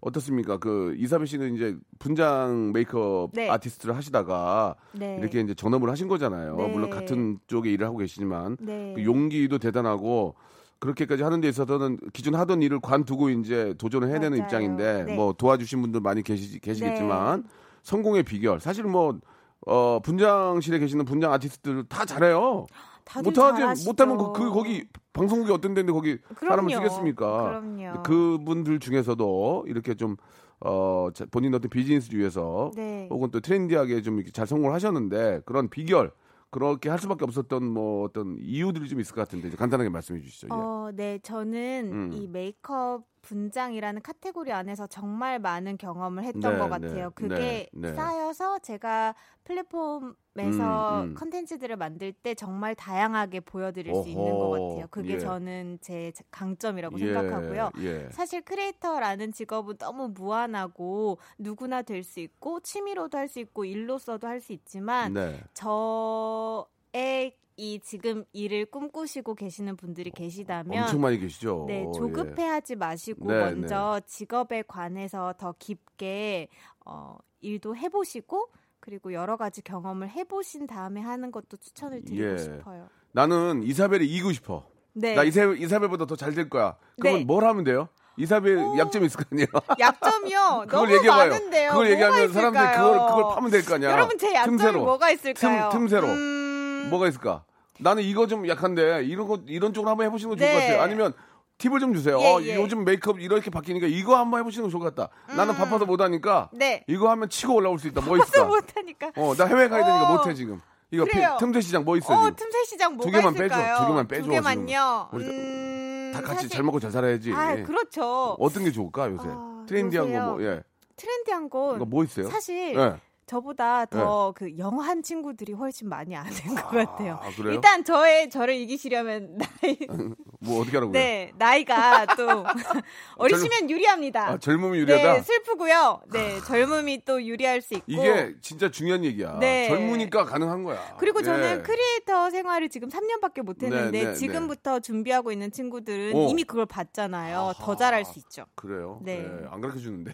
어, 0.03 0.09
어떻습니까 0.09 0.59
그 0.59 0.95
이사벨 0.99 1.27
씨는 1.27 1.55
이제 1.55 1.77
분장 1.99 2.73
메이크업 2.73 3.31
네. 3.33 3.49
아티스트를 3.49 3.97
하시다가 3.97 4.75
네. 4.93 5.17
이렇게 5.21 5.41
이제 5.41 5.55
전업을 5.55 5.91
하신 5.91 6.09
거잖아요 6.09 6.57
네. 6.57 6.69
물론 6.69 6.91
같은 6.91 7.39
쪽에 7.47 7.71
일을 7.73 7.87
하고 7.87 7.99
계시지만 7.99 8.57
네. 8.61 8.93
그 8.95 9.05
용기도 9.05 9.59
대단하고 9.59 10.35
그렇게까지 10.81 11.23
하는 11.23 11.41
데 11.41 11.49
있어서는 11.49 11.99
기존 12.13 12.35
하던 12.35 12.61
일을 12.61 12.81
관두고 12.81 13.31
이제 13.31 13.75
도전을 13.79 14.09
해야 14.09 14.19
되는 14.19 14.39
맞아요. 14.39 14.45
입장인데 14.45 15.05
네. 15.05 15.15
뭐 15.15 15.33
도와주신 15.33 15.81
분들 15.81 16.01
많이 16.01 16.23
계시, 16.23 16.59
계시겠지만 16.61 17.45
성공의 17.83 18.25
비결 18.25 18.59
사실 18.59 18.83
뭐 18.85 19.19
어, 19.65 20.01
분장실에 20.03 20.81
계시는 20.81 21.05
분장 21.05 21.33
아티스트들 21.33 21.85
다 21.89 22.05
잘해요. 22.05 22.67
잘하시죠. 23.07 23.91
못하면 23.91 24.17
그, 24.19 24.33
그 24.33 24.51
거기 24.51 24.87
방송국이 25.13 25.53
어떤 25.53 25.75
데인데 25.75 25.93
거기 25.93 26.19
사람을 26.39 26.67
그럼요. 26.73 26.85
쓰겠습니까? 26.89 27.43
그럼요. 27.61 28.03
그분들 28.03 28.79
중에서도 28.81 29.65
이렇게 29.69 29.95
좀 29.95 30.17
어, 30.61 31.09
자- 31.13 31.27
본인 31.31 31.55
어떤 31.55 31.69
비즈니스 31.71 32.15
위해서 32.15 32.71
네. 32.77 33.09
혹은 33.11 33.31
또 33.31 33.41
트렌디하게 33.41 34.03
좀 34.03 34.17
이렇게 34.17 34.31
잘 34.31 34.47
성공을 34.47 34.73
하셨는데 34.75 35.41
그런 35.45 35.69
비결 35.69 36.13
그렇게 36.51 36.89
할 36.89 36.99
수밖에 36.99 37.25
없었던 37.25 37.65
뭐 37.65 38.05
어떤 38.05 38.37
이유들이 38.41 38.89
좀 38.89 39.01
있을 39.01 39.15
것 39.15 39.23
같은데 39.23 39.51
간단하게 39.57 39.89
말씀해 39.89 40.21
주시죠. 40.21 40.49
예. 40.49 40.55
어, 40.55 40.91
네, 40.95 41.19
저는 41.23 41.91
음. 41.93 42.11
이 42.13 42.29
메이크업 42.29 43.05
분장이라는 43.23 44.03
카테고리 44.03 44.53
안에서 44.53 44.87
정말 44.87 45.39
많은 45.39 45.79
경험을 45.79 46.25
했던 46.25 46.53
네, 46.55 46.59
것 46.59 46.65
네, 46.65 46.71
같아요. 46.71 47.11
그게 47.15 47.69
네, 47.73 47.89
네. 47.91 47.95
쌓여서 47.95 48.59
제가 48.59 49.15
플랫폼 49.45 50.15
에서 50.39 51.03
음, 51.03 51.11
음. 51.11 51.15
컨텐츠들을 51.15 51.77
만들 51.77 52.11
때 52.15 52.35
정말 52.35 52.75
다양하게 52.75 53.41
보여드릴 53.41 53.95
수 53.95 54.09
있는 54.09 54.33
어허, 54.33 54.39
것 54.39 54.51
같아요. 54.51 54.87
그게 54.91 55.13
예. 55.15 55.19
저는 55.19 55.79
제 55.83 56.11
강점이라고 56.31 56.99
예, 57.01 57.05
생각하고요. 57.05 57.71
예. 57.81 58.09
사실 58.11 58.41
크리에이터라는 58.41 59.33
직업은 59.33 59.77
너무 59.77 60.09
무한하고 60.09 61.19
누구나 61.39 61.83
될 61.83 62.03
수 62.03 62.21
있고 62.21 62.61
취미로도 62.61 63.19
할 63.19 63.29
수 63.29 63.41
있고 63.41 63.67
일로서도 63.67 64.27
할 64.27 64.41
수 64.41 64.53
있지만 64.55 65.13
네. 65.13 65.39
저의 65.53 67.37
이 67.57 67.81
지금 67.81 68.25
일을 68.33 68.67
꿈꾸시고 68.67 69.35
계시는 69.35 69.77
분들이 69.77 70.11
계시다면 70.11 70.85
엄청 70.85 71.01
많이 71.01 71.19
계시죠. 71.19 71.67
네, 71.69 71.85
예. 71.87 71.93
조급해하지 71.99 72.77
마시고 72.77 73.27
네, 73.31 73.39
먼저 73.39 74.01
직업에 74.07 74.63
관해서 74.67 75.35
더 75.39 75.55
깊게 75.59 76.49
어, 76.87 77.17
일도 77.41 77.77
해보시고 77.77 78.49
그리고 78.81 79.13
여러 79.13 79.37
가지 79.37 79.63
경험을 79.63 80.09
해보신 80.11 80.67
다음에 80.67 81.01
하는 81.01 81.31
것도 81.31 81.57
추천을 81.59 82.03
드리고 82.05 82.33
예. 82.33 82.39
싶어요. 82.39 82.89
나는 83.13 83.63
이사벨이 83.63 84.05
이기고 84.07 84.33
싶어. 84.33 84.65
네, 84.95 85.15
나 85.15 85.23
이사, 85.25 85.45
이사벨보다 85.45 86.07
더 86.07 86.17
잘 86.17 86.35
될 86.35 86.49
거야. 86.51 86.77
그러면 87.01 87.21
네. 87.21 87.25
뭘 87.25 87.45
하면 87.45 87.65
돼요? 87.65 87.89
이사벨 88.19 88.59
약점이 88.79 89.07
있을 89.07 89.17
거 89.19 89.25
아니에요? 89.33 89.47
약점이요. 89.79 90.65
그걸 90.69 90.81
너무 90.87 90.95
얘기해봐요. 90.97 91.31
많은데요. 91.31 91.71
그걸 91.71 91.91
얘기하면 91.93 92.33
사람들이? 92.33 92.65
그걸, 92.75 92.93
그걸 93.07 93.35
파면 93.35 93.51
될 93.51 93.65
거 93.65 93.75
아니야. 93.77 93.91
여러분 93.91 94.19
제 94.19 94.35
약점이 94.35 94.59
틈새로. 94.59 94.85
뭐가 94.85 95.11
있을까요? 95.11 95.71
틈, 95.71 95.79
틈새로. 95.81 96.09
음, 96.09 96.42
뭐가 96.91 97.09
있을까? 97.09 97.45
나는 97.79 98.03
이거 98.03 98.27
좀 98.27 98.47
약한데 98.49 99.05
이런 99.05 99.27
거 99.27 99.41
이런 99.47 99.73
쪽으로 99.73 99.91
한번 99.91 100.07
해보시는 100.07 100.31
거 100.31 100.37
좋을 100.37 100.49
네. 100.49 100.55
것 100.55 100.61
같아요. 100.61 100.83
아니면 100.83 101.13
팁을 101.59 101.81
좀 101.81 101.95
주세요. 101.95 102.19
예, 102.21 102.33
어, 102.33 102.41
예. 102.43 102.57
요즘 102.57 102.85
메이크업 102.85 103.21
이렇게 103.21 103.51
바뀌니까 103.51 103.87
이거 103.87 104.17
한번 104.17 104.41
해보시는 104.41 104.67
거 104.67 104.71
좋을 104.71 104.83
것 104.83 104.95
같다. 104.95 105.13
나는 105.37 105.55
바빠서 105.55 105.85
못하니까 105.85 106.51
네. 106.53 106.85
이거 106.89 107.11
하면 107.11 107.29
치고 107.29 107.55
올라올 107.55 107.79
수 107.79 107.89
있다. 107.89 108.01
뭐 108.01 108.17
있을까? 108.19 108.45
못하니까. 108.47 109.13
어, 109.17 109.35
나 109.35 109.45
해외 109.47 109.69
가야 109.69 109.85
되니까 109.85 110.09
어, 110.11 110.17
못해 110.17 110.35
지금. 110.35 110.61
이거 110.91 111.05
피-. 111.05 111.13
틈새 111.39 111.61
시장 111.61 111.85
뭐 111.85 111.97
있어 111.97 112.13
어, 112.13 112.17
지금? 112.25 112.37
틈새 112.37 112.65
시장 112.65 112.97
뭐가 112.97 113.11
개만 113.11 113.33
빼줘. 113.35 113.45
있을까요? 113.47 113.77
두 113.79 113.87
개만 113.87 114.09
빼줘, 114.09 114.23
두 114.25 114.31
개만요. 114.31 115.09
음, 115.15 116.11
다 116.15 116.21
같이 116.21 116.35
사실- 116.35 116.49
잘 116.51 116.63
먹고 116.65 116.81
잘 116.81 116.91
살아야지. 116.91 117.33
아, 117.33 117.55
그렇죠. 117.63 118.37
어떤 118.39 118.65
게 118.65 118.71
좋을까 118.73 119.09
요새? 119.11 119.25
아, 119.29 119.65
트렌디한 119.67 120.07
거 120.07 120.13
요새요? 120.13 120.31
뭐 120.31 120.43
예. 120.43 120.63
트렌디한 120.97 121.49
건 121.49 121.77
이거 121.77 121.85
뭐 121.87 122.05
있어요? 122.05 122.29
사실 122.29 122.75
예. 122.77 122.97
저보다 123.27 123.87
더그 123.87 124.59
영한 124.59 125.03
친구들이 125.03 125.53
훨씬 125.53 125.89
많이 125.89 126.15
아는 126.17 126.33
것 126.55 126.69
같아요. 126.69 127.19
아, 127.23 127.31
그래요? 127.35 127.55
일단 127.55 127.85
저의 127.85 128.29
저를 128.31 128.55
이기시려면 128.55 129.39
나이 129.63 129.79
뭐 130.41 130.61
어떻게 130.61 130.77
하라고요? 130.77 130.93
네 130.93 131.33
나이가 131.37 132.05
또 132.17 132.45
어리시면 133.17 133.71
유리합니다. 133.71 134.29
아, 134.29 134.39
젊음이 134.39 134.79
유리하다. 134.79 135.13
네 135.15 135.23
슬프고요. 135.23 136.03
네 136.13 136.41
젊음이 136.41 137.05
또 137.05 137.23
유리할 137.23 137.63
수 137.63 137.75
있고 137.75 137.85
이게 137.87 138.35
진짜 138.41 138.71
중요한 138.71 139.05
얘기야. 139.05 139.39
네. 139.39 139.69
젊으니까 139.69 140.25
가능한 140.25 140.65
거야. 140.65 140.97
그리고 140.99 141.23
저는 141.23 141.59
예. 141.59 141.63
크리에이터 141.63 142.31
생활을 142.31 142.69
지금 142.69 142.89
3년밖에 142.89 143.43
못 143.43 143.63
했는데 143.63 143.91
네, 143.91 144.05
네, 144.11 144.15
지금부터 144.15 144.81
준비하고 144.81 145.33
있는 145.33 145.51
친구들은 145.53 146.15
오. 146.15 146.29
이미 146.29 146.45
그걸 146.45 146.67
봤잖아요. 146.67 147.53
더 147.57 147.77
잘할 147.77 148.05
수 148.05 148.19
있죠. 148.19 148.45
그래요. 148.55 149.01
네. 149.03 149.19
네. 149.19 149.47
안 149.51 149.61
가르쳐 149.61 149.79
주는데. 149.79 150.13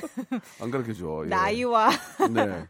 안 0.62 0.70
가르쳐 0.70 0.92
줘. 0.92 1.22
예. 1.24 1.28
나이와 1.28 1.90
네. 2.30 2.66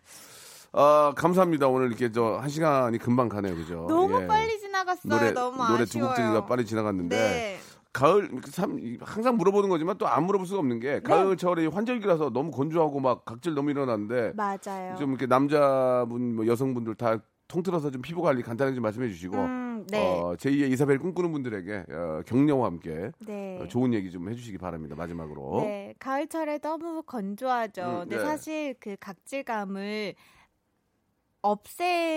아, 0.73 1.13
감사합니다. 1.17 1.69
오늘 1.69 1.89
이렇게 1.89 2.13
저 2.13 2.39
한 2.41 2.49
시간이 2.49 2.99
금방 2.99 3.29
가네요. 3.29 3.55
그죠? 3.55 3.87
너무 3.89 4.23
예. 4.23 4.27
빨리 4.27 4.59
지나갔어요. 4.61 5.09
노래 5.15 5.31
너무 5.33 5.57
노래 5.69 5.85
두 5.85 5.99
아쉬워요. 5.99 6.09
곡 6.09 6.15
듣기가 6.17 6.47
빨리 6.47 6.67
지나갔는데 6.67 7.17
네. 7.17 7.59
가을 7.93 8.31
참 8.53 8.79
항상 9.01 9.37
물어보는 9.39 9.71
거지만 9.71 9.97
또 9.97 10.07
안 10.07 10.25
물어볼 10.25 10.47
수가 10.47 10.59
없는 10.61 10.81
게 10.81 11.01
가을철이 11.01 11.69
환절기라서 11.69 12.29
너무 12.31 12.51
건조하고 12.51 13.01
막 13.01 13.25
각질 13.25 13.55
너무 13.55 13.71
일어나는데 13.71 14.33
맞아요. 14.35 14.97
좀 14.99 15.11
이렇게 15.11 15.25
남자분 15.27 16.37
뭐 16.37 16.47
여성분들 16.47 16.95
다 16.97 17.17
통틀어서 17.49 17.91
좀 17.91 18.03
피부 18.03 18.23
관리 18.23 18.43
간단하게 18.43 18.75
좀 18.75 18.83
말씀해 18.83 19.09
주시고 19.09 19.37
음, 19.37 19.87
네. 19.91 19.99
어, 19.99 20.35
제2의 20.37 20.71
이사벨 20.73 20.99
꿈꾸는 20.99 21.33
분들에게 21.33 21.85
어, 21.91 22.23
격려와 22.27 22.67
함께 22.67 23.11
네. 23.27 23.59
어, 23.61 23.69
좋은 23.69 23.95
얘기 23.95 24.11
좀 24.11 24.29
해주시기 24.29 24.59
바랍니다. 24.59 24.97
마지막으로. 24.97 25.61
네, 25.61 25.95
가을철에 25.99 26.59
너무 26.59 27.03
건조하죠. 27.03 27.83
음, 27.83 27.99
근데 28.01 28.17
네. 28.17 28.23
사실 28.23 28.75
그 28.81 28.97
각질감을 28.99 30.15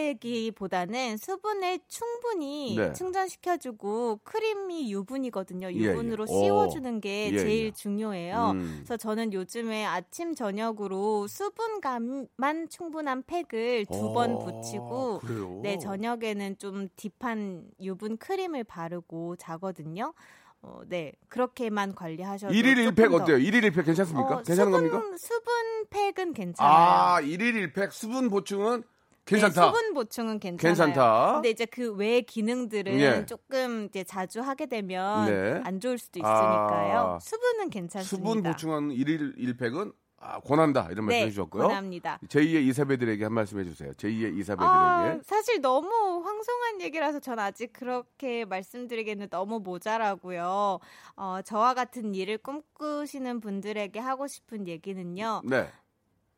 없애기보다는 0.10 1.18
수분을 1.18 1.80
충분히 1.88 2.76
네. 2.78 2.94
충전시켜주고 2.94 4.22
크림이 4.24 4.92
유분이거든요. 4.92 5.68
예, 5.72 5.76
유분으로 5.76 6.26
예. 6.30 6.34
씌워주는 6.34 7.02
게 7.02 7.32
예, 7.34 7.38
제일 7.38 7.66
예. 7.68 7.72
중요해요. 7.72 8.52
음. 8.56 8.74
그래서 8.80 8.98
저는 8.98 9.34
요즘에 9.34 9.86
아침 9.86 10.34
저녁으로 10.36 11.28
수분감만 11.28 12.70
충분한 12.70 13.24
팩을 13.24 13.86
두번 13.86 14.36
아, 14.36 14.40
붙이고 14.40 15.20
그래요? 15.20 15.60
네, 15.64 15.78
저녁에는 15.78 16.58
좀 16.58 16.88
딥한 16.96 17.66
유분 17.82 18.18
크림을 18.18 18.64
바르고 18.64 19.36
자거든요. 19.38 20.14
어, 20.62 20.82
네, 20.88 21.14
그렇게만 21.30 21.96
관리하셔도 21.96 22.54
일일 22.54 22.76
조금 22.84 22.92
1팩 22.96 23.10
더- 23.12 23.16
어때요? 23.24 23.38
일일 23.38 23.62
1팩 23.72 23.86
괜찮습니까? 23.86 24.34
어, 24.36 24.42
괜찮은 24.44 24.74
수분, 24.74 24.90
겁니까? 24.92 25.18
수분 25.18 25.86
팩은 25.90 26.34
괜찮아요. 26.34 26.74
아, 26.76 27.22
일일 27.22 27.72
1팩 27.72 27.92
수분 27.92 28.30
보충은 28.30 28.84
괜찮다. 29.30 29.62
네, 29.62 29.68
수분 29.68 29.94
보충은 29.94 30.40
괜찮아요. 30.40 30.76
괜찮다. 30.76 31.34
근데 31.34 31.50
이제 31.50 31.66
그 31.66 31.90
외 31.96 32.22
기능들은 32.22 33.00
예. 33.00 33.26
조금 33.26 33.86
이제 33.86 34.04
자주 34.04 34.42
하게 34.42 34.66
되면 34.68 35.26
네. 35.26 35.62
안 35.64 35.80
좋을 35.80 35.98
수도 35.98 36.20
있으니까요. 36.20 37.16
아, 37.16 37.20
수분은 37.20 37.70
괜찮습니다. 37.70 38.04
수분 38.30 38.44
보충하는 38.44 38.92
일일 38.92 39.36
1팩은 39.36 39.94
아, 40.22 40.40
권한다. 40.42 40.90
이런 40.92 41.06
말씀 41.06 41.20
네, 41.20 41.26
해주셨고요. 41.28 41.64
권합니다. 41.68 42.20
제2의 42.28 42.68
이사배들에게 42.68 43.24
한 43.24 43.34
말씀 43.34 43.58
해주세요. 43.60 43.92
제2의 43.94 44.38
이사배들에게. 44.38 44.70
아, 44.70 45.18
사실 45.24 45.62
너무 45.62 45.88
황송한 46.26 46.82
얘기라서 46.82 47.20
전 47.22 47.40
아직 47.40 47.72
그렇게 47.72 48.44
말씀드리기에는 48.46 49.30
너무 49.30 49.60
모자라고요. 49.62 50.80
어, 51.16 51.42
저와 51.46 51.74
같은 51.74 52.16
일을 52.16 52.38
꿈꾸시는 52.40 53.40
분들에게 53.40 53.98
하고 54.00 54.28
싶은 54.28 54.68
얘기는요. 54.68 55.42
네. 55.46 55.70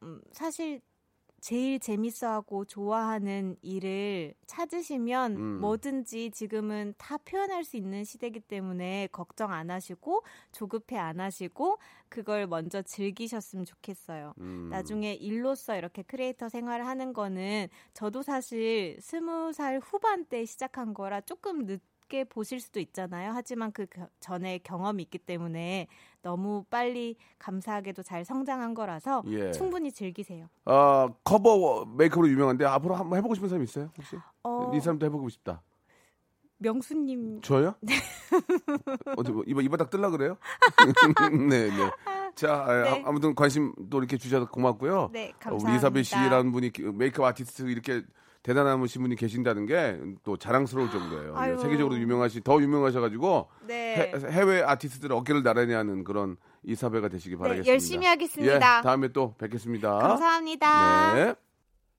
음, 0.04 0.22
사실 0.32 0.82
제일 1.42 1.80
재밌어하고 1.80 2.66
좋아하는 2.66 3.58
일을 3.64 4.36
찾으시면 4.46 5.36
음. 5.36 5.60
뭐든지 5.60 6.30
지금은 6.30 6.94
다 7.00 7.18
표현할 7.18 7.64
수 7.64 7.78
있는 7.78 8.04
시대이기 8.04 8.42
때문에 8.42 9.10
걱정 9.12 9.52
안 9.52 9.72
하시고 9.72 10.22
조급해 10.52 10.98
안 10.98 11.20
하시고 11.20 11.80
그걸 12.10 12.46
먼저 12.46 12.84
즐기셨으면 12.84 13.66
좋겠어요. 13.66 14.36
음. 14.40 14.70
나중에 14.70 15.14
일로서 15.16 15.76
이렇게 15.76 16.04
크리에이터 16.04 16.48
생활을 16.48 16.86
하는 16.86 17.12
거는 17.12 17.68
저도 17.94 18.22
사실 18.22 18.98
스무 19.02 19.52
살 19.52 19.80
후반 19.80 20.26
때 20.26 20.46
시작한 20.46 20.94
거라 20.94 21.22
조금 21.22 21.66
늦 21.66 21.82
게 22.12 22.26
보실 22.26 22.60
수도 22.60 22.82
있잖아요. 22.82 23.32
하지만 23.34 23.72
그 23.72 23.86
겨- 23.86 24.10
전에 24.20 24.58
경험이 24.58 25.04
있기 25.04 25.18
때문에 25.18 25.88
너무 26.22 26.66
빨리 26.70 27.16
감사하게도 27.40 28.04
잘 28.04 28.26
성장한 28.26 28.74
거라서 28.74 29.24
예. 29.28 29.52
충분히 29.52 29.94
즐기세요. 29.94 30.48
아, 30.66 31.08
커버 31.24 31.86
메이크업으로 31.86 32.30
유명한데 32.30 32.66
앞으로 32.66 32.96
한번 32.96 33.18
해보고 33.18 33.34
싶은 33.36 33.48
사람 33.48 33.64
있어요? 33.64 33.90
혹시? 33.98 34.18
어, 34.44 34.72
이 34.76 34.80
사람도 34.82 35.06
해보고 35.06 35.30
싶다. 35.30 35.62
명수님 36.58 37.42
저요? 37.42 37.76
어디 39.18 39.32
뭐 39.32 39.44
이바 39.48 39.62
이바닥 39.62 39.90
뜰라 39.90 40.10
그래요? 40.10 40.38
네, 41.50 41.70
네. 41.70 41.92
자, 42.36 42.54
아, 42.68 42.84
네. 42.84 43.04
아무튼 43.06 43.34
관심 43.36 43.74
또 43.90 44.00
이렇게 44.00 44.18
주셔서 44.18 44.48
고맙고요. 44.50 45.10
네, 45.14 45.30
어, 45.30 45.40
감사합니다. 45.40 45.70
우리 45.70 45.78
이사벨 45.78 46.04
씨라는 46.04 46.52
분이 46.52 46.72
그 46.72 46.82
메이크업 46.82 47.26
아티스트 47.30 47.64
이렇게 47.70 48.04
대단하신 48.44 49.02
분이 49.04 49.16
계신다는 49.16 49.66
게 49.66 49.98
또 50.24 50.36
자랑스러울 50.38 50.90
정도예요. 50.90 51.36
아유. 51.38 51.58
세계적으로 51.60 51.98
유명하시 51.98 52.42
더 52.42 52.62
유명하셔가지고 52.62 53.48
네. 53.68 54.12
해, 54.14 54.32
해외 54.32 54.64
아티스트들 54.64 55.12
어깨를 55.12 55.44
나란히 55.44 55.74
하는 55.74 56.04
그런 56.04 56.38
이사벨가 56.64 57.08
되시기 57.10 57.36
바라겠습니다. 57.36 57.66
네, 57.66 57.72
열심히 57.72 58.06
하겠습니다. 58.08 58.56
예, 58.80 58.82
다음에 58.84 59.08
또 59.10 59.36
뵙겠습니다. 59.38 59.98
감사합니다. 59.98 61.14
네. 61.16 61.36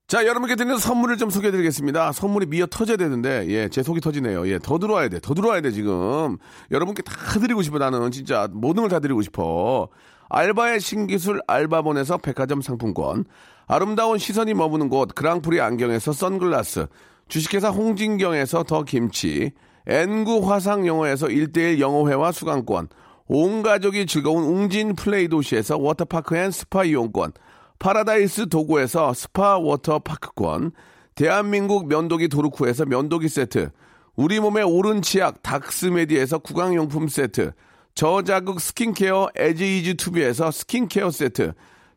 자, 0.09 0.27
여러분께 0.27 0.57
드리는 0.57 0.77
선물을 0.79 1.17
좀 1.17 1.31
소개해 1.31 1.51
드리겠습니다. 1.53 2.13
선물이 2.13 2.47
미어 2.47 2.67
터져야 2.67 2.97
되는데, 2.99 3.47
예, 3.49 3.69
제 3.69 3.83
속이 3.83 4.01
터지네요. 4.01 4.47
예, 4.49 4.59
더 4.59 4.79
들어와야 4.79 5.09
돼. 5.09 5.21
더 5.21 5.33
들어와야 5.33 5.61
돼, 5.63 5.71
지금. 5.71 6.37
여러분께 6.71 7.03
다 7.03 7.15
드리고 7.39 7.63
싶어, 7.63 7.79
나는. 7.79 8.11
진짜 8.11 8.47
모든 8.53 8.83
걸 8.83 8.91
다 8.91 9.01
드리고 9.01 9.23
싶어. 9.23 9.89
알바의 10.29 10.81
신기술 10.81 11.41
알바본에서 11.47 12.19
백화점 12.19 12.61
상품권, 12.61 13.25
아름다운 13.67 14.19
시선이 14.19 14.55
머무는 14.55 14.89
곳 14.89 15.15
그랑프리 15.15 15.61
안경에서 15.61 16.13
선글라스, 16.13 16.87
주식회사 17.29 17.71
홍진경에서 17.71 18.65
더 18.65 18.83
김치, 18.83 19.53
N구 19.87 20.51
화상 20.51 20.87
영어에서 20.87 21.27
1대1 21.27 21.81
영어회화 21.81 22.33
수강권, 22.33 22.89
온 23.27 23.63
가족이 23.63 24.07
즐거운 24.07 24.45
웅진 24.45 24.95
플레이 24.95 25.29
도시에서 25.29 25.79
워터파크 25.79 26.37
앤 26.37 26.51
스파 26.51 26.85
이용권, 26.85 27.33
파라다이스 27.79 28.49
도고에서 28.49 29.15
스파 29.15 29.59
워터파크권, 29.59 30.73
대한민국 31.15 31.89
면도기 31.89 32.29
도루코에서 32.29 32.85
면도기 32.85 33.29
세트, 33.29 33.71
우리 34.15 34.41
몸의 34.41 34.65
오른 34.65 35.03
치약 35.03 35.43
닥스메디에서 35.43 36.39
구강용품 36.39 37.09
세트, 37.09 37.53
저자극 37.95 38.61
스킨케어 38.61 39.31
에지이지 39.35 39.95
투비에서 39.95 40.51
스킨케어 40.51 41.11
세트, 41.11 41.55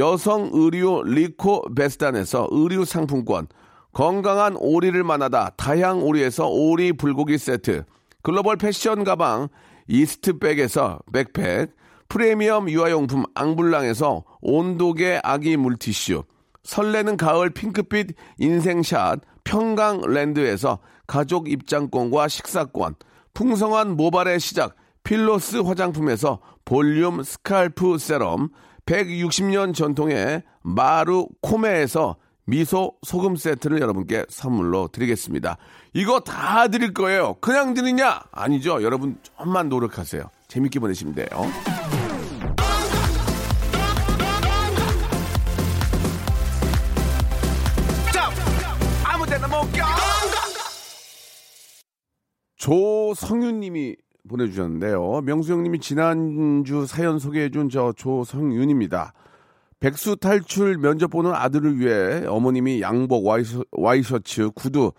여성 0.00 0.48
의류 0.54 1.02
리코 1.04 1.74
베스단에서 1.74 2.48
의류 2.50 2.86
상품권, 2.86 3.46
건강한 3.92 4.56
오리를 4.56 5.04
만나다 5.04 5.50
다향 5.58 6.02
오리에서 6.02 6.48
오리 6.48 6.94
불고기 6.94 7.36
세트, 7.36 7.84
글로벌 8.22 8.56
패션 8.56 9.04
가방 9.04 9.48
이스트백에서 9.88 11.00
백팩, 11.12 11.76
프리미엄 12.08 12.70
유아용품 12.70 13.24
앙블랑에서 13.34 14.24
온도계 14.40 15.20
아기 15.22 15.58
물티슈, 15.58 16.24
설레는 16.62 17.18
가을 17.18 17.50
핑크빛 17.50 18.14
인생샷 18.38 19.20
평강랜드에서 19.44 20.78
가족 21.06 21.50
입장권과 21.50 22.28
식사권, 22.28 22.94
풍성한 23.34 23.96
모발의 23.96 24.40
시작 24.40 24.76
필로스 25.04 25.58
화장품에서 25.58 26.40
볼륨 26.64 27.22
스칼프 27.22 27.98
세럼, 27.98 28.48
160년 28.86 29.74
전통의 29.74 30.42
마루 30.62 31.28
코메에서 31.42 32.16
미소 32.46 32.94
소금 33.06 33.36
세트를 33.36 33.80
여러분께 33.80 34.24
선물로 34.28 34.88
드리겠습니다. 34.88 35.56
이거 35.94 36.20
다 36.20 36.66
드릴 36.68 36.92
거예요. 36.92 37.34
그냥 37.40 37.74
드리냐? 37.74 38.22
아니죠. 38.32 38.82
여러분 38.82 39.18
좀만 39.22 39.68
노력하세요. 39.68 40.28
재밌게 40.48 40.80
보내시면 40.80 41.14
돼요. 41.14 41.28
조성윤님이 52.56 53.96
보내주셨는데요. 54.28 55.22
명수 55.22 55.52
형님이 55.52 55.80
지난주 55.80 56.86
사연 56.86 57.18
소개해준 57.18 57.68
저 57.68 57.92
조성윤입니다. 57.96 59.12
백수 59.80 60.16
탈출 60.16 60.76
면접 60.76 61.08
보는 61.08 61.32
아들을 61.32 61.78
위해 61.78 62.26
어머님이 62.26 62.82
양복, 62.82 63.24
와이셔츠, 63.72 64.50
구두 64.50 64.92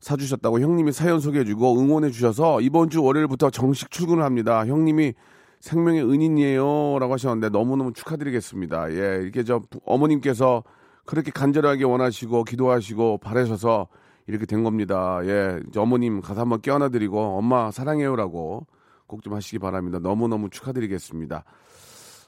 사주셨다고 0.00 0.60
형님이 0.60 0.92
사연 0.92 1.18
소개해주고 1.18 1.80
응원해주셔서 1.80 2.60
이번 2.60 2.90
주 2.90 3.02
월요일부터 3.02 3.50
정식 3.50 3.90
출근을 3.90 4.22
합니다. 4.22 4.66
형님이 4.66 5.14
생명의 5.60 6.04
은인이에요. 6.04 6.98
라고 7.00 7.14
하셨는데 7.14 7.48
너무너무 7.48 7.92
축하드리겠습니다. 7.92 8.92
예, 8.92 9.22
이렇게 9.22 9.42
저 9.42 9.62
어머님께서 9.84 10.62
그렇게 11.04 11.30
간절하게 11.30 11.84
원하시고 11.84 12.44
기도하시고 12.44 13.18
바라셔서 13.18 13.88
이렇게 14.28 14.46
된 14.46 14.62
겁니다. 14.62 15.20
예, 15.24 15.58
어머님 15.76 16.20
가서 16.20 16.42
한번 16.42 16.60
껴안아드리고 16.60 17.18
엄마 17.18 17.70
사랑해요라고 17.70 18.66
꼭 19.06 19.22
좀 19.22 19.34
하시기 19.34 19.58
바랍니다. 19.58 19.98
너무너무 19.98 20.50
축하드리겠습니다. 20.50 21.44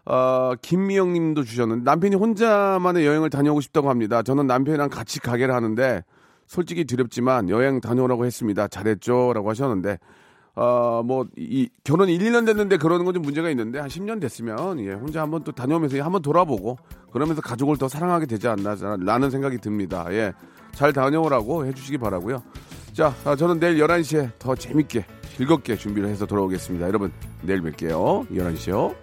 어, 0.06 0.52
김미영 0.62 1.12
님도 1.12 1.44
주셨는데 1.44 1.84
남편이 1.84 2.16
혼자만의 2.16 3.06
여행을 3.06 3.28
다녀오고 3.30 3.60
싶다고 3.60 3.90
합니다. 3.90 4.22
저는 4.22 4.46
남편이랑 4.46 4.88
같이 4.88 5.20
가게를 5.20 5.54
하는데 5.54 6.02
솔직히 6.46 6.84
두렵지만 6.84 7.50
여행 7.50 7.80
다녀오라고 7.80 8.24
했습니다. 8.24 8.66
잘했죠? 8.66 9.32
라고 9.34 9.50
하셨는데 9.50 9.98
어, 10.60 11.02
뭐, 11.02 11.26
이, 11.38 11.70
결혼 11.84 12.10
1, 12.10 12.18
2년 12.18 12.44
됐는데 12.44 12.76
그러는 12.76 13.06
건 13.06 13.14
좀 13.14 13.22
문제가 13.22 13.48
있는데, 13.48 13.78
한 13.78 13.88
10년 13.88 14.20
됐으면, 14.20 14.78
예, 14.80 14.92
혼자 14.92 15.22
한번 15.22 15.42
또 15.42 15.52
다녀오면서 15.52 15.96
한번 16.02 16.20
돌아보고, 16.20 16.76
그러면서 17.10 17.40
가족을 17.40 17.78
더 17.78 17.88
사랑하게 17.88 18.26
되지 18.26 18.46
않나, 18.46 18.76
라는 19.00 19.30
생각이 19.30 19.56
듭니다. 19.56 20.04
예. 20.10 20.34
잘 20.72 20.92
다녀오라고 20.92 21.64
해주시기 21.66 21.96
바라고요 21.98 22.42
자, 22.92 23.14
아, 23.24 23.34
저는 23.34 23.58
내일 23.58 23.78
11시에 23.78 24.32
더 24.38 24.54
재밌게, 24.54 25.06
즐겁게 25.38 25.76
준비를 25.76 26.10
해서 26.10 26.26
돌아오겠습니다. 26.26 26.86
여러분, 26.86 27.10
내일 27.40 27.62
뵐게요. 27.62 28.28
11시요. 28.30 28.94